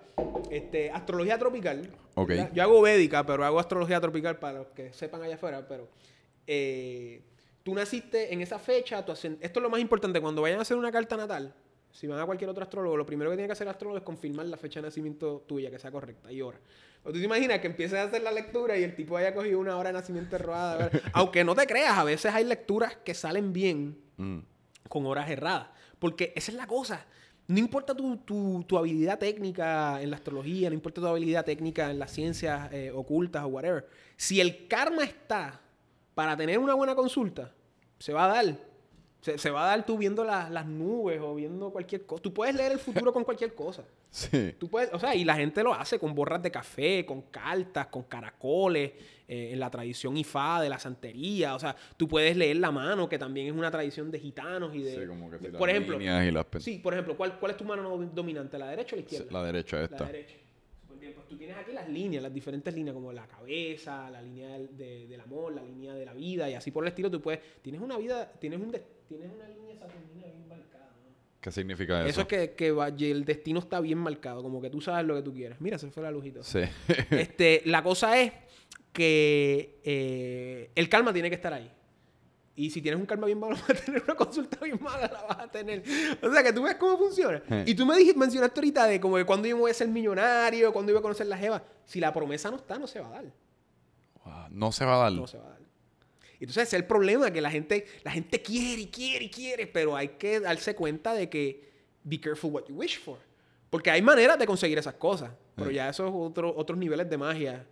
este, 0.50 0.90
astrología 0.90 1.38
tropical. 1.38 1.88
Ok. 2.14 2.28
¿verdad? 2.28 2.50
Yo 2.52 2.62
hago 2.62 2.80
védica, 2.82 3.24
pero 3.24 3.44
hago 3.44 3.58
astrología 3.60 4.00
tropical 4.00 4.38
para 4.38 4.58
los 4.58 4.66
que 4.68 4.92
sepan 4.92 5.22
allá 5.22 5.36
afuera. 5.36 5.66
Pero 5.66 5.88
eh, 6.46 7.22
tú 7.62 7.74
naciste 7.74 8.32
en 8.32 8.40
esa 8.40 8.58
fecha. 8.58 9.04
tu 9.04 9.12
ascend- 9.12 9.38
Esto 9.40 9.60
es 9.60 9.62
lo 9.62 9.70
más 9.70 9.80
importante. 9.80 10.20
Cuando 10.20 10.42
vayan 10.42 10.58
a 10.58 10.62
hacer 10.62 10.76
una 10.76 10.90
carta 10.92 11.16
natal, 11.16 11.54
si 11.92 12.06
van 12.08 12.18
a 12.18 12.26
cualquier 12.26 12.50
otro 12.50 12.64
astrólogo, 12.64 12.96
lo 12.96 13.06
primero 13.06 13.30
que 13.30 13.36
tiene 13.36 13.46
que 13.48 13.52
hacer 13.52 13.66
el 13.66 13.70
astrólogo 13.70 13.98
es 13.98 14.04
confirmar 14.04 14.46
la 14.46 14.56
fecha 14.56 14.80
de 14.80 14.88
nacimiento 14.88 15.44
tuya, 15.46 15.70
que 15.70 15.78
sea 15.78 15.92
correcta 15.92 16.30
y 16.32 16.42
hora. 16.42 16.58
O 17.04 17.12
tú 17.12 17.18
te 17.18 17.24
imaginas 17.24 17.60
que 17.60 17.68
empieces 17.68 17.98
a 17.98 18.04
hacer 18.04 18.22
la 18.22 18.32
lectura 18.32 18.76
y 18.76 18.82
el 18.82 18.96
tipo 18.96 19.16
haya 19.16 19.34
cogido 19.34 19.60
una 19.60 19.76
hora 19.76 19.90
de 19.90 19.94
nacimiento 19.94 20.34
errada. 20.36 20.90
Aunque 21.12 21.44
no 21.44 21.54
te 21.54 21.66
creas, 21.66 21.96
a 21.96 22.04
veces 22.04 22.34
hay 22.34 22.44
lecturas 22.44 22.96
que 22.96 23.14
salen 23.14 23.52
bien 23.52 24.02
Mm. 24.16 24.38
con 24.88 25.06
horas 25.06 25.28
erradas. 25.28 25.68
Porque 26.04 26.34
esa 26.36 26.52
es 26.52 26.58
la 26.58 26.66
cosa. 26.66 27.02
No 27.48 27.58
importa 27.58 27.94
tu, 27.94 28.18
tu- 28.18 28.62
tu 28.68 28.76
habilidad 28.76 29.18
técnica 29.18 30.02
en 30.02 30.10
la 30.10 30.16
astrología, 30.16 30.68
no 30.68 30.74
importa 30.74 31.00
tu 31.00 31.06
habilidad 31.06 31.46
técnica 31.46 31.90
en 31.90 31.98
las 31.98 32.10
ciencias 32.12 32.70
eh, 32.74 32.90
ocultas 32.90 33.42
o 33.42 33.46
whatever. 33.46 33.88
Si 34.14 34.38
el 34.38 34.68
karma 34.68 35.02
está 35.04 35.62
para 36.14 36.36
tener 36.36 36.58
una 36.58 36.74
buena 36.74 36.94
consulta, 36.94 37.50
se 37.98 38.12
va 38.12 38.26
a 38.26 38.28
dar. 38.28 38.58
Se, 39.24 39.38
se 39.38 39.50
va 39.50 39.64
a 39.64 39.68
dar 39.68 39.86
tú 39.86 39.96
viendo 39.96 40.22
las- 40.22 40.50
las 40.50 40.66
nubes 40.66 41.18
o 41.22 41.34
viendo 41.34 41.70
cualquier 41.70 42.04
cosa. 42.04 42.22
Tú 42.22 42.34
puedes 42.34 42.54
leer 42.54 42.72
el 42.72 42.78
futuro 42.78 43.10
con 43.10 43.24
cualquier 43.24 43.54
cosa. 43.54 43.82
Sí. 44.10 44.54
Tú 44.58 44.68
puedes, 44.68 44.92
o 44.92 44.98
sea, 44.98 45.14
y 45.14 45.24
la 45.24 45.34
gente 45.34 45.62
lo 45.62 45.72
hace 45.72 45.98
con 45.98 46.14
borras 46.14 46.42
de 46.42 46.50
café, 46.50 47.06
con 47.06 47.22
cartas, 47.22 47.86
con 47.86 48.02
caracoles, 48.02 48.92
eh, 49.26 49.48
en 49.52 49.58
la 49.60 49.70
tradición 49.70 50.14
ifá 50.18 50.60
de 50.60 50.68
la 50.68 50.78
santería. 50.78 51.54
O 51.54 51.58
sea, 51.58 51.74
tú 51.96 52.06
puedes 52.06 52.36
leer 52.36 52.58
la 52.58 52.70
mano, 52.70 53.08
que 53.08 53.18
también 53.18 53.46
es 53.46 53.54
una 53.54 53.70
tradición 53.70 54.10
de 54.10 54.20
gitanos 54.20 54.74
y 54.74 54.82
de. 54.82 54.94
Sí, 55.00 55.06
como 55.06 55.30
que 55.30 55.38
de- 55.38 55.46
si 55.46 55.52
por 55.56 55.68
las 55.68 55.76
ejemplo, 55.78 56.00
y 56.02 56.30
las 56.30 56.46
sí, 56.62 56.78
por 56.80 56.92
ejemplo, 56.92 57.16
¿cuál, 57.16 57.38
cuál 57.40 57.52
es 57.52 57.56
tu 57.56 57.64
mano 57.64 57.82
no- 57.82 57.96
dominante? 57.96 58.58
¿La 58.58 58.68
derecha 58.68 58.94
o 58.94 58.96
la 58.98 59.02
izquierda? 59.04 59.32
La 59.32 59.42
derecha 59.42 59.78
La 59.78 59.84
esta. 59.84 60.04
derecha. 60.04 60.34
Bien. 61.04 61.14
Pues 61.14 61.28
tú 61.28 61.36
tienes 61.36 61.56
aquí 61.56 61.72
las 61.72 61.88
líneas, 61.88 62.22
las 62.22 62.32
diferentes 62.32 62.74
líneas, 62.74 62.94
como 62.94 63.12
la 63.12 63.26
cabeza, 63.26 64.10
la 64.10 64.20
línea 64.22 64.48
del, 64.58 64.76
de- 64.76 65.06
del 65.06 65.20
amor, 65.20 65.54
la 65.54 65.62
línea 65.62 65.94
de 65.94 66.04
la 66.06 66.14
vida, 66.14 66.48
y 66.50 66.54
así 66.54 66.70
por 66.70 66.84
el 66.84 66.88
estilo. 66.88 67.10
Tú 67.10 67.20
puedes. 67.20 67.40
Tienes 67.62 67.80
una 67.80 67.96
vida, 67.98 68.32
tienes, 68.40 68.60
un 68.60 68.70
de- 68.70 68.82
tienes 69.08 69.30
una 69.32 69.48
línea 69.48 69.76
saturnina 69.78 70.26
bien 70.26 70.48
marcada. 70.48 70.86
¿no? 71.04 71.14
¿Qué 71.40 71.50
significa 71.52 72.00
eso? 72.00 72.08
Eso 72.08 72.20
es 72.22 72.26
que, 72.26 72.50
que 72.54 72.70
va- 72.72 72.90
y 72.96 73.10
el 73.10 73.24
destino 73.24 73.58
está 73.60 73.80
bien 73.80 73.98
marcado, 73.98 74.42
como 74.42 74.60
que 74.62 74.70
tú 74.70 74.80
sabes 74.80 75.06
lo 75.06 75.14
que 75.14 75.22
tú 75.22 75.32
quieres. 75.34 75.60
Mira, 75.60 75.78
se 75.78 75.90
fue 75.90 76.02
la 76.02 76.10
lujita. 76.10 76.42
Sí. 76.42 76.60
este, 77.10 77.62
la 77.66 77.82
cosa 77.82 78.20
es 78.20 78.32
que 78.92 79.80
eh, 79.84 80.70
el 80.74 80.88
karma 80.88 81.12
tiene 81.12 81.28
que 81.28 81.34
estar 81.36 81.52
ahí. 81.52 81.70
Y 82.56 82.70
si 82.70 82.80
tienes 82.80 83.00
un 83.00 83.06
karma 83.06 83.26
bien 83.26 83.38
malo, 83.40 83.56
vas 83.68 83.70
a 83.70 83.74
tener 83.74 84.02
una 84.04 84.14
consulta 84.14 84.58
bien 84.64 84.78
mala, 84.80 85.08
la 85.12 85.22
vas 85.22 85.38
a 85.40 85.50
tener. 85.50 85.82
O 86.22 86.32
sea, 86.32 86.42
que 86.42 86.52
tú 86.52 86.62
ves 86.62 86.76
cómo 86.76 86.96
funciona. 86.96 87.42
Eh. 87.50 87.64
Y 87.66 87.74
tú 87.74 87.84
me 87.84 87.96
dijiste, 87.96 88.18
mencionaste 88.18 88.60
ahorita 88.60 88.86
de 88.86 89.00
como 89.00 89.16
de 89.16 89.24
cuándo 89.26 89.48
yo 89.48 89.56
me 89.56 89.62
voy 89.62 89.70
a 89.70 89.74
ser 89.74 89.88
millonario, 89.88 90.72
cuándo 90.72 90.92
iba 90.92 91.00
a 91.00 91.02
conocer 91.02 91.26
la 91.26 91.36
jeva. 91.36 91.62
Si 91.84 91.98
la 92.00 92.12
promesa 92.12 92.50
no 92.50 92.56
está, 92.58 92.78
no 92.78 92.86
se 92.86 93.00
va 93.00 93.08
a 93.08 93.10
dar. 93.10 93.24
Wow, 94.24 94.34
No 94.50 94.70
se 94.72 94.84
va 94.84 94.94
a 94.94 94.98
dar. 94.98 95.12
No 95.12 95.26
se 95.26 95.36
va 95.38 95.46
a 95.46 95.48
dar. 95.50 95.58
Entonces 96.40 96.64
ese 96.68 96.76
es 96.76 96.82
el 96.82 96.86
problema, 96.86 97.30
que 97.32 97.40
la 97.40 97.50
gente, 97.50 97.86
la 98.02 98.10
gente 98.10 98.40
quiere 98.42 98.82
y 98.82 98.86
quiere 98.88 99.24
y 99.24 99.30
quiere, 99.30 99.66
pero 99.66 99.96
hay 99.96 100.08
que 100.08 100.40
darse 100.40 100.74
cuenta 100.74 101.14
de 101.14 101.28
que 101.30 101.72
be 102.02 102.20
careful 102.20 102.50
what 102.52 102.64
you 102.68 102.74
wish 102.76 103.00
for. 103.00 103.18
Porque 103.70 103.90
hay 103.90 104.02
maneras 104.02 104.38
de 104.38 104.46
conseguir 104.46 104.78
esas 104.78 104.94
cosas, 104.94 105.30
pero 105.56 105.70
Sí. 105.70 105.76
ya 105.76 105.88
esos 105.88 106.10
otro, 106.14 106.54
otros 106.54 106.78
niveles 106.78 107.08
de 107.08 107.16
magia 107.18 107.66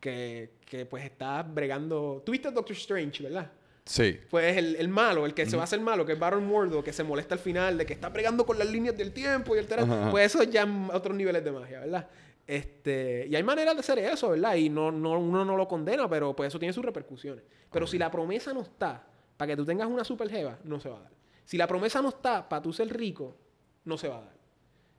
que, 0.00 0.52
que 0.64 0.86
pues 0.86 1.04
estás 1.04 1.52
bregando. 1.52 2.22
¿Tú 2.24 2.32
viste 2.32 2.50
Doctor 2.50 2.76
Strange, 2.76 3.22
verdad? 3.24 3.50
Sí. 3.84 4.18
Pues 4.30 4.56
el, 4.56 4.76
el 4.76 4.88
malo, 4.88 5.26
el 5.26 5.34
que 5.34 5.44
se 5.46 5.56
va 5.56 5.62
a 5.62 5.64
hacer 5.64 5.80
malo, 5.80 6.06
que 6.06 6.12
es 6.12 6.18
Baron 6.18 6.46
Mordo, 6.46 6.84
que 6.84 6.92
se 6.92 7.02
molesta 7.02 7.34
al 7.34 7.40
final, 7.40 7.78
de 7.78 7.86
que 7.86 7.92
está 7.92 8.08
bregando 8.10 8.46
con 8.46 8.58
las 8.58 8.70
líneas 8.70 8.96
del 8.96 9.12
tiempo 9.12 9.56
y 9.56 9.58
el 9.58 9.66
Ajá, 9.72 9.82
ajá. 9.82 10.10
Pues 10.10 10.26
eso 10.26 10.42
ya 10.44 10.66
otros 10.92 11.16
niveles 11.16 11.42
de 11.44 11.50
magia, 11.50 11.80
¿verdad? 11.80 12.08
Este, 12.46 13.26
y 13.28 13.34
hay 13.34 13.42
maneras 13.42 13.74
de 13.74 13.80
hacer 13.80 13.98
eso, 13.98 14.30
¿verdad? 14.30 14.54
Y 14.56 14.68
no, 14.68 14.90
no, 14.92 15.18
uno 15.18 15.44
no 15.44 15.56
lo 15.56 15.66
condena, 15.66 16.08
pero 16.08 16.34
pues 16.34 16.48
eso 16.48 16.58
tiene 16.58 16.72
sus 16.72 16.84
repercusiones. 16.84 17.44
Pero 17.70 17.86
si 17.86 17.98
la 17.98 18.10
promesa 18.10 18.52
no 18.52 18.62
está 18.62 19.06
para 19.36 19.48
que 19.52 19.56
tú 19.56 19.64
tengas 19.64 19.88
una 19.88 20.04
super 20.04 20.28
jeva, 20.28 20.58
no 20.64 20.78
se 20.78 20.88
va 20.88 20.98
a 20.98 21.02
dar. 21.02 21.12
Si 21.44 21.56
la 21.56 21.66
promesa 21.66 22.00
no 22.02 22.10
está 22.10 22.48
para 22.48 22.62
tú 22.62 22.72
ser 22.72 22.88
rico, 22.96 23.36
no 23.84 23.98
se 23.98 24.08
va 24.08 24.18
a 24.18 24.20
dar. 24.22 24.36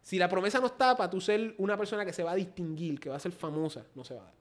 Si 0.02 0.18
la 0.18 0.28
promesa 0.28 0.60
no 0.60 0.68
está 0.68 0.98
para 0.98 1.10
tú 1.10 1.22
ser 1.22 1.56
una 1.58 1.78
persona 1.78 2.04
que 2.06 2.12
se 2.12 2.24
va 2.24 2.32
a 2.32 2.36
distinguir, 2.36 3.00
que 3.00 3.10
va 3.10 3.16
a 3.16 3.20
ser 3.20 3.32
famosa, 3.32 3.86
no 3.96 4.04
se 4.04 4.14
va 4.16 4.22
a 4.22 4.26
dar. 4.26 4.34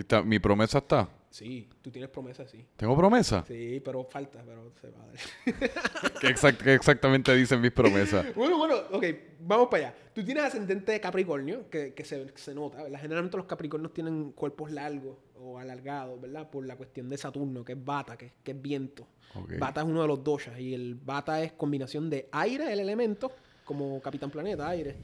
Está- 0.00 0.22
Mi 0.22 0.38
promesa 0.38 0.78
está. 0.78 1.08
Sí, 1.30 1.68
tú 1.82 1.90
tienes 1.90 2.08
promesa, 2.08 2.46
sí. 2.46 2.64
¿Tengo 2.76 2.96
promesa? 2.96 3.44
Sí, 3.46 3.80
pero 3.84 4.04
falta, 4.04 4.42
pero 4.46 4.70
se 4.80 4.88
va 4.90 5.02
a 5.02 5.06
dar. 5.06 5.16
¿Qué, 6.20 6.28
exact- 6.28 6.62
qué 6.62 6.74
exactamente 6.74 7.34
dicen 7.34 7.60
mis 7.60 7.72
promesas? 7.72 8.26
Bueno, 8.36 8.56
bueno, 8.58 8.76
ok, 8.92 9.04
vamos 9.40 9.68
para 9.68 9.88
allá. 9.88 9.96
Tú 10.14 10.24
tienes 10.24 10.44
ascendente 10.44 10.92
de 10.92 11.00
Capricornio, 11.00 11.68
que, 11.68 11.92
que 11.92 12.04
se, 12.04 12.24
que 12.26 12.38
se 12.38 12.54
nota, 12.54 12.82
¿verdad? 12.84 13.00
Generalmente 13.00 13.36
los 13.36 13.46
Capricornios 13.46 13.92
tienen 13.92 14.32
cuerpos 14.32 14.70
largos 14.70 15.18
o 15.38 15.58
alargados, 15.58 16.18
¿verdad? 16.20 16.48
Por 16.50 16.66
la 16.66 16.76
cuestión 16.76 17.08
de 17.10 17.18
Saturno, 17.18 17.64
que 17.64 17.72
es 17.72 17.84
Bata, 17.84 18.16
que, 18.16 18.32
que 18.42 18.52
es 18.52 18.62
viento. 18.62 19.06
Ok. 19.34 19.58
Bata 19.58 19.82
es 19.82 19.86
uno 19.86 20.00
de 20.02 20.08
los 20.08 20.22
doshas 20.24 20.58
y 20.58 20.72
el 20.72 20.94
Bata 20.94 21.42
es 21.42 21.52
combinación 21.52 22.08
de 22.08 22.28
aire, 22.32 22.72
el 22.72 22.80
elemento, 22.80 23.30
como 23.64 24.00
Capitán 24.00 24.30
Planeta, 24.30 24.68
aire. 24.70 24.96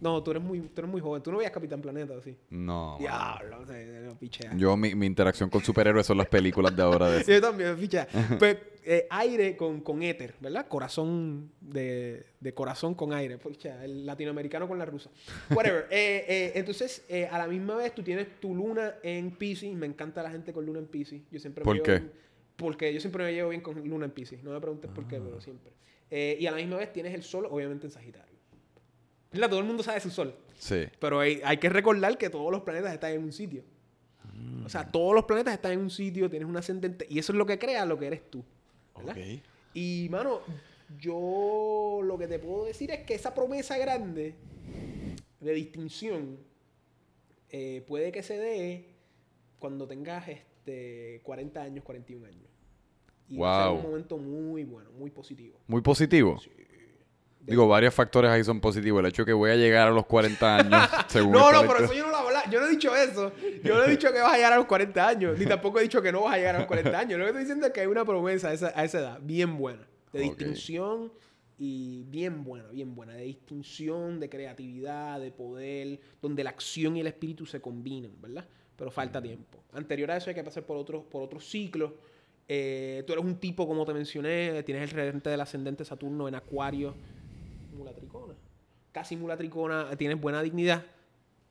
No, 0.00 0.22
tú 0.22 0.30
eres 0.30 0.42
muy, 0.42 0.60
tú 0.60 0.80
eres 0.80 0.90
muy 0.90 1.00
joven. 1.00 1.22
Tú 1.22 1.30
no 1.32 1.38
veías 1.38 1.52
Capitán 1.52 1.80
Planeta, 1.80 2.14
¿o 2.14 2.22
sí? 2.22 2.36
No. 2.50 2.96
Diablo, 2.98 3.66
se, 3.66 4.08
pichea. 4.18 4.54
Yo, 4.56 4.76
mi, 4.76 4.94
mi 4.94 5.06
interacción 5.06 5.50
con 5.50 5.62
superhéroes 5.62 6.06
son 6.06 6.18
las 6.18 6.28
películas 6.28 6.74
de 6.76 6.82
ahora 6.82 7.10
de 7.10 7.24
Yo 7.26 7.40
también, 7.40 7.76
picha. 7.76 8.06
Pues 8.38 8.56
eh, 8.84 9.06
aire 9.10 9.56
con, 9.56 9.80
con 9.80 10.02
éter, 10.02 10.34
¿verdad? 10.40 10.66
Corazón 10.68 11.50
de, 11.60 12.24
de 12.40 12.54
corazón 12.54 12.94
con 12.94 13.12
aire. 13.12 13.36
Picha, 13.38 13.84
el 13.84 14.06
latinoamericano 14.06 14.66
con 14.68 14.78
la 14.78 14.84
rusa. 14.86 15.10
Whatever. 15.50 15.86
Eh, 15.90 16.24
eh, 16.28 16.52
entonces, 16.54 17.04
eh, 17.08 17.26
a 17.30 17.36
la 17.38 17.46
misma 17.48 17.74
vez 17.76 17.94
tú 17.94 18.02
tienes 18.02 18.40
tu 18.40 18.54
luna 18.54 18.94
en 19.02 19.32
Pisces. 19.32 19.74
Me 19.74 19.86
encanta 19.86 20.22
la 20.22 20.30
gente 20.30 20.52
con 20.52 20.64
luna 20.64 20.78
en 20.78 20.86
Pisces. 20.86 21.22
Yo 21.30 21.38
siempre 21.40 21.62
me 21.62 21.64
¿Por 21.64 21.74
llevo 21.76 21.84
qué? 21.84 21.92
bien- 21.98 22.12
porque 22.56 22.92
yo 22.92 23.00
siempre 23.00 23.24
me 23.24 23.32
llevo 23.32 23.50
bien 23.50 23.60
con 23.62 23.76
luna 23.88 24.04
en 24.06 24.10
Pisces. 24.10 24.42
No 24.42 24.50
me 24.52 24.60
preguntes 24.60 24.90
por 24.90 25.04
Ah. 25.04 25.08
qué, 25.08 25.20
pero 25.20 25.40
siempre. 25.40 25.72
Y 26.10 26.46
a 26.46 26.50
la 26.50 26.56
misma 26.56 26.76
vez 26.78 26.92
tienes 26.92 27.14
el 27.14 27.22
sol, 27.22 27.46
obviamente, 27.50 27.86
en 27.86 27.90
Sagitario. 27.92 28.27
¿Verdad? 29.32 29.50
Todo 29.50 29.60
el 29.60 29.66
mundo 29.66 29.82
sabe 29.82 30.00
su 30.00 30.10
sol. 30.10 30.34
Sí. 30.58 30.84
Pero 30.98 31.20
hay, 31.20 31.40
hay 31.44 31.58
que 31.58 31.68
recordar 31.68 32.16
que 32.18 32.30
todos 32.30 32.50
los 32.50 32.62
planetas 32.62 32.92
están 32.92 33.12
en 33.12 33.22
un 33.24 33.32
sitio. 33.32 33.62
O 34.64 34.68
sea, 34.68 34.90
todos 34.90 35.14
los 35.14 35.24
planetas 35.24 35.54
están 35.54 35.72
en 35.72 35.80
un 35.80 35.90
sitio, 35.90 36.28
tienes 36.30 36.48
un 36.48 36.56
ascendente, 36.56 37.06
y 37.08 37.18
eso 37.18 37.32
es 37.32 37.38
lo 37.38 37.46
que 37.46 37.58
crea 37.58 37.84
lo 37.86 37.98
que 37.98 38.06
eres 38.06 38.30
tú. 38.30 38.44
¿verdad? 38.96 39.16
Ok. 39.16 39.40
Y, 39.74 40.08
mano, 40.10 40.40
yo 41.00 42.00
lo 42.02 42.18
que 42.18 42.26
te 42.28 42.38
puedo 42.38 42.64
decir 42.66 42.90
es 42.90 43.00
que 43.00 43.14
esa 43.14 43.34
promesa 43.34 43.76
grande 43.78 44.34
de 45.40 45.52
distinción 45.52 46.38
eh, 47.50 47.82
puede 47.86 48.12
que 48.12 48.22
se 48.22 48.38
dé 48.38 48.88
cuando 49.58 49.86
tengas 49.86 50.28
este 50.28 51.20
40 51.24 51.62
años, 51.62 51.84
41 51.84 52.26
años. 52.26 52.46
Y 53.28 53.38
va 53.38 53.60
a 53.60 53.62
ser 53.64 53.72
Wow. 53.72 53.78
un 53.84 53.90
momento 53.90 54.18
muy 54.18 54.64
bueno, 54.64 54.90
muy 54.92 55.10
positivo. 55.10 55.58
Muy 55.66 55.80
positivo. 55.82 56.38
Digo, 57.48 57.66
varios 57.66 57.94
factores 57.94 58.30
ahí 58.30 58.44
son 58.44 58.60
positivos. 58.60 59.00
El 59.00 59.06
hecho 59.06 59.22
de 59.22 59.26
que 59.26 59.32
voy 59.32 59.50
a 59.50 59.56
llegar 59.56 59.88
a 59.88 59.90
los 59.90 60.04
40 60.06 60.56
años, 60.56 60.90
según 61.08 61.32
No, 61.32 61.50
no, 61.50 61.62
pero 61.62 61.84
eso 61.84 61.94
yo 61.94 62.04
no 62.04 62.10
lo 62.10 62.16
hablo. 62.18 62.38
Yo 62.50 62.60
no 62.60 62.66
he 62.66 62.70
dicho 62.70 62.94
eso. 62.94 63.32
Yo 63.64 63.74
no 63.74 63.84
he 63.84 63.90
dicho 63.90 64.12
que 64.12 64.20
vas 64.20 64.34
a 64.34 64.36
llegar 64.36 64.52
a 64.52 64.56
los 64.56 64.66
40 64.66 65.08
años. 65.08 65.38
Ni 65.38 65.46
tampoco 65.46 65.78
he 65.78 65.82
dicho 65.82 66.02
que 66.02 66.12
no 66.12 66.22
vas 66.22 66.34
a 66.34 66.36
llegar 66.36 66.56
a 66.56 66.58
los 66.58 66.66
40 66.66 66.98
años. 66.98 67.18
Lo 67.18 67.24
que 67.24 67.30
estoy 67.30 67.42
diciendo 67.42 67.66
es 67.66 67.72
que 67.72 67.80
hay 67.80 67.86
una 67.86 68.04
promesa 68.04 68.48
a 68.48 68.52
esa, 68.52 68.72
a 68.74 68.84
esa 68.84 68.98
edad 68.98 69.18
bien 69.22 69.56
buena. 69.56 69.88
De 70.12 70.20
distinción 70.20 71.12
y 71.58 72.04
bien 72.04 72.44
buena, 72.44 72.68
bien 72.68 72.94
buena. 72.94 73.14
De 73.14 73.22
distinción, 73.22 74.20
de 74.20 74.28
creatividad, 74.28 75.18
de 75.20 75.30
poder, 75.30 76.00
donde 76.20 76.44
la 76.44 76.50
acción 76.50 76.96
y 76.96 77.00
el 77.00 77.06
espíritu 77.06 77.46
se 77.46 77.60
combinan, 77.60 78.12
¿verdad? 78.20 78.46
Pero 78.76 78.90
falta 78.90 79.20
tiempo. 79.22 79.64
Anterior 79.72 80.10
a 80.10 80.16
eso 80.18 80.30
hay 80.30 80.34
que 80.34 80.44
pasar 80.44 80.64
por 80.64 80.76
otros 80.76 81.04
por 81.04 81.22
otros 81.22 81.48
ciclos. 81.48 81.92
Eh, 82.46 83.04
tú 83.06 83.12
eres 83.12 83.24
un 83.24 83.36
tipo, 83.36 83.66
como 83.66 83.84
te 83.84 83.92
mencioné, 83.92 84.62
tienes 84.62 84.84
el 84.84 84.90
regente 84.90 85.28
del 85.28 85.40
ascendente 85.40 85.84
Saturno 85.84 86.28
en 86.28 86.34
Acuario, 86.34 86.94
mulatricona. 87.78 88.34
Casi 88.92 89.16
mulatricona, 89.16 89.96
tienes 89.96 90.20
buena 90.20 90.42
dignidad, 90.42 90.84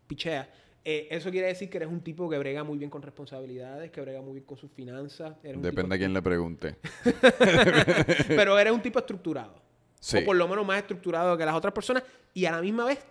pichea. 0.07 0.49
Eh, 0.83 1.07
eso 1.11 1.31
quiere 1.31 1.47
decir 1.47 1.69
que 1.69 1.77
eres 1.77 1.89
un 1.89 2.01
tipo 2.01 2.29
que 2.29 2.37
brega 2.37 2.63
muy 2.63 2.77
bien 2.77 2.89
con 2.89 3.01
responsabilidades, 3.01 3.91
que 3.91 3.99
brega 3.99 4.21
muy 4.21 4.33
bien 4.33 4.45
con 4.45 4.57
sus 4.57 4.71
finanzas. 4.71 5.35
Depende 5.43 5.95
a 5.95 5.97
quién 5.97 6.13
le 6.13 6.21
pregunte. 6.21 6.77
Pero 8.27 8.57
eres 8.57 8.71
un 8.71 8.81
tipo 8.81 8.99
estructurado. 8.99 9.55
Sí. 9.99 10.19
O 10.19 10.25
por 10.25 10.35
lo 10.35 10.47
menos 10.47 10.65
más 10.65 10.77
estructurado 10.77 11.37
que 11.37 11.45
las 11.45 11.55
otras 11.55 11.73
personas. 11.73 12.03
Y 12.33 12.45
a 12.45 12.51
la 12.51 12.61
misma 12.61 12.85
vez 12.85 13.05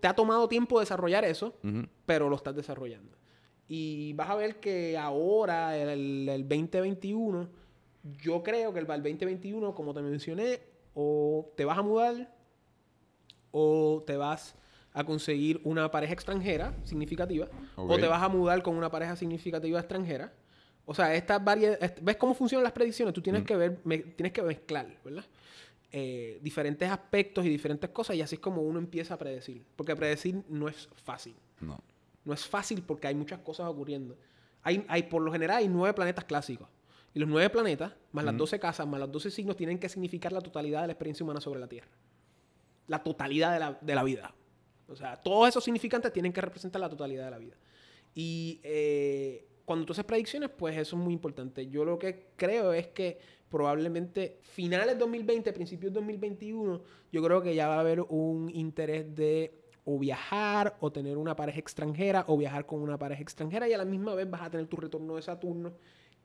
te 0.00 0.08
ha 0.08 0.14
tomado 0.14 0.48
tiempo 0.48 0.80
desarrollar 0.80 1.24
eso, 1.24 1.54
pero 2.04 2.28
lo 2.28 2.36
estás 2.36 2.54
desarrollando. 2.54 3.16
Y 3.68 4.12
vas 4.14 4.28
a 4.28 4.34
ver 4.34 4.56
que 4.56 4.98
ahora, 4.98 5.78
el, 5.78 6.28
el 6.28 6.48
2021, 6.48 7.48
yo 8.02 8.42
creo 8.42 8.72
que 8.72 8.80
el, 8.80 8.90
el 8.90 9.02
2021, 9.02 9.74
como 9.74 9.94
te 9.94 10.02
mencioné, 10.02 10.60
o 10.94 11.52
te 11.56 11.64
vas 11.64 11.78
a 11.78 11.82
mudar 11.82 12.34
o 13.52 14.02
te 14.06 14.16
vas 14.16 14.56
a 14.92 15.04
conseguir 15.04 15.60
una 15.64 15.90
pareja 15.90 16.12
extranjera 16.12 16.74
significativa, 16.84 17.46
o 17.76 17.96
te 18.00 18.06
vas 18.08 18.22
a 18.22 18.28
mudar 18.28 18.62
con 18.62 18.76
una 18.76 18.90
pareja 18.90 19.14
significativa 19.16 19.78
extranjera. 19.78 20.32
O 20.84 20.94
sea, 20.94 21.14
estas 21.14 21.42
varias, 21.42 21.78
¿ves 22.02 22.16
cómo 22.16 22.34
funcionan 22.34 22.64
las 22.64 22.72
predicciones? 22.72 23.14
Tú 23.14 23.22
tienes 23.22 23.44
que 23.44 23.56
ver, 23.56 23.80
me- 23.84 23.98
tienes 23.98 24.32
que 24.32 24.42
mezclar, 24.42 24.86
¿verdad? 25.04 25.24
Eh, 25.94 26.38
diferentes 26.42 26.90
aspectos 26.90 27.44
y 27.44 27.48
diferentes 27.50 27.88
cosas 27.90 28.16
y 28.16 28.22
así 28.22 28.34
es 28.36 28.40
como 28.40 28.62
uno 28.62 28.78
empieza 28.78 29.14
a 29.14 29.18
predecir. 29.18 29.64
Porque 29.76 29.94
predecir 29.94 30.42
no 30.48 30.68
es 30.68 30.88
fácil. 31.04 31.34
No. 31.60 31.78
No 32.24 32.32
es 32.34 32.46
fácil 32.46 32.82
porque 32.82 33.06
hay 33.08 33.14
muchas 33.14 33.40
cosas 33.40 33.66
ocurriendo. 33.68 34.16
Hay, 34.62 34.84
hay, 34.88 35.02
por 35.04 35.22
lo 35.22 35.30
general, 35.32 35.58
hay 35.58 35.68
nueve 35.68 35.92
planetas 35.94 36.24
clásicos. 36.24 36.68
Y 37.14 37.18
los 37.20 37.28
nueve 37.28 37.50
planetas, 37.50 37.92
más 38.12 38.24
las 38.24 38.36
12 38.38 38.58
casas, 38.58 38.86
más 38.86 38.98
los 39.00 39.12
12 39.12 39.30
signos, 39.30 39.54
tienen 39.56 39.78
que 39.78 39.88
significar 39.88 40.32
la 40.32 40.40
totalidad 40.40 40.80
de 40.80 40.86
la 40.86 40.92
experiencia 40.94 41.22
humana 41.24 41.40
sobre 41.42 41.60
la 41.60 41.68
Tierra. 41.68 41.88
La 42.92 43.02
totalidad 43.02 43.54
de 43.54 43.58
la, 43.58 43.78
de 43.80 43.94
la 43.94 44.04
vida. 44.04 44.34
O 44.86 44.94
sea, 44.94 45.16
todos 45.16 45.48
esos 45.48 45.64
significantes 45.64 46.12
tienen 46.12 46.30
que 46.30 46.42
representar 46.42 46.78
la 46.78 46.90
totalidad 46.90 47.24
de 47.24 47.30
la 47.30 47.38
vida. 47.38 47.56
Y 48.14 48.60
eh, 48.62 49.48
cuando 49.64 49.86
tú 49.86 49.94
haces 49.94 50.04
predicciones, 50.04 50.50
pues 50.50 50.76
eso 50.76 50.96
es 50.96 51.02
muy 51.02 51.14
importante. 51.14 51.66
Yo 51.68 51.86
lo 51.86 51.98
que 51.98 52.26
creo 52.36 52.74
es 52.74 52.88
que 52.88 53.18
probablemente 53.48 54.40
finales 54.42 54.98
2020, 54.98 55.50
principios 55.54 55.90
2021, 55.94 56.82
yo 57.10 57.22
creo 57.22 57.40
que 57.40 57.54
ya 57.54 57.66
va 57.66 57.76
a 57.76 57.80
haber 57.80 58.02
un 58.02 58.50
interés 58.54 59.14
de 59.14 59.58
o 59.84 59.98
viajar 59.98 60.76
o 60.80 60.92
tener 60.92 61.16
una 61.16 61.34
pareja 61.34 61.58
extranjera 61.58 62.24
o 62.28 62.36
viajar 62.36 62.66
con 62.66 62.82
una 62.82 62.98
pareja 62.98 63.22
extranjera 63.22 63.66
y 63.68 63.72
a 63.72 63.78
la 63.78 63.86
misma 63.86 64.14
vez 64.14 64.30
vas 64.30 64.42
a 64.42 64.50
tener 64.50 64.66
tu 64.66 64.76
retorno 64.76 65.16
de 65.16 65.22
Saturno 65.22 65.72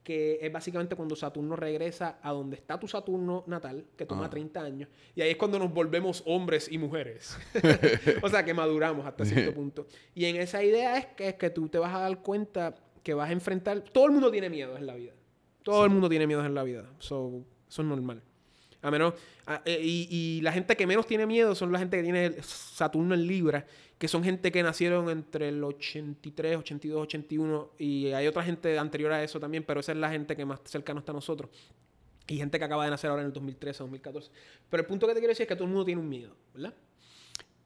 que 0.02 0.38
es 0.40 0.52
básicamente 0.52 0.96
cuando 0.96 1.14
Saturno 1.16 1.54
regresa 1.54 2.18
a 2.22 2.32
donde 2.32 2.56
está 2.56 2.80
tu 2.80 2.88
Saturno 2.88 3.44
natal, 3.46 3.84
que 3.96 4.06
toma 4.06 4.26
Ah. 4.26 4.30
30 4.30 4.60
años, 4.60 4.88
y 5.14 5.20
ahí 5.20 5.30
es 5.30 5.36
cuando 5.36 5.58
nos 5.58 5.72
volvemos 5.72 6.22
hombres 6.26 6.68
y 6.70 6.78
mujeres. 6.78 7.36
o 8.22 8.28
sea, 8.28 8.44
que 8.44 8.54
maduramos 8.54 9.06
hasta 9.06 9.24
cierto 9.24 9.52
punto. 9.54 9.86
Y 10.14 10.24
en 10.24 10.36
esa 10.36 10.62
idea 10.62 10.96
es 10.98 11.06
que, 11.06 11.28
es 11.28 11.34
que 11.34 11.50
tú 11.50 11.68
te 11.68 11.78
vas 11.78 11.94
a 11.94 12.00
dar 12.00 12.22
cuenta 12.22 12.74
que 13.02 13.14
vas 13.14 13.28
a 13.28 13.32
enfrentar... 13.32 13.80
Todo 13.80 14.06
el 14.06 14.12
mundo 14.12 14.30
tiene 14.30 14.48
miedo 14.50 14.76
en 14.76 14.86
la 14.86 14.94
vida. 14.94 15.12
Todo 15.62 15.84
el 15.84 15.90
mundo 15.90 16.08
tiene 16.08 16.26
miedo 16.26 16.44
en 16.44 16.54
la 16.54 16.62
vida. 16.62 16.90
So, 16.98 17.44
eso 17.68 17.82
es 17.82 17.88
normal. 17.88 18.22
A 18.82 18.90
menos... 18.90 19.14
a- 19.46 19.62
eh, 19.64 19.80
y, 19.82 20.08
y 20.10 20.40
la 20.42 20.52
gente 20.52 20.76
que 20.76 20.86
menos 20.86 21.06
tiene 21.06 21.26
miedo 21.26 21.54
son 21.54 21.72
la 21.72 21.78
gente 21.78 21.96
que 21.96 22.02
tiene 22.02 22.42
Saturno 22.42 23.14
en 23.14 23.26
Libra, 23.26 23.66
que 23.98 24.06
son 24.08 24.22
gente 24.22 24.52
que 24.52 24.62
nacieron 24.62 25.08
entre 25.10 25.48
el 25.48 25.62
83, 25.64 26.56
82, 26.58 27.02
81, 27.02 27.70
y 27.78 28.06
hay 28.12 28.26
otra 28.28 28.42
gente 28.44 28.78
anterior 28.78 29.10
a 29.12 29.22
eso 29.24 29.40
también, 29.40 29.64
pero 29.64 29.80
esa 29.80 29.92
es 29.92 29.98
la 29.98 30.10
gente 30.10 30.36
que 30.36 30.44
más 30.44 30.60
cercano 30.64 31.00
está 31.00 31.10
a 31.12 31.14
nosotros. 31.16 31.50
Y 32.28 32.36
gente 32.36 32.58
que 32.58 32.64
acaba 32.64 32.84
de 32.84 32.90
nacer 32.90 33.10
ahora 33.10 33.22
en 33.22 33.28
el 33.28 33.32
2013, 33.32 33.78
2014. 33.84 34.30
Pero 34.68 34.80
el 34.82 34.86
punto 34.86 35.06
que 35.06 35.14
te 35.14 35.18
quiero 35.20 35.30
decir 35.30 35.42
es 35.44 35.48
que 35.48 35.56
todo 35.56 35.64
el 35.64 35.70
mundo 35.70 35.84
tiene 35.86 36.00
un 36.00 36.08
miedo, 36.08 36.36
¿verdad? 36.54 36.74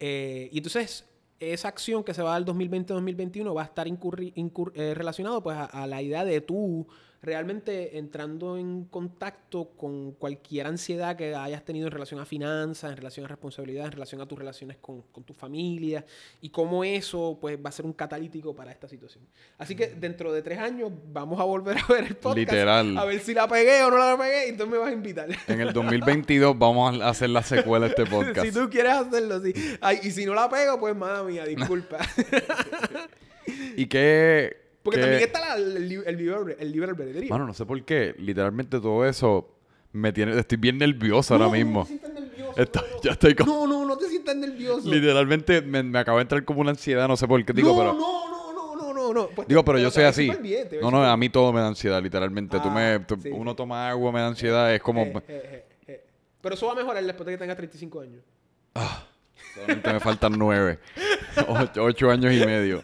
Eh, 0.01 0.49
y 0.53 0.59
entonces, 0.59 1.05
esa 1.41 1.69
acción 1.69 2.05
que 2.05 2.15
se 2.15 2.23
va 2.23 2.37
al 2.37 2.45
2020-2021 2.47 3.57
va 3.57 3.63
a 3.63 3.65
estar 3.65 3.87
incurri- 3.89 4.33
incur- 4.35 4.73
eh, 4.75 4.95
relacionado 4.95 5.43
pues, 5.43 5.57
a, 5.57 5.65
a 5.65 5.87
la 5.87 6.01
idea 6.01 6.25
de 6.25 6.41
tú 6.41 6.87
realmente 7.23 7.99
entrando 7.99 8.59
en 8.59 8.85
contacto 8.87 9.71
con 9.77 10.13
cualquier 10.13 10.67
ansiedad 10.67 11.15
que 11.17 11.35
hayas 11.37 11.65
tenido 11.65 11.87
en 11.87 11.93
relación 11.93 12.19
a 12.21 12.25
finanzas, 12.25 12.91
en 12.91 12.97
relación 12.97 13.25
a 13.25 13.29
responsabilidad, 13.29 13.87
en 13.87 13.93
relación 13.93 14.21
a 14.21 14.27
tus 14.27 14.37
relaciones 14.37 14.77
con, 14.79 15.03
con 15.03 15.23
tu 15.23 15.33
familia 15.33 16.05
y 16.41 16.49
cómo 16.49 16.83
eso 16.83 17.39
pues, 17.41 17.57
va 17.65 17.69
a 17.69 17.73
ser 17.73 17.87
un 17.87 17.93
catalítico 17.93 18.57
para 18.57 18.73
esta 18.73 18.89
situación. 18.89 19.25
Así 19.57 19.77
que 19.77 19.87
dentro 19.89 20.33
de 20.33 20.43
tres 20.43 20.59
años 20.59 20.91
vamos 21.13 21.41
a 21.41 21.45
volver 21.45 21.79
a 21.79 21.93
ver 21.93 22.05
el 22.07 22.17
podcast. 22.17 22.39
Literal. 22.39 22.99
A 22.99 23.05
ver 23.05 23.21
si 23.21 23.35
la 23.35 23.47
pegué 23.47 23.85
o 23.85 23.91
no 23.91 23.99
la 23.99 24.19
pegué 24.19 24.47
y 24.47 24.51
entonces 24.51 24.73
me 24.73 24.79
vas 24.79 24.89
a 24.89 24.93
invitar. 24.93 25.29
En 25.47 25.61
el 25.61 25.73
2022 25.73 26.59
vamos 26.59 27.01
a 27.01 27.09
hacer 27.09 27.31
la 27.31 27.45
secuela 27.45 27.87
de 27.87 27.91
este 27.91 28.07
podcast. 28.11 28.47
Si 28.47 28.53
tú 28.53 28.69
quieres 28.69 28.95
hacerlo, 28.95 29.41
sí. 29.41 29.53
Ay, 29.81 30.01
y 30.03 30.11
si 30.11 30.27
no 30.27 30.35
la 30.35 30.49
pego, 30.49 30.81
pues 30.81 30.97
mala 30.97 31.23
mía, 31.23 31.45
disculpa. 31.45 31.99
¿Y 33.77 33.87
qué...? 33.87 34.62
Porque 34.83 34.99
qué- 34.99 35.07
también 35.07 35.23
está 35.23 35.41
la- 35.41 35.55
el, 35.57 35.77
el 35.77 36.17
libre, 36.17 36.57
el 36.59 36.73
libre 36.73 36.91
albedrío. 36.91 37.31
Mano, 37.31 37.47
no 37.47 37.55
sé 37.55 37.65
por 37.67 37.83
qué. 37.85 38.15
Literalmente 38.19 38.81
todo 38.81 39.05
eso 39.07 39.49
me 39.93 40.13
tiene... 40.13 40.39
Estoy 40.39 40.59
bien 40.59 40.79
nervioso 40.79 41.35
ahora 41.35 41.47
No, 41.47 41.53
mismo. 41.53 41.81
No 41.81 41.85
te 41.85 41.89
sientas 41.89 42.13
nervioso. 42.15 42.55
No. 42.57 43.03
ya 43.03 43.11
estoy 43.13 43.35
como- 43.35 43.53
No, 43.53 43.67
no, 43.67 43.87
no 43.87 43.97
te 43.97 44.09
sientas 44.09 44.37
nervioso. 44.37 44.89
Literalmente 44.91 45.63
me, 45.63 45.83
me 45.83 45.99
acaba 45.99 46.19
de 46.19 46.23
entrar 46.23 46.45
como 46.45 46.61
una 46.61 46.71
ansiedad, 46.71 47.07
no 47.09 47.17
sé 47.17 47.29
por 47.29 47.45
qué. 47.45 47.53
Digo, 47.53 47.71
no, 47.71 47.77
pero... 47.79 47.93
no, 47.95 48.31
no, 48.31 48.75
no, 48.75 48.75
no, 48.75 48.93
no, 48.95 49.15
no. 49.15 49.29
Pues 49.29 49.47
Digo, 49.49 49.65
pero 49.65 49.79
yo 49.79 49.91
soy 49.91 50.05
así. 50.05 50.31
bien, 50.41 50.69
No, 50.81 50.91
no, 50.91 51.05
a 51.05 51.17
mí 51.17 51.29
todo 51.29 51.53
me 51.53 51.61
da 51.61 51.69
ansiedad, 51.69 52.03
literalmente. 52.03 52.59
tú 52.59 52.69
Ah, 52.69 52.75
me, 52.75 52.99
tú- 53.01 53.19
sí. 53.23 53.31
Uno 53.33 53.55
toma 53.55 53.89
agua, 53.91 54.11
me 54.13 54.21
da 54.21 54.29
ansiedad, 54.29 54.75
es 54.75 54.81
como... 54.83 55.03
Eh, 55.03 55.13
eh, 55.15 55.23
eh, 55.29 55.67
eh. 55.87 56.05
Pero 56.41 56.55
eso 56.57 56.67
va 56.67 56.73
a 56.73 56.77
mejorar 56.77 57.05
después 57.05 57.25
de 57.27 57.33
que 57.35 57.39
tengas 57.39 57.57
35 57.57 58.01
años. 58.01 58.23
Solamente 59.55 59.93
me 59.93 60.01
faltan 60.01 60.33
nueve. 60.39 60.79
ocho, 61.49 61.85
ocho 61.85 62.11
años 62.11 62.33
y 62.33 62.45
medio. 62.45 62.83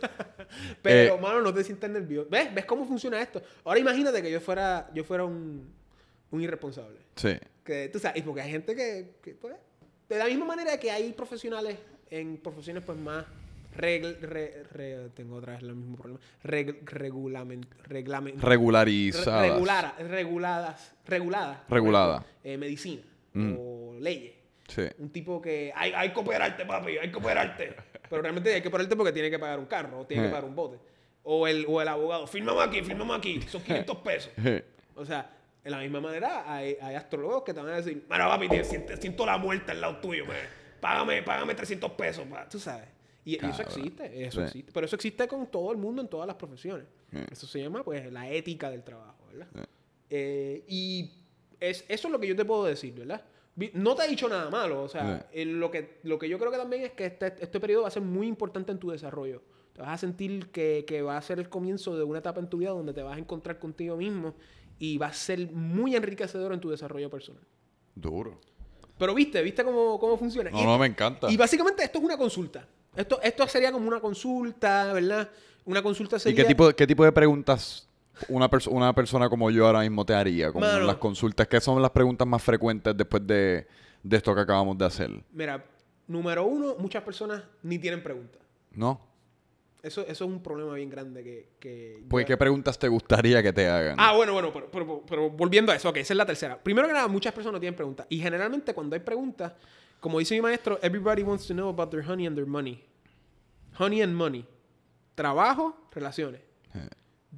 Pero, 0.83 1.15
Eh, 1.17 1.21
mano, 1.21 1.41
no 1.43 1.53
te 1.55 1.65
sientas 1.65 1.91
nervioso. 1.91 2.29
¿Ves? 2.31 2.55
¿Ves 2.55 2.65
cómo 2.65 2.85
funciona 2.87 3.21
esto? 3.21 3.43
Ahora 3.65 3.79
imagínate 3.81 4.23
que 4.23 4.31
yo 4.31 4.41
fuera, 4.41 4.91
yo 4.95 5.05
fuera 5.05 5.25
un, 5.25 5.73
un 6.31 6.41
irresponsable. 6.43 6.99
Sí. 7.17 7.37
Que 7.65 7.89
tú 7.89 7.99
sabes, 7.99 8.23
porque 8.23 8.41
hay 8.43 8.51
gente 8.51 8.75
que, 8.75 9.17
que, 9.23 9.33
pues, 9.35 9.55
de 10.09 10.19
la 10.19 10.25
misma 10.27 10.45
manera 10.47 10.79
que 10.79 10.91
hay 10.91 11.13
profesionales 11.13 11.77
en 12.11 12.39
profesiones 12.39 12.83
pues 12.83 12.97
más 12.97 13.27
regl- 13.77 14.19
re- 14.21 14.63
re- 14.73 15.11
tengo 15.11 15.37
otra 15.37 15.53
vez 15.53 15.63
el 15.63 15.75
mismo 15.75 15.97
problema 15.99 16.19
reg, 16.43 16.81
regulamen, 16.91 17.67
reglamen- 17.87 18.41
Regularizadas. 18.41 19.43
re- 19.43 19.49
regulara- 19.55 19.95
reguladas 19.99 20.95
reguladas 21.05 21.59
Regulada. 21.69 22.25
eh, 22.43 22.57
medicina 22.57 23.03
Mm. 23.35 23.55
o 23.59 23.95
leyes 24.01 24.33
Sí. 24.69 24.83
un 24.99 25.11
tipo 25.11 25.41
que 25.43 25.71
hay, 25.77 25.93
hay 25.95 26.13
que 26.15 26.21
operarte 26.21 26.65
papi 26.65 26.97
hay 26.99 27.11
que 27.11 27.17
operarte 27.19 27.75
pero 28.09 28.23
realmente 28.23 28.53
hay 28.55 28.63
que 28.63 28.69
operarte 28.69 28.97
porque 28.97 29.13
tiene 29.13 29.31
que 29.31 29.39
pagar 29.39 29.59
un 29.59 29.67
carro 29.67 30.01
o 30.01 30.07
tiene 30.07 30.25
que 30.25 30.29
Eh. 30.29 30.33
pagar 30.33 30.45
un 30.45 30.55
bote 30.55 30.79
o 31.25 31.47
el, 31.47 31.65
o 31.69 31.81
el 31.83 31.89
abogado 31.89 32.27
fírmame 32.27 32.63
aquí 32.63 32.83
fírmame 32.83 33.15
aquí 33.15 33.43
son 33.43 33.63
500 33.63 33.97
pesos 33.99 34.33
o 34.97 35.05
sea, 35.05 35.31
de 35.65 35.71
la 35.71 35.79
misma 35.81 36.01
manera, 36.01 36.51
hay, 36.53 36.77
hay 36.81 36.95
astrólogos 36.95 37.43
que 37.43 37.53
te 37.53 37.61
van 37.61 37.69
a 37.71 37.77
decir, 37.77 38.05
mira, 38.09 38.27
papi, 38.29 38.49
te- 38.49 38.65
siento, 38.65 38.97
siento 38.97 39.27
la 39.27 39.37
muerte 39.37 39.73
al 39.73 39.81
lado 39.83 39.97
tuyo, 39.99 40.25
man. 40.25 40.37
Págame, 40.81 41.23
págame 41.23 41.55
300 41.55 41.91
pesos, 41.93 42.25
pa". 42.27 42.49
tú 42.49 42.59
sabes. 42.59 42.89
Y, 43.25 43.33
y 43.33 43.51
eso 43.51 43.61
existe, 43.63 44.25
eso 44.25 44.41
Sí. 44.41 44.47
existe. 44.47 44.73
Pero 44.73 44.87
eso 44.87 44.97
existe 44.97 45.29
con 45.29 45.47
todo 45.49 45.71
el 45.73 45.77
mundo 45.77 46.01
en 46.01 46.09
todas 46.09 46.27
las 46.27 46.37
profesiones. 46.37 46.87
Sí. 47.13 47.19
Eso 47.31 47.47
se 47.47 47.61
llama, 47.61 47.85
pues, 47.85 48.11
la 48.11 48.31
ética 48.31 48.71
del 48.71 48.83
trabajo, 48.83 49.19
¿verdad? 49.31 49.49
Sí. 49.55 49.61
Eh, 50.11 50.65
y 50.69 51.11
es, 51.61 51.85
eso 51.89 52.09
es 52.09 52.13
lo 52.13 52.19
que 52.19 52.29
yo 52.29 52.37
te 52.37 52.45
puedo 52.47 52.65
decir, 52.65 52.95
¿verdad? 52.95 53.23
No 53.75 53.95
te 53.95 54.05
he 54.05 54.09
dicho 54.09 54.29
nada 54.29 54.51
malo, 54.51 54.83
o 54.83 54.89
sea, 54.89 55.29
lo, 55.35 55.71
que, 55.71 55.99
lo 56.05 56.19
que 56.19 56.29
yo 56.29 56.39
creo 56.39 56.51
que 56.51 56.59
también 56.59 56.83
es 56.83 56.93
que 56.93 57.07
este, 57.07 57.35
este 57.41 57.59
periodo 57.59 57.83
va 57.83 57.89
a 57.89 57.91
ser 57.91 58.03
muy 58.03 58.27
importante 58.27 58.71
en 58.71 58.79
tu 58.79 58.91
desarrollo. 58.91 59.43
Te 59.73 59.83
vas 59.83 59.91
a 59.91 59.99
sentir 59.99 60.51
que, 60.51 60.85
que 60.87 61.03
va 61.03 61.17
a 61.17 61.23
ser 61.23 61.39
el 61.39 61.49
comienzo 61.49 61.97
de 61.97 62.05
una 62.05 62.21
etapa 62.21 62.41
en 62.41 62.49
tu 62.49 62.59
vida 62.59 62.71
donde 62.71 62.93
te 62.93 63.03
vas 63.03 63.17
a 63.17 63.19
encontrar 63.19 63.59
contigo 63.59 63.97
mismo 63.97 64.35
y 64.79 64.99
va 64.99 65.07
a 65.07 65.13
ser 65.13 65.51
muy 65.51 65.97
enriquecedor 65.97 66.53
en 66.53 66.61
tu 66.61 66.71
desarrollo 66.71 67.11
personal. 67.11 67.43
Duro. 67.95 68.41
Pero 68.97 69.15
viste, 69.15 69.43
viste 69.43 69.65
cómo, 69.65 69.99
cómo 69.99 70.17
funciona. 70.17 70.51
No, 70.51 70.61
y, 70.61 70.65
no, 70.65 70.79
me 70.79 70.87
encanta. 70.87 71.31
y 71.31 71.37
básicamente 71.37 71.83
esto 71.83 71.99
es 71.99 72.05
una 72.05 72.17
consulta. 72.17 72.67
Esto, 72.95 73.21
esto 73.23 73.47
sería 73.47 73.73
como 73.73 73.89
una 73.89 74.01
consulta, 74.01 74.93
¿verdad? 74.93 75.29
Una 75.65 75.83
consulta 75.83 76.17
¿Y 76.17 76.21
sería... 76.21 76.43
qué 76.43 76.49
tipo, 76.49 76.73
qué 76.73 76.87
tipo 76.87 77.05
de 77.05 77.13
preguntas 77.13 77.88
una, 78.29 78.51
perso- 78.51 78.71
una 78.71 78.95
persona 78.95 79.29
como 79.29 79.51
yo 79.51 79.67
ahora 79.67 79.81
mismo 79.81 80.05
te 80.05 80.15
haría? 80.15 80.53
Como 80.53 80.65
Mano. 80.67 80.85
las 80.87 80.97
consultas. 80.97 81.47
¿Qué 81.49 81.61
son 81.61 81.81
las 81.83 81.91
preguntas 81.91 82.27
más 82.27 82.43
frecuentes 82.43 82.97
después 82.97 83.27
de, 83.27 83.67
de 84.03 84.17
esto 84.17 84.35
que 84.35 84.41
acabamos 84.41 84.77
de 84.79 84.85
hacer? 84.85 85.11
Mira, 85.33 85.65
número 86.07 86.45
uno, 86.45 86.77
muchas 86.79 87.03
personas 87.03 87.43
ni 87.63 87.79
tienen 87.79 88.03
preguntas. 88.03 88.41
¿No? 88.73 89.01
Eso, 89.83 90.01
eso 90.03 90.11
es 90.25 90.31
un 90.31 90.43
problema 90.43 90.75
bien 90.75 90.91
grande 90.91 91.23
que... 91.23 91.49
que 91.61 92.03
Pues, 92.09 92.27
¿qué 92.27 92.37
preguntas 92.37 92.77
te 92.79 92.89
gustaría 92.89 93.43
que 93.43 93.53
te 93.53 93.69
hagan? 93.69 93.95
Ah, 93.99 94.13
bueno, 94.17 94.33
bueno, 94.33 94.53
pero, 94.53 94.69
pero- 94.71 95.03
pero 95.09 95.31
volviendo 95.31 95.71
a 95.71 95.77
eso, 95.77 95.89
ok, 95.89 95.99
esa 95.99 96.13
es 96.15 96.17
la 96.17 96.27
tercera. 96.27 96.59
Primero 96.61 96.89
que 96.89 96.93
nada, 96.95 97.07
muchas 97.07 97.33
personas 97.33 97.55
no 97.55 97.61
tienen 97.61 97.77
preguntas. 97.77 98.05
Y 98.11 98.19
generalmente 98.19 98.75
cuando 98.75 98.95
hay 98.97 99.01
preguntas, 99.01 99.53
como 100.01 100.19
dice 100.19 100.35
mi 100.35 100.41
maestro, 100.43 100.79
everybody 100.83 101.23
wants 101.23 101.47
to 101.47 101.55
know 101.55 101.69
about 101.69 101.91
their 101.91 102.05
honey 102.09 102.27
and 102.27 102.35
their 102.37 102.47
money. 102.47 102.85
Honey 103.79 104.03
and 104.03 104.15
money. 104.15 104.45
Trabajo, 105.15 105.77
relaciones. 105.93 106.41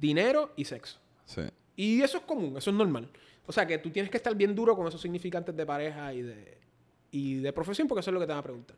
Dinero 0.01 0.51
y 0.57 0.65
sexo. 0.65 0.97
sí. 1.25 1.43
Y 1.75 2.01
eso 2.01 2.17
es 2.17 2.23
común, 2.23 2.57
eso 2.57 2.69
es 2.69 2.75
normal. 2.75 3.09
O 3.47 3.51
sea 3.51 3.65
que 3.65 3.77
tú 3.77 3.89
tienes 3.89 4.11
que 4.11 4.17
estar 4.17 4.35
bien 4.35 4.53
duro 4.53 4.75
con 4.75 4.87
esos 4.87 5.01
significantes 5.01 5.55
de 5.55 5.65
pareja 5.65 6.13
y 6.13 6.21
de, 6.21 6.57
y 7.11 7.35
de 7.35 7.53
profesión, 7.53 7.87
porque 7.87 8.01
eso 8.01 8.11
es 8.11 8.13
lo 8.13 8.19
que 8.19 8.25
te 8.25 8.31
van 8.31 8.39
a 8.39 8.43
preguntar. 8.43 8.77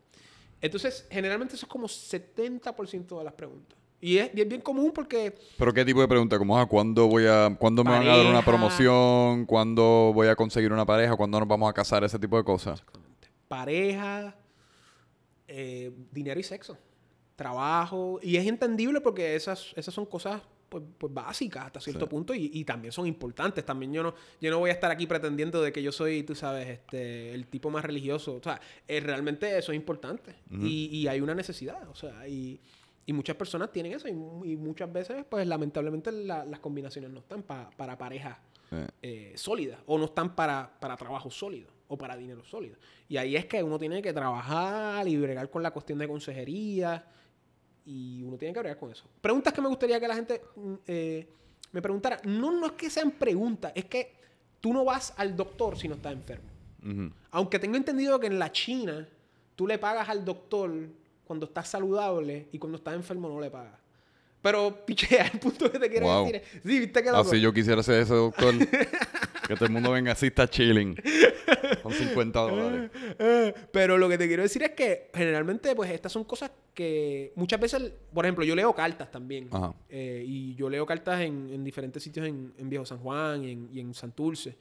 Entonces, 0.61 1.05
generalmente 1.11 1.55
eso 1.55 1.65
es 1.65 1.69
como 1.69 1.87
70% 1.87 3.17
de 3.17 3.23
las 3.23 3.33
preguntas. 3.33 3.77
Y 3.99 4.17
es, 4.17 4.31
es 4.33 4.47
bien 4.47 4.61
común 4.61 4.91
porque 4.93 5.35
¿Pero 5.57 5.73
qué 5.73 5.83
tipo 5.83 6.01
de 6.01 6.07
pregunta? 6.07 6.37
Como, 6.37 6.57
ah, 6.57 6.65
¿cuándo, 6.65 7.07
voy 7.07 7.25
a, 7.25 7.55
¿cuándo 7.59 7.83
me 7.83 7.91
van 7.91 8.07
a 8.07 8.17
dar 8.17 8.25
una 8.25 8.43
promoción? 8.43 9.45
¿Cuándo 9.45 10.11
voy 10.13 10.27
a 10.27 10.35
conseguir 10.35 10.71
una 10.71 10.85
pareja? 10.85 11.15
¿Cuándo 11.15 11.39
nos 11.39 11.47
vamos 11.47 11.69
a 11.69 11.73
casar? 11.73 12.03
Ese 12.03 12.19
tipo 12.19 12.37
de 12.37 12.43
cosas. 12.43 12.83
pareja, 13.47 14.35
eh, 15.47 15.91
dinero 16.11 16.39
y 16.39 16.43
sexo, 16.43 16.77
trabajo. 17.35 18.19
Y 18.21 18.37
es 18.37 18.45
entendible 18.47 19.01
porque 19.01 19.35
esas, 19.35 19.73
esas 19.75 19.93
son 19.93 20.05
cosas 20.05 20.41
pues, 20.73 20.83
pues 20.97 21.13
básicas 21.13 21.67
hasta 21.67 21.79
cierto 21.79 22.05
Sí. 22.05 22.09
punto 22.09 22.33
y, 22.33 22.49
y 22.51 22.65
también 22.65 22.91
son 22.91 23.05
importantes. 23.05 23.63
También 23.63 23.93
yo 23.93 24.01
no, 24.01 24.15
yo 24.41 24.49
no 24.49 24.57
voy 24.57 24.71
a 24.71 24.73
estar 24.73 24.89
aquí 24.89 25.05
pretendiendo 25.05 25.61
de 25.61 25.71
que 25.71 25.83
yo 25.83 25.91
soy, 25.91 26.23
tú 26.23 26.33
sabes, 26.33 26.67
este, 26.67 27.31
el 27.33 27.45
tipo 27.45 27.69
más 27.69 27.85
religioso. 27.85 28.33
O 28.35 28.41
sea, 28.41 28.59
eh, 28.87 28.99
realmente 28.99 29.55
eso 29.57 29.71
es 29.71 29.75
importante. 29.75 30.35
y, 30.49 30.87
y 30.87 31.07
hay 31.07 31.21
una 31.21 31.35
necesidad. 31.35 31.87
O 31.89 31.93
sea, 31.95 32.27
y, 32.27 32.59
y 33.05 33.13
muchas 33.13 33.35
personas 33.35 33.71
tienen 33.71 33.91
eso 33.93 34.07
y, 34.07 34.13
mu- 34.13 34.43
y 34.45 34.55
muchas 34.57 34.91
veces, 34.91 35.23
pues 35.29 35.45
lamentablemente 35.45 36.11
la- 36.11 36.43
las 36.45 36.59
combinaciones 36.59 37.11
no 37.11 37.19
están 37.19 37.43
pa- 37.43 37.69
para 37.77 37.97
parejas 37.97 38.37
Eh, 38.71 38.87
eh, 39.03 39.33
sólidas 39.35 39.79
o 39.85 39.99
no 39.99 40.05
están 40.05 40.33
para, 40.35 40.71
para 40.79 40.97
trabajo 40.97 41.29
sólido 41.29 41.69
o 41.87 41.95
para 41.95 42.17
dinero 42.17 42.43
sólido. 42.43 42.75
Y 43.07 43.17
ahí 43.17 43.35
es 43.35 43.45
que 43.45 43.61
uno 43.61 43.77
tiene 43.77 44.01
que 44.01 44.11
trabajar 44.13 45.07
y 45.07 45.15
bregar 45.15 45.51
con 45.51 45.61
la 45.61 45.69
cuestión 45.69 45.99
de 45.99 46.07
consejería 46.07 47.05
y 47.85 48.23
uno 48.23 48.37
tiene 48.37 48.53
que 48.53 48.59
bregar 48.59 48.77
con 48.77 48.91
eso. 48.91 49.05
Preguntas 49.21 49.53
que 49.53 49.61
me 49.61 49.67
gustaría 49.67 49.99
que 49.99 50.07
la 50.07 50.15
gente 50.15 50.41
mm, 50.55 50.73
eh, 50.87 51.27
me 51.71 51.81
preguntara. 51.81 52.19
No, 52.25 52.51
no 52.51 52.67
es 52.67 52.71
que 52.73 52.89
sean 52.89 53.11
preguntas, 53.11 53.71
es 53.75 53.85
que 53.85 54.13
tú 54.59 54.73
no 54.73 54.85
vas 54.85 55.13
al 55.17 55.35
doctor 55.35 55.77
si 55.77 55.87
no 55.87 55.95
estás 55.95 56.13
enfermo. 56.13 56.49
Aunque 57.31 57.59
tengo 57.59 57.77
entendido 57.77 58.19
que 58.19 58.27
en 58.27 58.37
la 58.37 58.51
China 58.51 59.07
tú 59.55 59.65
le 59.65 59.79
pagas 59.79 60.09
al 60.09 60.25
doctor 60.25 60.89
cuando 61.23 61.45
estás 61.45 61.69
saludable 61.69 62.49
y 62.51 62.59
cuando 62.59 62.77
estás 62.77 62.93
enfermo 62.93 63.29
no 63.29 63.39
le 63.39 63.49
pagas. 63.49 63.79
Pero 64.43 64.85
pichea, 64.85 65.25
el 65.33 65.39
punto 65.39 65.71
que 65.71 65.79
te 65.79 65.89
quiero 65.89 66.05
Wow. 66.05 66.25
decir. 66.27 66.41
es- 66.53 66.61
Sí, 66.63 66.79
viste 66.79 67.01
que 67.01 67.09
loco? 67.09 67.21
Así 67.29 67.41
yo 67.41 67.51
quisiera 67.51 67.81
ser 67.81 68.01
ese 68.01 68.13
doctor. 68.13 68.53
que 69.47 69.55
todo 69.55 69.65
el 69.65 69.71
mundo 69.71 69.91
venga 69.91 70.11
así, 70.11 70.27
está 70.27 70.47
chilling. 70.49 70.95
Con 71.81 71.91
50 71.93 72.39
dólares. 72.39 72.91
Pero 73.71 73.97
lo 73.97 74.07
que 74.09 74.17
te 74.17 74.27
quiero 74.27 74.43
decir 74.43 74.61
es 74.63 74.71
que 74.71 75.09
generalmente, 75.13 75.73
pues 75.75 75.89
estas 75.91 76.11
son 76.11 76.23
cosas 76.25 76.51
que 76.73 77.31
muchas 77.35 77.59
veces, 77.59 77.91
por 78.13 78.25
ejemplo, 78.25 78.43
yo 78.45 78.55
leo 78.55 78.73
cartas 78.75 79.09
también. 79.09 79.47
Ajá. 79.51 79.73
Eh, 79.89 80.23
y 80.27 80.55
yo 80.55 80.69
leo 80.69 80.85
cartas 80.85 81.21
en, 81.21 81.49
en 81.51 81.63
diferentes 81.63 82.03
sitios 82.03 82.27
en, 82.27 82.53
en 82.57 82.69
Viejo 82.69 82.85
San 82.85 82.99
Juan 82.99 83.43
y 83.43 83.51
en, 83.51 83.69
y 83.73 83.79
en 83.79 83.93
Santurce. 83.93 84.55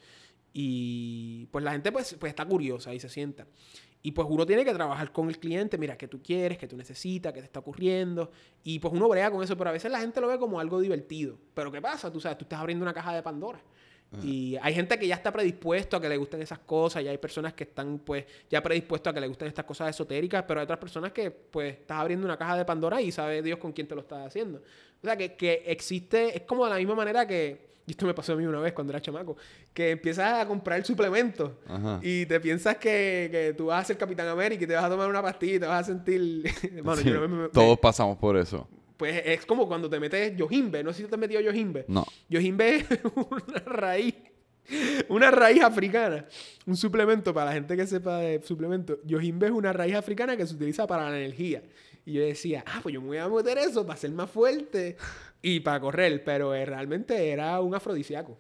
Y 0.53 1.47
pues 1.47 1.65
la 1.65 1.73
gente 1.73 1.91
pues, 1.93 2.15
pues 2.19 2.31
está 2.31 2.45
curiosa 2.45 2.95
y 2.95 3.01
se 3.01 3.09
sienta. 3.09 3.47
Y 4.03 4.13
pues 4.13 4.27
uno 4.29 4.45
tiene 4.45 4.65
que 4.65 4.75
trabajar 4.75 5.13
con 5.13 5.29
el 5.29 5.39
cliente, 5.39 5.79
mira, 5.79 5.97
qué 5.97 6.09
tú 6.09 6.21
quieres, 6.21 6.59
qué 6.59 6.67
tú 6.67 6.77
necesitas, 6.77 7.33
qué 7.33 7.39
te 7.39 7.47
está 7.47 7.61
ocurriendo. 7.61 8.33
Y 8.65 8.81
pues 8.81 8.93
uno 8.93 9.09
brega 9.09 9.31
con 9.31 9.43
eso, 9.45 9.57
pero 9.57 9.71
a 9.71 9.73
veces 9.73 9.93
la 9.93 10.01
gente 10.01 10.21
lo 10.21 10.27
ve 10.27 10.39
como 10.39 10.59
algo 10.59 10.81
divertido. 10.81 11.39
Pero 11.55 11.71
¿qué 11.71 11.81
pasa? 11.81 12.11
Tú 12.11 12.21
sabes, 12.21 12.37
tú 12.37 12.45
estás 12.45 12.59
abriendo 12.59 12.83
una 12.83 12.93
caja 12.93 13.15
de 13.15 13.23
Pandora. 13.23 13.61
Y 14.23 14.59
hay 14.61 14.75
gente 14.75 14.99
que 14.99 15.07
ya 15.07 15.15
está 15.15 15.33
predispuesto 15.33 15.97
a 15.97 16.01
que 16.01 16.07
le 16.07 16.19
gusten 16.19 16.43
esas 16.43 16.59
cosas, 16.59 17.03
y 17.03 17.09
hay 17.09 17.17
personas 17.17 17.55
que 17.55 17.65
están 17.65 17.99
pues 17.99 18.27
ya 18.51 18.63
predispuestos 18.63 19.11
a 19.11 19.15
que 19.15 19.21
le 19.23 19.27
gusten 19.27 19.49
estas 19.49 19.65
cosas 19.65 19.89
esotéricas, 19.89 20.45
pero 20.47 20.61
hay 20.61 20.65
otras 20.65 20.79
personas 20.79 21.13
que 21.13 21.31
pues 21.31 21.79
estás 21.79 21.99
abriendo 21.99 22.27
una 22.27 22.37
caja 22.37 22.59
de 22.59 22.67
Pandora 22.67 23.01
y 23.01 23.11
sabe 23.11 23.41
Dios 23.41 23.59
con 23.59 23.73
quién 23.73 23.89
te 23.89 23.95
lo 23.95 24.03
estás 24.03 24.27
haciendo. 24.27 24.59
O 24.59 25.07
sea, 25.07 25.17
que, 25.17 25.35
que 25.35 25.63
existe, 25.67 26.37
es 26.37 26.43
como 26.43 26.65
de 26.65 26.71
la 26.71 26.77
misma 26.77 26.95
manera 26.95 27.27
que, 27.27 27.72
y 27.87 27.91
esto 27.93 28.07
me 28.07 28.15
pasó 28.15 28.33
a 28.33 28.37
mí 28.37 28.45
una 28.47 28.61
vez 28.61 28.73
cuando 28.73 28.93
era 28.93 29.01
chamaco, 29.03 29.37
que 29.75 29.91
empiezas 29.91 30.41
a 30.41 30.47
comprar 30.47 30.85
suplementos 30.85 31.51
Ajá. 31.67 31.99
y 32.03 32.27
te 32.27 32.39
piensas 32.41 32.77
que, 32.77 33.29
que 33.31 33.55
tú 33.57 33.67
vas 33.67 33.83
a 33.83 33.85
ser 33.87 33.99
Capitán 33.99 34.29
América 34.29 34.63
y 34.65 34.67
te 34.67 34.75
vas 34.75 34.85
a 34.85 34.89
tomar 34.89 35.09
una 35.09 35.21
pastilla 35.23 35.55
y 35.57 35.59
te 35.61 35.67
vas 35.67 35.81
a 35.81 35.85
sentir... 35.93 36.45
Sí, 36.63 37.11
yo 37.11 37.21
me- 37.23 37.29
me- 37.29 37.49
Todos 37.49 37.79
pasamos 37.81 38.17
por 38.19 38.37
eso. 38.37 38.69
pues 38.97 39.21
es 39.25 39.45
como 39.47 39.67
cuando 39.67 39.91
te 39.91 39.99
metes 39.99 40.37
Yojimbe, 40.37 40.85
no 40.85 40.93
sé 40.93 41.03
si 41.03 41.09
te 41.09 41.15
has 41.17 41.21
metido 41.21 41.41
Yojimbe. 41.41 41.85
No. 41.89 42.07
Yojimbe 42.29 42.77
es 42.77 42.87
una 43.31 43.59
raíz, 43.67 44.15
una 45.09 45.31
raíz 45.33 45.63
africana, 45.63 46.25
un 46.67 46.77
suplemento 46.77 47.35
para 47.35 47.47
la 47.47 47.53
gente 47.53 47.77
que 47.77 47.87
sepa 47.87 48.19
de 48.19 48.41
suplemento. 48.43 48.99
Yojimbe 49.05 49.47
es 49.47 49.53
una 49.53 49.73
raíz 49.73 49.97
africana 49.97 50.37
que 50.37 50.47
se 50.47 50.55
utiliza 50.55 50.87
para 50.87 51.11
la 51.11 51.17
energía. 51.19 51.63
Y 52.05 52.15
yo 52.15 52.23
decía, 52.23 52.65
ah, 52.67 52.81
pues 52.83 52.93
yo 52.95 53.01
me 53.01 53.07
voy 53.09 53.19
a 53.19 53.29
meter 53.29 53.59
eso 53.59 53.87
para 53.87 53.97
ser 53.99 54.11
más 54.11 54.29
fuerte 54.31 54.97
y 55.41 55.61
para 55.61 55.81
correr, 55.81 56.23
pero 56.25 56.55
eh, 56.55 56.65
realmente 56.67 57.31
era 57.31 57.61
un 57.61 57.75
afrodisíaco. 57.75 58.37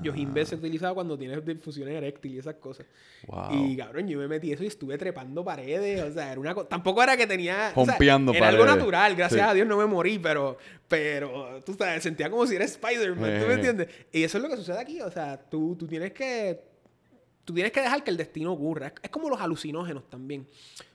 Yojimbe 0.00 0.46
se 0.46 0.54
utilizaba 0.54 0.94
cuando 0.94 1.18
tienes 1.18 1.44
difusión 1.44 1.88
eréctil 1.88 2.34
y 2.34 2.38
esas 2.38 2.54
cosas. 2.54 2.86
Wow. 3.26 3.48
Y 3.52 3.76
cabrón, 3.76 4.06
yo 4.06 4.16
me 4.20 4.28
metí 4.28 4.52
eso 4.52 4.62
y 4.62 4.68
estuve 4.68 4.96
trepando 4.96 5.44
paredes. 5.44 6.00
O 6.04 6.12
sea, 6.12 6.30
era 6.30 6.40
una 6.40 6.54
cosa. 6.54 6.68
Tampoco 6.68 7.02
era 7.02 7.16
que 7.16 7.26
tenía. 7.26 7.72
o 7.74 7.84
sea, 7.84 7.96
era 8.00 8.48
algo 8.48 8.64
natural, 8.64 9.16
gracias 9.16 9.42
Sí. 9.42 9.48
a 9.50 9.52
Dios 9.54 9.66
no 9.66 9.76
me 9.76 9.86
morí, 9.86 10.20
pero. 10.20 10.56
Pero, 10.86 11.60
tú 11.66 11.74
sabes, 11.74 12.00
sentía 12.02 12.30
como 12.30 12.46
si 12.46 12.54
era 12.54 12.64
Spider-Man, 12.64 13.40
¿tú 13.40 13.44
Eh. 13.44 13.48
me 13.48 13.54
entiendes? 13.54 13.88
Y 14.12 14.22
eso 14.22 14.38
es 14.38 14.44
lo 14.44 14.48
que 14.48 14.56
sucede 14.56 14.78
aquí. 14.78 15.00
O 15.00 15.10
sea, 15.10 15.36
tú, 15.36 15.74
tú 15.76 15.88
tienes 15.88 16.12
que. 16.12 16.60
Tú 17.48 17.54
tienes 17.54 17.72
que 17.72 17.80
dejar 17.80 18.04
que 18.04 18.10
el 18.10 18.18
destino 18.18 18.52
ocurra. 18.52 18.92
Es, 19.02 19.08
como 19.08 19.30
los 19.30 19.40
alucinógenos 19.40 20.10
también. 20.10 20.46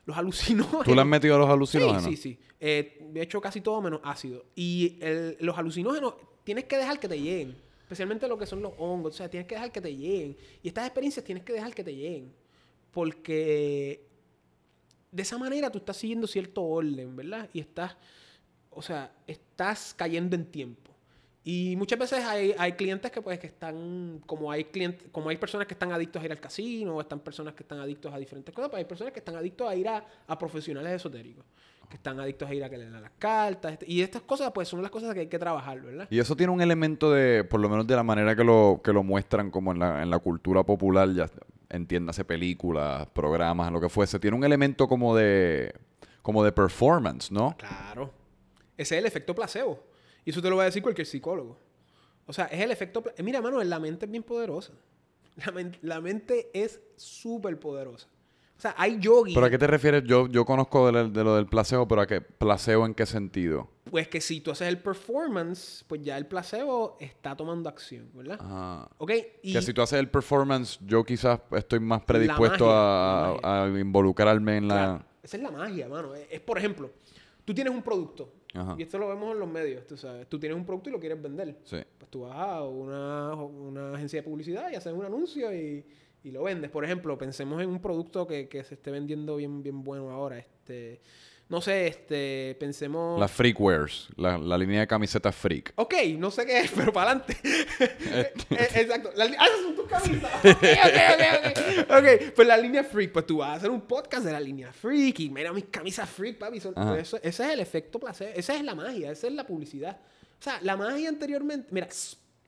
Los 0.05 0.15
alucinógenos. 0.19 0.85
¿Tú 0.85 0.93
le 0.93 1.01
has 1.01 1.07
metido 1.07 1.33
a 1.33 1.39
los 1.39 1.49
alucinógenos? 1.49 2.03
Sí, 2.03 2.15
sí, 2.15 2.35
sí. 2.35 2.39
Eh, 2.59 3.09
hecho, 3.15 3.41
casi 3.41 3.59
todo 3.59 3.81
menos 3.81 4.01
ácido. 4.03 4.45
Y 4.53 4.99
el- 5.01 5.35
los 5.39 5.57
alucinógenos 5.57 6.13
tienes 6.43 6.65
que 6.65 6.77
dejar 6.77 6.99
que 6.99 7.07
te 7.07 7.19
lleguen. 7.19 7.55
Especialmente 7.81 8.27
lo 8.27 8.37
que 8.37 8.45
son 8.45 8.61
los 8.61 8.71
hongos. 8.77 9.15
O 9.15 9.17
sea, 9.17 9.27
tienes 9.31 9.47
que 9.47 9.55
dejar 9.55 9.71
que 9.71 9.81
te 9.81 9.95
lleguen. 9.95 10.37
Y 10.61 10.67
estas 10.67 10.85
experiencias 10.85 11.25
tienes 11.25 11.43
que 11.43 11.53
dejar 11.53 11.73
que 11.73 11.83
te 11.83 11.95
lleguen. 11.95 12.31
Porque 12.91 14.05
de 15.11 15.21
esa 15.23 15.39
manera 15.39 15.71
tú 15.71 15.79
estás 15.79 15.97
siguiendo 15.97 16.27
cierto 16.27 16.61
orden, 16.61 17.15
¿verdad? 17.15 17.49
Y 17.51 17.61
estás, 17.61 17.97
o 18.69 18.83
sea, 18.83 19.11
estás 19.25 19.95
cayendo 19.97 20.35
en 20.35 20.45
tiempo. 20.45 20.92
Y 21.45 21.75
muchas 21.75 21.99
veces 21.99 22.23
hay, 22.23 22.55
hay 22.57 22.71
clientes 22.73 23.11
que 23.11 23.21
pues 23.21 23.37
que 23.37 23.47
están, 23.47 24.21
como 24.25 24.49
hay 24.49 24.63
clientes, 24.65 25.07
como 25.11 25.29
hay 25.29 25.35
personas 25.37 25.67
que 25.67 25.73
están 25.73 25.91
adictos 25.91 26.21
a 26.21 26.25
ir 26.25 26.31
al 26.31 26.39
casino, 26.39 26.95
o 26.95 27.01
están 27.01 27.19
personas 27.19 27.53
que 27.53 27.63
están 27.63 27.79
adictos 27.79 28.13
a 28.13 28.17
diferentes 28.17 28.55
cosas, 28.55 28.69
pues 28.69 28.79
hay 28.79 28.85
personas 28.85 29.11
que 29.11 29.19
están 29.19 29.35
adictos 29.35 29.67
a 29.67 29.75
ir 29.75 29.89
a, 29.89 30.05
a 30.25 30.39
profesionales 30.39 30.93
esotéricos, 30.93 31.43
que 31.89 31.97
están 31.97 32.17
adictos 32.21 32.49
a 32.49 32.53
ir 32.53 32.63
a 32.63 32.69
que 32.69 32.77
le 32.77 32.85
den 32.85 33.01
las 33.01 33.11
cartas, 33.19 33.73
este- 33.73 33.91
y 33.91 34.01
estas 34.01 34.21
cosas 34.21 34.51
pues 34.53 34.69
son 34.69 34.81
las 34.81 34.89
cosas 34.89 35.13
que 35.13 35.19
hay 35.21 35.27
que 35.27 35.37
trabajar, 35.37 35.81
¿verdad? 35.81 36.07
Y 36.09 36.17
eso 36.19 36.33
tiene 36.37 36.53
un 36.53 36.61
elemento 36.61 37.11
de, 37.11 37.43
por 37.43 37.59
lo 37.59 37.67
menos 37.67 37.85
de 37.87 37.95
la 37.97 38.03
manera 38.03 38.37
que 38.37 38.43
lo, 38.45 38.79
que 38.81 38.93
lo 38.93 39.03
muestran 39.03 39.51
como 39.51 39.73
en 39.73 39.79
la, 39.79 40.01
en 40.01 40.09
la 40.09 40.19
cultura 40.19 40.63
popular, 40.63 41.09
ya 41.13 41.29
entiéndase 41.69 42.23
películas, 42.23 43.05
programas, 43.07 43.69
lo 43.69 43.81
que 43.81 43.89
fuese, 43.89 44.17
tiene 44.17 44.37
un 44.37 44.45
elemento 44.45 44.87
como 44.87 45.13
de, 45.13 45.73
como 46.21 46.41
de 46.41 46.53
performance, 46.53 47.31
¿no? 47.31 47.53
Claro. 47.57 48.11
Ese 48.77 48.95
es 48.95 48.99
el 48.99 49.05
efecto 49.05 49.35
placebo. 49.35 49.91
Y 50.25 50.29
eso 50.31 50.41
te 50.41 50.49
lo 50.49 50.55
va 50.57 50.63
a 50.63 50.65
decir 50.65 50.81
cualquier 50.81 51.07
psicólogo. 51.07 51.57
O 52.25 52.33
sea, 52.33 52.45
es 52.45 52.61
el 52.61 52.71
efecto... 52.71 53.03
Mira, 53.23 53.41
mano, 53.41 53.61
la 53.63 53.79
mente 53.79 54.05
es 54.05 54.11
bien 54.11 54.23
poderosa. 54.23 54.73
La, 55.45 55.51
men- 55.51 55.77
la 55.81 55.99
mente 55.99 56.51
es 56.53 56.79
súper 56.95 57.59
poderosa. 57.59 58.07
O 58.55 58.61
sea, 58.61 58.75
hay 58.77 58.99
yogis... 58.99 59.33
¿Pero 59.33 59.47
a 59.47 59.49
qué 59.49 59.57
te 59.57 59.65
refieres? 59.65 60.03
Yo, 60.05 60.27
yo 60.27 60.45
conozco 60.45 60.85
de, 60.85 60.91
la- 60.91 61.03
de 61.05 61.23
lo 61.23 61.35
del 61.35 61.47
placebo, 61.47 61.87
pero 61.87 62.01
¿a 62.01 62.07
qué? 62.07 62.21
¿Placebo 62.21 62.85
en 62.85 62.93
qué 62.93 63.05
sentido? 63.07 63.67
Pues 63.89 64.07
que 64.07 64.21
si 64.21 64.41
tú 64.41 64.51
haces 64.51 64.67
el 64.67 64.77
performance, 64.77 65.83
pues 65.87 66.01
ya 66.03 66.17
el 66.17 66.27
placebo 66.27 66.97
está 66.99 67.35
tomando 67.35 67.67
acción, 67.67 68.09
¿verdad? 68.13 68.37
Ah. 68.41 68.87
¿Ok? 68.99 69.11
Y 69.41 69.53
Que 69.53 69.61
si 69.61 69.73
tú 69.73 69.81
haces 69.81 69.99
el 69.99 70.09
performance, 70.09 70.79
yo 70.85 71.03
quizás 71.03 71.39
estoy 71.51 71.79
más 71.79 72.03
predispuesto 72.03 72.65
magia, 72.67 73.63
a, 73.63 73.67
involucrarme 73.67 74.57
en 74.57 74.67
la... 74.67 74.75
Claro, 74.75 75.05
esa 75.23 75.37
es 75.37 75.43
la 75.43 75.51
magia, 75.51 75.89
mano. 75.89 76.13
Es, 76.15 76.27
es, 76.29 76.39
por 76.39 76.57
ejemplo, 76.57 76.91
tú 77.43 77.53
tienes 77.53 77.73
un 77.73 77.81
producto. 77.81 78.31
Ajá. 78.53 78.75
Y 78.77 78.83
esto 78.83 78.97
lo 78.97 79.07
vemos 79.07 79.33
en 79.33 79.39
los 79.39 79.49
medios, 79.49 79.85
tú 79.87 79.97
sabes. 79.97 80.27
Tú 80.27 80.39
tienes 80.39 80.57
un 80.57 80.65
producto 80.65 80.89
y 80.89 80.93
lo 80.93 80.99
quieres 80.99 81.21
vender. 81.21 81.57
Sí. 81.63 81.77
Pues 81.97 82.11
tú 82.11 82.21
vas 82.21 82.35
a 82.37 82.63
una, 82.63 83.33
una 83.33 83.95
agencia 83.95 84.21
de 84.21 84.23
publicidad 84.23 84.71
y 84.71 84.75
haces 84.75 84.93
un 84.93 85.03
anuncio 85.03 85.53
y, 85.53 85.85
y 86.23 86.31
lo 86.31 86.43
vendes. 86.43 86.69
Por 86.69 86.85
ejemplo, 86.85 87.17
pensemos 87.17 87.61
en 87.61 87.69
un 87.69 87.81
producto 87.81 88.27
que, 88.27 88.47
que 88.47 88.63
se 88.63 88.75
esté 88.75 88.91
vendiendo 88.91 89.37
bien, 89.37 89.63
bien 89.63 89.83
bueno 89.83 90.11
ahora. 90.11 90.37
Este, 90.37 91.01
no 91.49 91.61
sé, 91.61 91.87
este, 91.87 92.55
pensemos... 92.59 93.19
Las 93.19 93.31
freakwares, 93.31 94.07
la, 94.15 94.37
la 94.37 94.57
línea 94.57 94.79
de 94.81 94.87
camisetas 94.87 95.35
freak. 95.35 95.73
Ok, 95.75 95.93
no 96.17 96.31
sé 96.31 96.45
qué 96.45 96.61
es, 96.61 96.71
pero 96.75 96.91
para 96.91 97.11
adelante. 97.11 97.37
Este. 97.43 98.81
Exacto. 98.81 99.11
La 99.15 99.25
ah, 99.25 99.45
esas 99.45 99.61
son 99.61 99.75
tus 99.75 99.87
camisas. 99.87 100.31
Ok, 100.43 100.63
ok, 100.63 101.21
ok, 101.39 101.89
ok. 101.89 101.97
Ok, 101.99 102.33
pues 102.35 102.47
la 102.47 102.57
línea 102.57 102.83
freak. 102.83 103.11
Pues 103.11 103.25
tú 103.27 103.37
vas 103.37 103.49
a 103.49 103.53
hacer 103.55 103.69
un 103.69 103.81
podcast 103.81 104.25
de 104.25 104.31
la 104.31 104.39
línea 104.39 104.71
freak 104.73 105.19
y 105.19 105.29
mira 105.29 105.53
mis 105.53 105.65
camisas 105.65 106.09
freak, 106.09 106.37
papi. 106.37 106.59
Son- 106.59 106.73
pues 106.73 107.01
eso- 107.07 107.17
ese 107.21 107.43
es 107.45 107.49
el 107.51 107.59
efecto 107.59 107.99
placebo. 107.99 108.31
Esa 108.35 108.55
es 108.55 108.63
la 108.63 108.73
magia. 108.73 109.11
Esa 109.11 109.27
es 109.27 109.33
la 109.33 109.45
publicidad. 109.45 109.97
O 110.39 110.43
sea, 110.43 110.59
la 110.61 110.75
magia 110.75 111.09
anteriormente... 111.09 111.67
Mira, 111.71 111.87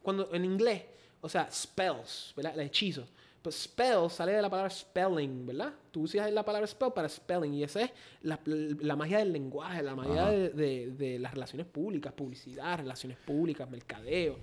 cuando 0.01 0.33
en 0.33 0.45
inglés, 0.45 0.81
o 1.21 1.29
sea, 1.29 1.47
spells, 1.51 2.33
¿verdad? 2.35 2.53
El 2.55 2.61
hechizo. 2.67 3.07
Pues 3.45 3.55
spell 3.63 4.09
sale 4.09 4.31
de 4.33 4.41
la 4.41 4.49
palabra 4.49 4.69
spelling, 4.69 5.45
¿verdad? 5.45 5.73
Tú 5.91 6.01
usas 6.01 6.31
la 6.31 6.43
palabra 6.43 6.65
spell 6.67 6.91
para 6.93 7.07
spelling 7.07 7.53
y 7.53 7.63
esa 7.63 7.81
es 7.83 7.91
la, 8.23 8.39
la 8.45 8.95
magia 8.95 9.19
del 9.19 9.31
lenguaje, 9.31 9.83
la 9.83 9.95
magia 9.95 10.25
de, 10.31 10.49
de- 10.49 10.87
de 10.91 11.19
las 11.19 11.33
relaciones 11.33 11.67
públicas, 11.67 12.11
publicidad, 12.13 12.77
relaciones 12.79 13.17
públicas, 13.19 13.69
mercadeo. 13.69 14.37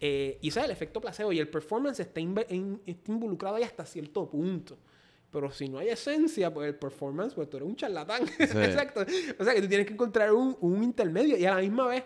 Eh, 0.00 0.38
y 0.40 0.48
ese 0.48 0.60
es 0.60 0.64
el 0.64 0.70
efecto 0.72 1.00
placebo 1.00 1.32
y 1.32 1.38
el 1.38 1.48
performance 1.48 2.00
está, 2.00 2.20
in- 2.20 2.80
está 2.86 3.12
involucrado 3.12 3.56
ahí 3.56 3.62
hasta 3.62 3.84
cierto 3.84 4.28
punto. 4.28 4.76
Pero 5.30 5.50
si 5.52 5.68
no 5.68 5.78
hay 5.78 5.88
esencia, 5.90 6.52
pues 6.52 6.68
el 6.68 6.74
performance, 6.74 7.34
pues 7.34 7.48
tú 7.48 7.58
eres 7.58 7.68
un 7.68 7.76
charlatán. 7.76 8.22
Exacto. 8.38 9.04
O 9.38 9.44
sea 9.44 9.54
que 9.54 9.62
tú 9.62 9.68
tienes 9.68 9.86
que 9.86 9.92
encontrar 9.92 10.32
un, 10.32 10.56
un 10.60 10.82
intermedio 10.82 11.36
y 11.36 11.44
a 11.46 11.54
la 11.54 11.60
misma 11.60 11.86
vez 11.86 12.02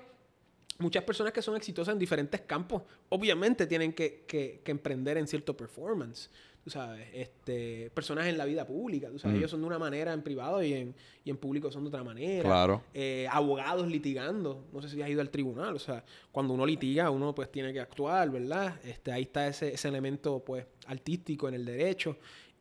muchas 0.79 1.05
personas 1.05 1.33
que 1.33 1.43
son 1.43 1.57
exitosas 1.57 1.93
en 1.93 1.99
diferentes 1.99 2.41
campos, 2.43 2.83
obviamente 3.09 3.67
tienen 3.67 3.93
que, 3.93 4.25
que- 4.27 4.61
que 4.65 4.71
emprender 4.71 5.17
en 5.19 5.27
cierto 5.27 5.57
performance. 5.57 6.31
Tú 6.65 6.71
sabes, 6.71 7.07
este, 7.13 7.91
personas 7.91 8.27
en 8.27 8.39
la 8.39 8.47
vida 8.47 8.67
pública, 8.67 9.11
tú 9.11 9.19
sabes, 9.19 9.35
Mm. 9.35 9.39
ellos 9.41 9.51
son 9.51 9.61
de 9.61 9.67
una 9.67 9.79
manera 9.79 10.15
en 10.15 10.23
privado 10.23 10.63
y 10.63 10.73
en, 10.73 10.95
y 11.23 11.29
en 11.29 11.37
público 11.37 11.71
son 11.71 11.83
de 11.85 11.89
otra 11.89 12.03
manera. 12.03 12.43
Claro. 12.43 12.83
Eh, 12.95 13.27
abogados 13.31 13.87
litigando, 13.87 14.65
no 14.73 14.81
sé 14.81 14.89
si 14.89 15.03
has 15.03 15.11
ido 15.11 15.21
al 15.21 15.29
tribunal, 15.29 15.77
o 15.77 15.79
sea, 15.79 16.03
cuando 16.33 16.55
uno 16.55 16.65
litiga, 16.65 17.11
uno 17.11 17.35
pues 17.35 17.53
tiene 17.53 17.71
que 17.73 17.81
actuar, 17.81 18.31
¿verdad? 18.31 18.81
Este, 18.83 19.13
ahí 19.13 19.23
está 19.25 19.47
ese, 19.47 19.75
ese 19.75 19.89
elemento 19.89 20.43
pues 20.43 20.65
artístico 20.87 21.49
en 21.49 21.55
el 21.55 21.67
derecho. 21.67 22.17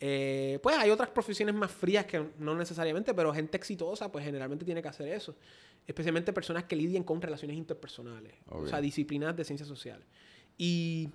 Eh, 0.05 0.59
pues 0.61 0.76
hay 0.78 0.89
otras 0.89 1.07
profesiones 1.09 1.55
más 1.55 1.72
frías 1.72 2.05
que 2.05 2.22
no 2.39 2.53
necesariamente, 2.55 3.14
pero 3.14 3.34
gente 3.34 3.55
exitosa 3.55 4.11
pues 4.11 4.26
generalmente 4.26 4.66
tiene 4.66 4.82
que 4.82 4.89
hacer 4.89 5.07
eso. 5.07 5.34
Especialmente 5.88 6.31
personas 6.34 6.63
que 6.63 6.75
lidien 6.75 7.03
con 7.03 7.21
relaciones 7.21 7.57
interpersonales, 7.57 8.34
o 8.49 8.59
Ok. 8.59 8.67
sea, 8.69 8.79
disciplinas 8.81 9.36
de 9.36 9.43
ciencias 9.43 9.67
sociales. 9.67 10.05
Y 10.57 11.09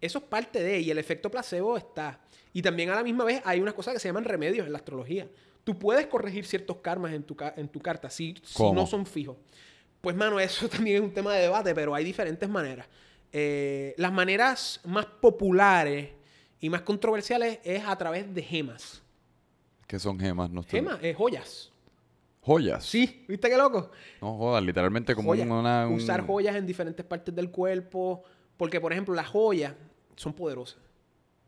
eso 0.00 0.18
es 0.18 0.24
parte 0.24 0.62
de, 0.62 0.80
y 0.80 0.90
el 0.90 0.98
efecto 0.98 1.30
placebo 1.30 1.76
está. 1.76 2.20
Y 2.52 2.62
también 2.62 2.90
a 2.90 2.94
la 2.96 3.04
misma 3.04 3.24
vez 3.24 3.40
hay 3.44 3.60
unas 3.60 3.74
cosas 3.74 3.94
que 3.94 4.00
se 4.00 4.08
llaman 4.08 4.24
remedios 4.24 4.66
en 4.66 4.72
la 4.72 4.78
astrología. 4.78 5.28
Tú 5.64 5.78
puedes 5.78 6.06
corregir 6.08 6.44
ciertos 6.44 6.78
karmas 6.78 7.12
en 7.12 7.22
tu, 7.22 7.36
en 7.56 7.68
tu 7.68 7.80
carta 7.80 8.10
si, 8.10 8.34
si 8.42 8.70
no 8.72 8.86
son 8.86 9.06
fijos. 9.06 9.36
Pues, 10.00 10.16
mano, 10.16 10.40
eso 10.40 10.68
también 10.68 10.96
es 10.96 11.02
un 11.02 11.14
tema 11.14 11.32
de 11.34 11.42
debate, 11.42 11.72
pero 11.74 11.94
hay 11.94 12.04
diferentes 12.04 12.48
maneras. 12.48 12.88
Eh, 13.32 13.94
las 13.96 14.12
maneras 14.12 14.80
más 14.84 15.06
populares 15.06 16.10
y 16.60 16.68
más 16.68 16.82
controversiales 16.82 17.60
es 17.62 17.84
a 17.86 17.96
través 17.96 18.34
de 18.34 18.42
gemas. 18.42 19.00
¿Qué 19.86 19.98
son 19.98 20.18
gemas? 20.18 20.50
No 20.50 20.60
estoy- 20.62 20.80
Gemas, 20.80 20.98
eh, 21.02 21.14
joyas. 21.14 21.71
Joyas. 22.44 22.84
Sí, 22.84 23.24
¿viste 23.28 23.48
qué 23.48 23.56
loco? 23.56 23.90
No 24.20 24.36
jodas, 24.36 24.62
literalmente 24.64 25.14
como 25.14 25.28
Joyas. 25.30 25.46
una... 25.48 25.86
un- 25.86 25.94
Usar 25.94 26.26
joyas 26.26 26.56
en 26.56 26.66
diferentes 26.66 27.04
partes 27.06 27.34
del 27.34 27.50
cuerpo. 27.50 28.24
Porque, 28.56 28.80
por 28.80 28.92
ejemplo, 28.92 29.14
las 29.14 29.28
joyas 29.28 29.74
son 30.16 30.34
poderosas. 30.34 30.78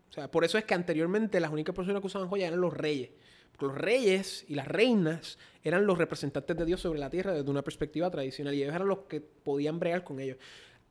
O 0.09 0.13
sea, 0.13 0.31
por 0.31 0.45
eso 0.45 0.57
es 0.57 0.65
que 0.65 0.75
anteriormente 0.75 1.41
las 1.41 1.51
únicas 1.51 1.75
personas 1.75 2.01
que 2.01 2.07
usaban 2.07 2.29
joyas 2.29 2.49
eran 2.49 2.61
los 2.61 2.73
reyes. 2.73 3.11
Porque 3.51 3.67
los 3.67 3.77
reyes 3.77 4.45
y 4.49 4.55
las 4.55 4.67
reinas 4.69 5.39
eran 5.63 5.87
los 5.87 5.99
representantes 5.99 6.57
de 6.57 6.65
Dios 6.65 6.81
sobre 6.81 6.99
la 7.01 7.11
tierra 7.11 7.33
desde 7.33 7.51
una 7.51 7.63
perspectiva 7.63 8.11
tradicional. 8.11 8.55
Y 8.55 8.63
ellos 8.63 8.75
eran 8.75 8.87
los 8.89 9.01
que 9.09 9.21
podían 9.21 9.79
bregar 9.81 10.05
con 10.05 10.21
ellos. 10.21 10.39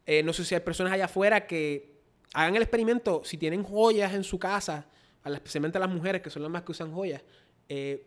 Eh, 0.05 0.21
no 0.23 0.33
sé 0.33 0.43
si 0.43 0.53
hay 0.55 0.61
personas 0.61 0.91
allá 0.93 1.05
afuera 1.05 1.47
que 1.47 2.01
hagan 2.33 2.55
el 2.57 2.61
experimento. 2.61 3.21
Si 3.23 3.37
tienen 3.37 3.63
joyas 3.63 4.13
en 4.13 4.23
su 4.25 4.37
casa, 4.37 4.85
especialmente 5.25 5.79
las 5.79 5.89
mujeres, 5.89 6.21
que 6.21 6.29
son 6.29 6.41
las 6.43 6.51
más 6.51 6.63
que 6.63 6.71
usan 6.73 6.91
joyas, 6.93 7.21
eh, 7.69 8.05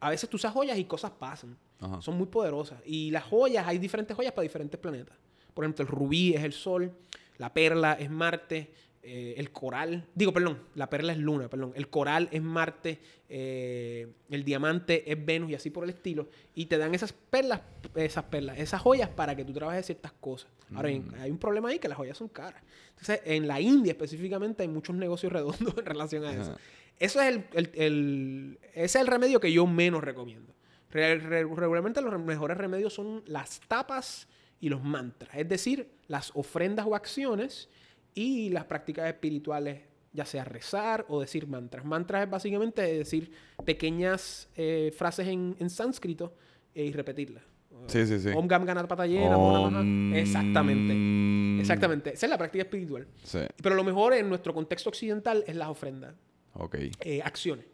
a 0.00 0.10
veces 0.10 0.28
tú 0.28 0.36
usas 0.36 0.52
joyas 0.52 0.78
y 0.78 0.84
cosas 0.84 1.12
pasan. 1.12 1.56
Ajá. 1.78 2.00
Son 2.02 2.16
muy 2.16 2.26
poderosas. 2.26 2.80
Y 2.84 3.10
las 3.10 3.24
joyas, 3.24 3.66
hay 3.66 3.78
diferentes 3.78 4.16
joyas 4.16 4.32
para 4.32 4.42
diferentes 4.42 4.80
planetas. 4.80 5.16
Por 5.54 5.64
ejemplo, 5.64 5.82
el 5.84 5.88
rubí 5.88 6.34
es 6.34 6.42
el 6.42 6.52
Sol, 6.52 6.92
la 7.38 7.52
perla 7.52 7.94
es 7.94 8.10
Marte, 8.10 8.72
eh, 9.02 9.34
el 9.38 9.50
coral, 9.50 10.06
digo, 10.14 10.32
perdón, 10.32 10.58
la 10.74 10.90
perla 10.90 11.12
es 11.12 11.18
Luna, 11.18 11.48
perdón, 11.48 11.72
el 11.74 11.88
coral 11.88 12.28
es 12.32 12.42
Marte, 12.42 12.98
eh, 13.28 14.08
el 14.30 14.44
diamante 14.44 15.10
es 15.10 15.24
Venus 15.24 15.50
y 15.50 15.54
así 15.54 15.70
por 15.70 15.84
el 15.84 15.90
estilo. 15.90 16.28
Y 16.54 16.66
te 16.66 16.76
dan 16.76 16.94
esas 16.94 17.12
perlas, 17.12 17.62
esas 17.94 18.24
perlas, 18.24 18.58
esas 18.58 18.80
joyas 18.82 19.08
para 19.08 19.34
que 19.34 19.44
tú 19.44 19.52
trabajes 19.52 19.86
ciertas 19.86 20.12
cosas. 20.20 20.50
Ahora 20.74 20.88
bien, 20.88 21.10
hay 21.18 21.30
un 21.30 21.38
problema 21.38 21.70
ahí 21.70 21.78
que 21.78 21.88
las 21.88 21.96
joyas 21.96 22.18
son 22.18 22.28
caras. 22.28 22.62
Entonces, 22.90 23.22
en 23.24 23.48
la 23.48 23.60
India 23.60 23.92
específicamente 23.92 24.62
hay 24.62 24.68
muchos 24.68 24.94
negocios 24.94 25.32
redondos 25.32 25.74
en 25.78 25.86
relación 25.86 26.24
a 26.24 26.32
eso. 26.32 26.50
Ajá. 26.52 26.60
Eso 26.98 27.20
es 27.22 27.28
el, 27.28 27.44
el- 27.54 27.70
el- 27.74 28.58
ese 28.74 28.84
es 28.84 28.96
el 28.96 29.06
remedio 29.06 29.40
que 29.40 29.50
yo 29.52 29.66
menos 29.66 30.04
recomiendo. 30.04 30.52
Re- 30.90 31.18
re- 31.18 31.44
regularmente 31.44 32.02
los 32.02 32.12
re- 32.12 32.18
mejores 32.18 32.58
remedios 32.58 32.92
son 32.92 33.22
las 33.26 33.60
tapas 33.68 34.28
y 34.60 34.68
los 34.68 34.82
mantras. 34.82 35.30
Es 35.34 35.48
decir, 35.48 35.88
las 36.08 36.30
ofrendas 36.34 36.84
o 36.86 36.94
acciones 36.94 37.70
y 38.14 38.50
las 38.50 38.64
prácticas 38.64 39.06
espirituales, 39.08 39.80
ya 40.12 40.24
sea 40.24 40.44
rezar 40.44 41.06
o 41.08 41.20
decir 41.20 41.46
mantras. 41.46 41.84
Mantras 41.84 42.24
es 42.24 42.30
básicamente 42.30 42.82
decir 42.82 43.30
pequeñas 43.64 44.48
eh, 44.56 44.92
frases 44.96 45.28
en, 45.28 45.56
en 45.58 45.70
sánscrito 45.70 46.34
eh, 46.74 46.84
y 46.84 46.92
repetirlas. 46.92 47.44
Sí, 47.86 48.06
sí, 48.06 48.18
sí. 48.20 48.28
Om 48.34 48.46
Gam 48.46 48.64
Ganat. 48.64 48.90
Om- 48.90 50.14
Exactamente. 50.14 51.60
Exactamente. 51.60 52.12
Esa 52.14 52.26
es 52.26 52.30
la 52.30 52.38
práctica 52.38 52.62
espiritual. 52.64 53.06
Sí. 53.22 53.38
Pero 53.62 53.74
lo 53.74 53.84
mejor 53.84 54.12
en 54.14 54.28
nuestro 54.28 54.52
contexto 54.52 54.88
occidental 54.90 55.44
es 55.46 55.54
las 55.56 55.68
ofrendas 55.68 56.14
Ok. 56.54 56.76
eh, 57.00 57.22
acciones. 57.22 57.66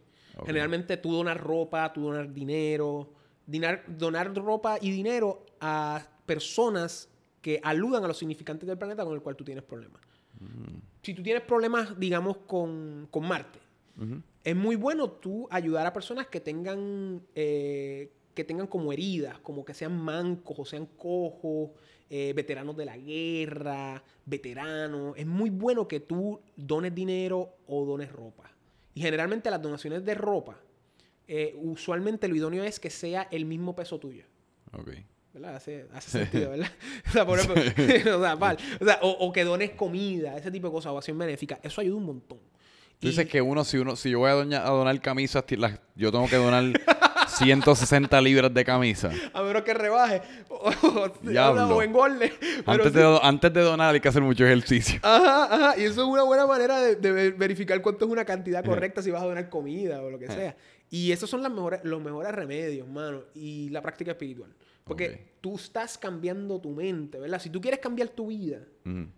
Generalmente 0.45 0.99
tú 0.99 1.12
donar 1.14 1.41
ropa, 1.43 1.91
tú 1.95 2.03
donar 2.03 2.30
dinero, 2.32 3.11
dinar- 3.47 3.84
donar 3.89 4.34
ropa 4.34 4.76
y 4.80 4.91
dinero 4.91 5.47
a 5.61 6.07
personas 6.26 7.09
que 7.41 7.59
aludan 7.62 8.05
a 8.05 8.09
los 8.09 8.18
significantes 8.18 8.66
del 8.68 8.76
planeta 8.76 9.03
con 9.05 9.14
el 9.14 9.22
cual 9.22 9.34
tú 9.34 9.45
tienes 9.45 9.64
problemas. 9.64 10.03
Mm. 10.41 10.78
Si 11.03 11.14
tú 11.14 11.22
tienes 11.22 11.43
problemas, 11.43 11.99
digamos, 11.99 12.39
con, 12.39 13.09
con 13.11 13.26
Marte, 13.26 13.61
es 14.45 14.55
muy 14.55 14.76
bueno 14.76 15.11
tú 15.11 15.49
ayudar 15.51 15.87
a 15.87 15.93
personas 15.93 16.26
que 16.26 16.41
tengan, 16.41 17.22
eh, 17.34 18.12
que 18.34 18.45
tengan 18.45 18.66
como 18.66 18.93
heridas, 18.93 19.39
como 19.39 19.64
que 19.64 19.72
sean 19.72 19.97
mancos 19.97 20.59
o 20.59 20.64
sean 20.64 20.87
cojos, 20.87 21.70
eh, 22.11 22.32
veteranos 22.34 22.76
de 22.76 22.84
la 22.84 22.97
guerra, 22.97 24.03
veteranos. 24.24 25.14
Es 25.16 25.26
muy 25.26 25.51
bueno 25.51 25.89
que 25.89 26.01
tú 26.01 26.41
dones 26.57 26.95
dinero 26.95 27.57
o 27.66 27.84
dones 27.84 28.12
ropa. 28.12 28.51
Y 28.95 29.01
generalmente 29.01 29.51
las 29.51 29.62
donaciones 29.62 30.05
de 30.05 30.14
ropa, 30.14 30.59
eh, 31.26 31.55
usualmente 31.61 32.28
lo 32.28 32.37
idóneo 32.37 32.62
es 32.62 32.78
que 32.78 32.91
sea 32.91 33.28
el 33.30 33.45
mismo 33.45 33.74
peso 33.74 33.99
tuyo. 33.99 34.24
Ok. 34.72 34.91
¿Verdad? 35.37 35.57
Hace, 35.57 35.87
hace 35.93 36.11
sentido, 36.11 36.51
¿verdad? 36.51 36.68
o 37.09 37.11
sea, 37.11 37.26
por 37.26 37.39
ejemplo, 37.39 37.62
o, 38.18 38.22
sea, 38.22 38.34
vale. 38.37 38.59
O 38.80 38.84
sea, 38.84 38.99
o- 39.03 39.26
o 39.26 39.32
que 39.32 39.45
dones 39.45 39.70
comida, 39.72 40.37
ese 40.37 40.51
tipo 40.51 40.68
de 40.68 40.72
cosas, 40.72 40.93
o 40.93 40.99
acción 40.99 41.18
benéfica. 41.18 41.59
Eso 41.62 41.80
ayuda 41.80 41.97
un 41.97 42.07
montón. 42.07 42.39
Tú 42.99 43.09
dices 43.09 43.28
que 43.28 43.43
uno, 43.43 43.62
si 43.62 43.76
uno, 43.76 43.95
si 43.95 44.09
yo 44.11 44.20
voy 44.20 44.30
a, 44.30 44.34
doña- 44.34 44.64
a 44.64 44.70
donar 44.70 44.99
camisas, 45.03 45.45
las- 45.59 45.78
yo 45.95 46.11
tengo 46.11 46.26
que 46.28 46.37
donar 46.37 46.64
160 47.28 48.20
libras 48.22 48.55
de 48.55 48.64
camisa. 48.64 49.11
A 49.34 49.43
menos 49.43 49.62
que 49.62 49.74
rebaje. 49.74 50.22
O, 50.49 50.70
o- 50.70 51.82
engorde. 51.82 52.32
Antes 52.64 52.93
sí. 52.93 52.99
de, 52.99 53.18
antes 53.22 53.53
de 53.53 53.61
donar 53.61 53.95
hay 53.95 54.01
que 54.01 54.09
hacer 54.09 54.22
mucho 54.22 54.45
ejercicio. 54.47 54.99
Ajá, 55.03 55.45
ajá. 55.55 55.78
Y 55.78 55.82
eso 55.84 56.03
es 56.03 56.09
una 56.09 56.22
buena 56.22 56.47
manera 56.47 56.80
de, 56.80 56.97
de 56.97 57.12
ver- 57.12 57.34
verificar 57.34 57.80
cuánto 57.82 58.07
es 58.07 58.11
una 58.11 58.24
cantidad 58.24 58.64
Eh. 58.64 58.68
correcta 58.68 59.03
si 59.03 59.11
vas 59.11 59.22
a 59.22 59.26
donar 59.26 59.49
comida 59.51 60.01
o 60.03 60.11
lo 60.11 60.18
que 60.18 60.28
sea. 60.28 60.57
Y 60.89 61.12
esos 61.12 61.28
son 61.28 61.43
las 61.43 61.51
mejores, 61.53 61.80
los 61.84 62.01
mejores 62.01 62.32
remedios, 62.32 62.89
mano. 62.89 63.24
Y 63.34 63.68
la 63.70 63.82
práctica 63.82 64.12
espiritual. 64.12 64.51
Porque 64.87 65.34
tú 65.41 65.57
estás 65.57 65.99
cambiando 65.99 66.61
tu 66.61 66.70
mente, 66.70 67.18
¿verdad? 67.18 67.41
Si 67.41 67.51
tú 67.51 67.61
quieres 67.61 67.80
cambiar 67.80 68.09
tu 68.11 68.28
vida, 68.28 68.61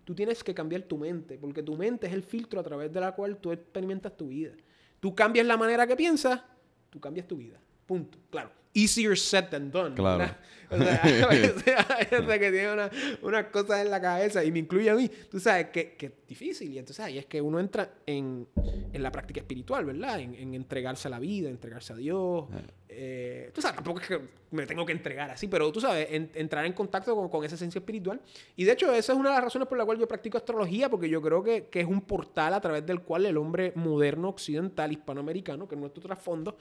tú 0.03 0.15
tienes 0.15 0.43
que 0.43 0.55
cambiar 0.55 0.81
tu 0.81 0.97
mente. 0.97 1.37
Porque 1.37 1.61
tu 1.61 1.77
mente 1.77 2.07
es 2.07 2.13
el 2.13 2.23
filtro 2.23 2.59
a 2.59 2.63
través 2.63 2.91
de 2.91 2.99
la 2.99 3.13
cual 3.13 3.37
tú 3.37 3.51
experimentas 3.51 4.17
tu 4.17 4.29
vida. 4.29 4.53
Tú 4.99 5.13
cambias 5.13 5.45
la 5.45 5.57
manera 5.57 5.85
que 5.85 5.95
piensas, 5.95 6.41
tú 6.89 6.99
cambias 6.99 7.27
tu 7.27 7.37
vida. 7.37 7.61
Punto. 7.85 8.17
Claro. 8.31 8.58
Easier 8.73 9.17
said 9.17 9.45
than 9.49 9.71
done. 9.71 9.95
Claro. 9.95 10.19
¿verdad? 10.19 10.37
O 10.71 10.77
sea, 10.77 11.01
que 12.39 12.51
tiene 12.51 12.71
una- 12.73 12.91
unas 13.23 13.45
cosas 13.47 13.83
en 13.83 13.89
la 13.89 13.99
cabeza 13.99 14.43
y 14.43 14.51
me 14.51 14.59
incluye 14.59 14.89
a 14.89 14.95
mí. 14.95 15.09
Tú 15.31 15.39
sabes 15.39 15.69
que, 15.69 15.95
que 15.95 16.05
es 16.07 16.11
difícil. 16.27 16.71
Y 16.71 16.77
entonces 16.77 17.03
ahí 17.03 17.17
es 17.17 17.25
que 17.25 17.41
uno 17.41 17.59
entra 17.59 17.91
en, 18.05 18.47
en 18.93 19.01
la 19.03 19.11
práctica 19.11 19.39
espiritual, 19.39 19.85
¿verdad? 19.85 20.19
En, 20.19 20.35
en 20.35 20.53
entregarse 20.53 21.07
a 21.07 21.11
la 21.11 21.19
vida, 21.19 21.49
entregarse 21.49 21.93
a 21.93 21.95
Dios. 21.95 22.45
Eh, 22.87 23.49
tú 23.53 23.61
sabes, 23.61 23.75
tampoco 23.77 23.99
es 24.01 24.07
que 24.07 24.19
me 24.51 24.65
tengo 24.67 24.85
que 24.85 24.91
entregar 24.91 25.29
así, 25.31 25.47
pero 25.47 25.71
tú 25.71 25.79
sabes, 25.81 26.07
en- 26.11 26.29
entrar 26.35 26.63
en 26.65 26.73
contacto 26.73 27.15
con, 27.15 27.29
con 27.29 27.43
esa 27.43 27.55
esencia 27.55 27.79
espiritual. 27.79 28.21
Y 28.55 28.63
de 28.65 28.73
hecho, 28.73 28.93
esa 28.93 29.13
es 29.13 29.17
una 29.19 29.29
de 29.29 29.35
las 29.35 29.43
razones 29.45 29.67
por 29.67 29.77
la 29.79 29.85
cual 29.85 29.97
yo 29.97 30.07
practico 30.07 30.37
astrología, 30.37 30.87
porque 30.89 31.09
yo 31.09 31.19
creo 31.21 31.43
que, 31.43 31.65
que 31.67 31.79
es 31.81 31.87
un 31.87 32.01
portal 32.01 32.53
a 32.53 32.61
través 32.61 32.85
del 32.85 33.01
cual 33.01 33.25
el 33.25 33.37
hombre 33.37 33.71
moderno, 33.75 34.29
occidental, 34.29 34.91
hispanoamericano, 34.91 35.67
que 35.67 35.73
es 35.75 35.81
nuestro 35.81 36.01
trasfondo, 36.03 36.55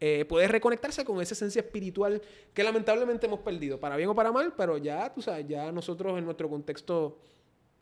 eh, 0.00 0.24
puede 0.24 0.48
reconectarse 0.48 1.04
con 1.04 1.20
esa 1.20 1.34
esencia 1.34 1.60
espiritual 1.60 2.20
que 2.54 2.64
lamentablemente 2.64 3.26
hemos 3.26 3.40
perdido, 3.40 3.78
para 3.78 3.96
bien 3.96 4.08
o 4.08 4.14
para 4.14 4.32
mal, 4.32 4.54
pero 4.56 4.78
ya, 4.78 5.12
tú 5.12 5.20
sabes, 5.20 5.46
ya 5.46 5.70
nosotros 5.70 6.18
en 6.18 6.24
nuestro 6.24 6.48
contexto, 6.48 7.18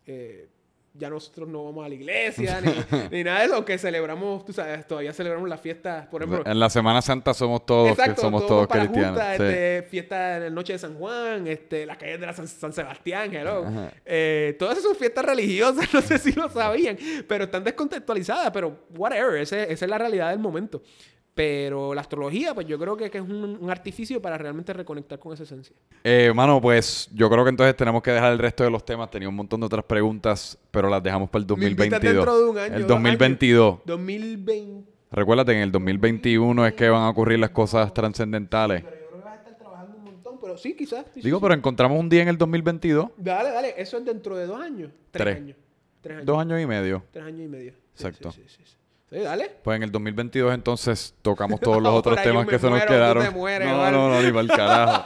eh, 0.06 0.48
ya 0.94 1.08
nosotros 1.10 1.48
no 1.48 1.64
vamos 1.66 1.84
a 1.86 1.88
la 1.88 1.94
iglesia, 1.94 2.60
ni, 2.60 2.72
ni 3.18 3.22
nada 3.22 3.38
de 3.40 3.44
eso, 3.44 3.54
aunque 3.54 3.78
celebramos, 3.78 4.44
tú 4.44 4.52
sabes, 4.52 4.84
todavía 4.88 5.12
celebramos 5.12 5.48
las 5.48 5.60
fiestas, 5.60 6.08
por 6.08 6.22
ejemplo. 6.24 6.50
En 6.50 6.58
la 6.58 6.68
Semana 6.68 7.00
Santa 7.02 7.32
somos 7.34 7.64
todos, 7.64 7.86
que 7.86 7.92
Exacto, 7.92 8.22
somos 8.22 8.40
todos 8.40 8.50
todos 8.50 8.66
para 8.66 8.80
cristianos. 8.82 9.10
juntas, 9.10 9.36
sí. 9.36 9.42
este, 9.44 9.82
fiesta 9.88 10.36
en 10.38 10.42
la 10.44 10.50
noche 10.50 10.72
de 10.72 10.78
San 10.80 10.94
Juan, 10.98 11.46
este, 11.46 11.86
las 11.86 11.98
calles 11.98 12.18
de 12.18 12.26
la 12.26 12.32
San, 12.32 12.48
San 12.48 12.72
Sebastián, 12.72 13.32
hello. 13.32 13.64
Eh, 14.04 14.56
todas 14.58 14.72
esas 14.78 14.84
son 14.90 14.96
fiestas 14.96 15.24
religiosas, 15.24 15.86
no 15.94 16.00
sé 16.02 16.18
si 16.18 16.32
lo 16.32 16.48
sabían, 16.48 16.98
pero 17.28 17.44
están 17.44 17.62
descontextualizadas, 17.62 18.50
pero 18.50 18.76
whatever, 18.96 19.40
ese- 19.40 19.70
esa 19.72 19.84
es 19.84 19.88
la 19.90 19.98
realidad 19.98 20.30
del 20.30 20.40
momento. 20.40 20.82
Pero 21.38 21.94
la 21.94 22.00
astrología, 22.00 22.52
pues 22.52 22.66
yo 22.66 22.80
creo 22.80 22.96
que, 22.96 23.08
que 23.10 23.18
es 23.18 23.22
un, 23.24 23.56
un 23.60 23.70
artificio 23.70 24.20
para 24.20 24.36
realmente 24.36 24.72
reconectar 24.72 25.20
con 25.20 25.32
esa 25.34 25.44
esencia. 25.44 25.76
Eh, 26.02 26.32
mano, 26.34 26.60
pues 26.60 27.08
yo 27.14 27.30
creo 27.30 27.44
que 27.44 27.50
entonces 27.50 27.76
tenemos 27.76 28.02
que 28.02 28.10
dejar 28.10 28.32
el 28.32 28.40
resto 28.40 28.64
de 28.64 28.70
los 28.72 28.84
temas. 28.84 29.08
Tenía 29.08 29.28
un 29.28 29.36
montón 29.36 29.60
de 29.60 29.66
otras 29.66 29.84
preguntas, 29.84 30.58
pero 30.72 30.88
las 30.88 31.00
dejamos 31.00 31.30
para 31.30 31.44
el 31.44 31.56
Me 31.56 31.66
invitas 31.68 32.00
2022. 32.00 32.14
dentro 32.16 32.38
de 32.38 32.50
un 32.50 32.58
año, 32.58 32.74
el 32.74 32.80
dos 32.82 32.88
2022. 32.88 33.78
2020. 33.86 34.90
Recuérdate, 35.12 35.52
en 35.52 35.58
el 35.60 35.70
2021 35.70 36.66
es 36.66 36.74
que 36.74 36.88
van 36.88 37.02
a 37.02 37.08
ocurrir 37.10 37.38
las 37.38 37.50
cosas 37.50 37.94
trascendentales. 37.94 38.82
Pero 38.82 38.96
yo 38.96 39.06
creo 39.08 39.18
que 39.20 39.24
vas 39.24 39.32
a 39.34 39.36
estar 39.38 39.56
trabajando 39.58 39.96
un 39.96 40.04
montón, 40.06 40.38
pero 40.40 40.56
sí, 40.58 40.74
quizás. 40.76 41.06
sí, 41.14 41.20
Digo, 41.20 41.38
sí. 41.38 41.42
pero 41.42 41.54
encontramos 41.54 42.00
un 42.00 42.08
día 42.08 42.22
en 42.22 42.28
el 42.30 42.36
2022. 42.36 43.10
Dale, 43.16 43.50
dale, 43.50 43.74
eso 43.78 43.96
es 43.96 44.04
dentro 44.04 44.36
de 44.36 44.46
dos 44.46 44.60
años. 44.60 44.90
Tres, 45.12 45.24
Tres. 45.24 45.36
años. 45.36 45.56
Tres 46.00 46.14
años. 46.16 46.26
Dos 46.26 46.38
años 46.40 46.60
y 46.60 46.66
medio. 46.66 47.04
Tres 47.12 47.24
años 47.24 47.40
y 47.46 47.48
medio. 47.48 47.72
Sí, 47.72 47.78
Exacto. 48.06 48.32
Sí, 48.32 48.42
sí, 48.48 48.62
sí, 48.64 48.76
sí. 49.10 49.16
Sí, 49.16 49.22
dale. 49.22 49.50
Pues 49.62 49.76
en 49.76 49.82
el 49.84 49.90
2022 49.92 50.52
entonces 50.54 51.14
tocamos 51.22 51.60
todos 51.60 51.80
los 51.82 51.92
otros 51.94 52.20
temas 52.22 52.46
que 52.46 52.58
se 52.58 52.68
nos 52.70 52.80
tú 52.82 52.86
quedaron. 52.88 53.24
te 53.24 53.30
mueres, 53.30 53.66
no, 53.68 53.90
no, 53.90 54.08
no, 54.10 54.20
ni 54.22 54.28
para 54.30 54.40
el 54.42 54.48
carajo. 54.48 55.04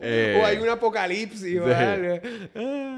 Eh, 0.00 0.38
o 0.40 0.46
hay 0.46 0.58
un 0.58 0.68
apocalipsis, 0.68 1.60
¿vale? 1.60 2.20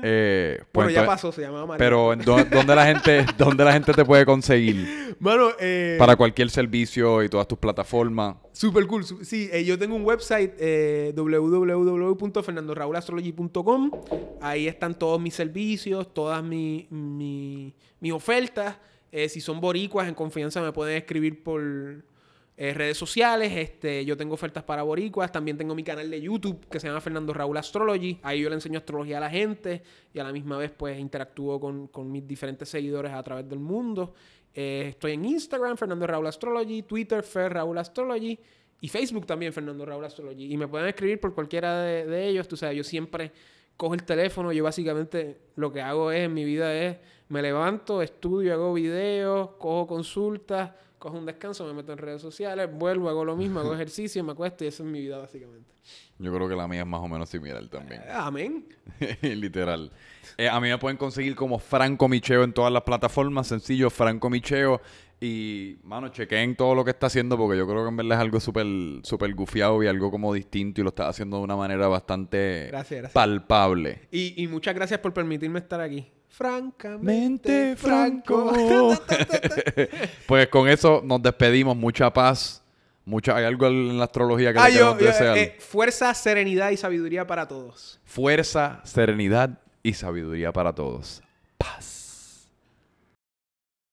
Eh, 0.02 0.58
pues 0.72 0.86
bueno, 0.86 0.90
ya 0.90 1.06
pasó, 1.06 1.32
se 1.32 1.40
llamaba 1.42 1.64
María. 1.66 1.78
Pero 1.78 2.12
¿en 2.12 2.20
dó- 2.20 2.44
¿dónde 2.44 2.74
la 2.74 2.84
gente, 2.84 3.24
dónde 3.38 3.64
la 3.64 3.72
gente 3.72 3.92
te 3.94 4.04
puede 4.04 4.26
conseguir? 4.26 5.16
Mano, 5.18 5.48
eh, 5.58 5.96
Para 5.98 6.14
cualquier 6.16 6.50
servicio 6.50 7.22
y 7.22 7.28
todas 7.30 7.48
tus 7.48 7.58
plataformas. 7.58 8.36
Super 8.52 8.86
cool. 8.86 9.04
Sí, 9.24 9.48
eh, 9.52 9.64
yo 9.64 9.78
tengo 9.78 9.96
un 9.96 10.04
website 10.04 10.52
eh, 10.58 11.12
www.fernandorraulastrology.com. 11.16 13.90
Ahí 14.40 14.66
están 14.68 14.94
todos 14.98 15.18
mis 15.20 15.34
servicios, 15.34 16.12
todas 16.12 16.42
mi- 16.42 16.86
mi- 16.90 17.74
mis 18.00 18.12
ofertas. 18.12 18.76
Eh, 19.12 19.28
si 19.28 19.40
son 19.40 19.60
boricuas, 19.60 20.08
en 20.08 20.14
confianza 20.14 20.60
me 20.62 20.72
pueden 20.72 20.96
escribir 20.96 21.42
por 21.42 21.60
eh, 22.62 22.74
redes 22.74 22.98
sociales. 22.98 23.52
Este, 23.56 24.04
yo 24.04 24.18
tengo 24.18 24.34
ofertas 24.34 24.62
para 24.62 24.82
boricuas. 24.82 25.32
También 25.32 25.56
tengo 25.56 25.74
mi 25.74 25.82
canal 25.82 26.10
de 26.10 26.20
YouTube 26.20 26.66
que 26.68 26.78
se 26.78 26.88
llama 26.88 27.00
Fernando 27.00 27.32
Raúl 27.32 27.56
Astrology. 27.56 28.18
Ahí 28.22 28.42
yo 28.42 28.50
le 28.50 28.56
enseño 28.56 28.78
astrología 28.78 29.16
a 29.16 29.20
la 29.20 29.30
gente 29.30 29.82
y 30.12 30.18
a 30.18 30.24
la 30.24 30.30
misma 30.32 30.58
vez 30.58 30.70
pues 30.70 30.98
interactúo 30.98 31.58
con, 31.58 31.86
con 31.88 32.12
mis 32.12 32.26
diferentes 32.26 32.68
seguidores 32.68 33.12
a 33.12 33.22
través 33.22 33.48
del 33.48 33.60
mundo. 33.60 34.12
Eh, 34.52 34.88
estoy 34.90 35.12
en 35.12 35.24
Instagram, 35.24 35.76
Fernando 35.78 36.06
Raúl 36.06 36.26
Astrology, 36.26 36.82
Twitter, 36.82 37.22
Fer 37.22 37.54
Raúl 37.54 37.78
Astrology. 37.78 38.38
y 38.82 38.88
Facebook 38.88 39.26
también, 39.26 39.52
Fernando 39.52 39.86
Raúl 39.86 40.04
Astrology. 40.04 40.52
Y 40.52 40.56
me 40.58 40.68
pueden 40.68 40.86
escribir 40.86 41.18
por 41.18 41.34
cualquiera 41.34 41.82
de, 41.82 42.06
de 42.06 42.28
ellos. 42.28 42.46
Tú 42.46 42.56
sabes, 42.58 42.76
yo 42.76 42.84
siempre 42.84 43.32
cojo 43.80 43.94
el 43.94 44.02
teléfono. 44.02 44.52
Yo 44.52 44.62
básicamente 44.62 45.40
lo 45.56 45.72
que 45.72 45.80
hago 45.80 46.12
es, 46.12 46.26
en 46.26 46.34
mi 46.34 46.44
vida 46.44 46.74
es, 46.74 46.98
me 47.30 47.40
levanto, 47.40 48.02
estudio, 48.02 48.52
hago 48.52 48.74
videos, 48.74 49.52
cojo 49.58 49.86
consultas, 49.86 50.72
cojo 50.98 51.16
un 51.16 51.24
descanso, 51.24 51.64
me 51.64 51.72
meto 51.72 51.92
en 51.92 51.98
redes 51.98 52.20
sociales, 52.20 52.68
vuelvo, 52.70 53.08
hago 53.08 53.24
lo 53.24 53.36
mismo, 53.36 53.60
hago 53.60 53.72
ejercicio, 53.74 54.22
me 54.22 54.32
acuesto 54.32 54.64
y 54.64 54.66
esa 54.66 54.82
es 54.82 54.88
mi 54.90 55.00
vida 55.00 55.16
básicamente. 55.16 55.72
Yo 56.18 56.30
creo 56.30 56.46
que 56.46 56.56
la 56.56 56.68
mía 56.68 56.82
es 56.82 56.86
más 56.86 57.00
o 57.00 57.08
menos 57.08 57.30
similar 57.30 57.66
también. 57.68 58.02
Amén. 58.12 58.68
Literal. 59.22 59.90
Eh, 60.36 60.46
a 60.46 60.60
mí 60.60 60.68
me 60.68 60.76
pueden 60.76 60.98
conseguir 60.98 61.34
como 61.34 61.58
Franco 61.58 62.06
Micheo 62.06 62.44
en 62.44 62.52
todas 62.52 62.70
las 62.70 62.82
plataformas. 62.82 63.46
Sencillo, 63.46 63.88
Franco 63.88 64.28
Micheo. 64.28 64.82
Y, 65.22 65.76
mano, 65.84 66.08
chequen 66.08 66.56
todo 66.56 66.74
lo 66.74 66.82
que 66.82 66.92
está 66.92 67.08
haciendo 67.08 67.36
porque 67.36 67.58
yo 67.58 67.66
creo 67.66 67.82
que 67.82 67.88
en 67.90 67.96
verdad 67.96 68.18
es 68.18 68.22
algo 68.22 68.40
súper 68.40 68.66
súper 69.02 69.34
gufiado 69.34 69.82
y 69.82 69.86
algo 69.86 70.10
como 70.10 70.32
distinto 70.32 70.80
y 70.80 70.84
lo 70.84 70.88
está 70.88 71.08
haciendo 71.08 71.36
de 71.36 71.42
una 71.42 71.56
manera 71.56 71.88
bastante 71.88 72.68
Gracias, 72.68 73.00
gracias. 73.00 73.12
palpable. 73.12 74.08
Y, 74.10 74.42
y 74.42 74.46
muchas 74.48 74.74
gracias 74.74 74.98
por 75.00 75.12
permitirme 75.12 75.58
estar 75.58 75.80
aquí. 75.80 76.10
Francamente 76.28 77.04
Mente 77.04 77.76
franco. 77.76 78.52
Pues 80.26 80.48
con 80.48 80.68
eso 80.68 81.02
nos 81.04 81.20
despedimos. 81.22 81.76
Mucha 81.76 82.10
paz. 82.12 82.62
Mucha, 83.04 83.36
¿Hay 83.36 83.44
algo 83.44 83.66
en 83.66 83.98
la 83.98 84.04
astrología 84.04 84.52
que 84.52 84.58
Ah, 84.58 84.70
yo, 84.70 84.96
yo, 84.98 85.08
eh, 85.34 85.56
fuerza, 85.58 86.14
serenidad 86.14 86.70
y 86.70 86.76
sabiduría 86.76 87.26
para 87.26 87.48
todos. 87.48 87.98
Fuerza, 88.04 88.80
serenidad 88.84 89.58
y 89.82 89.94
sabiduría 89.94 90.52
para 90.52 90.74
todos. 90.74 91.22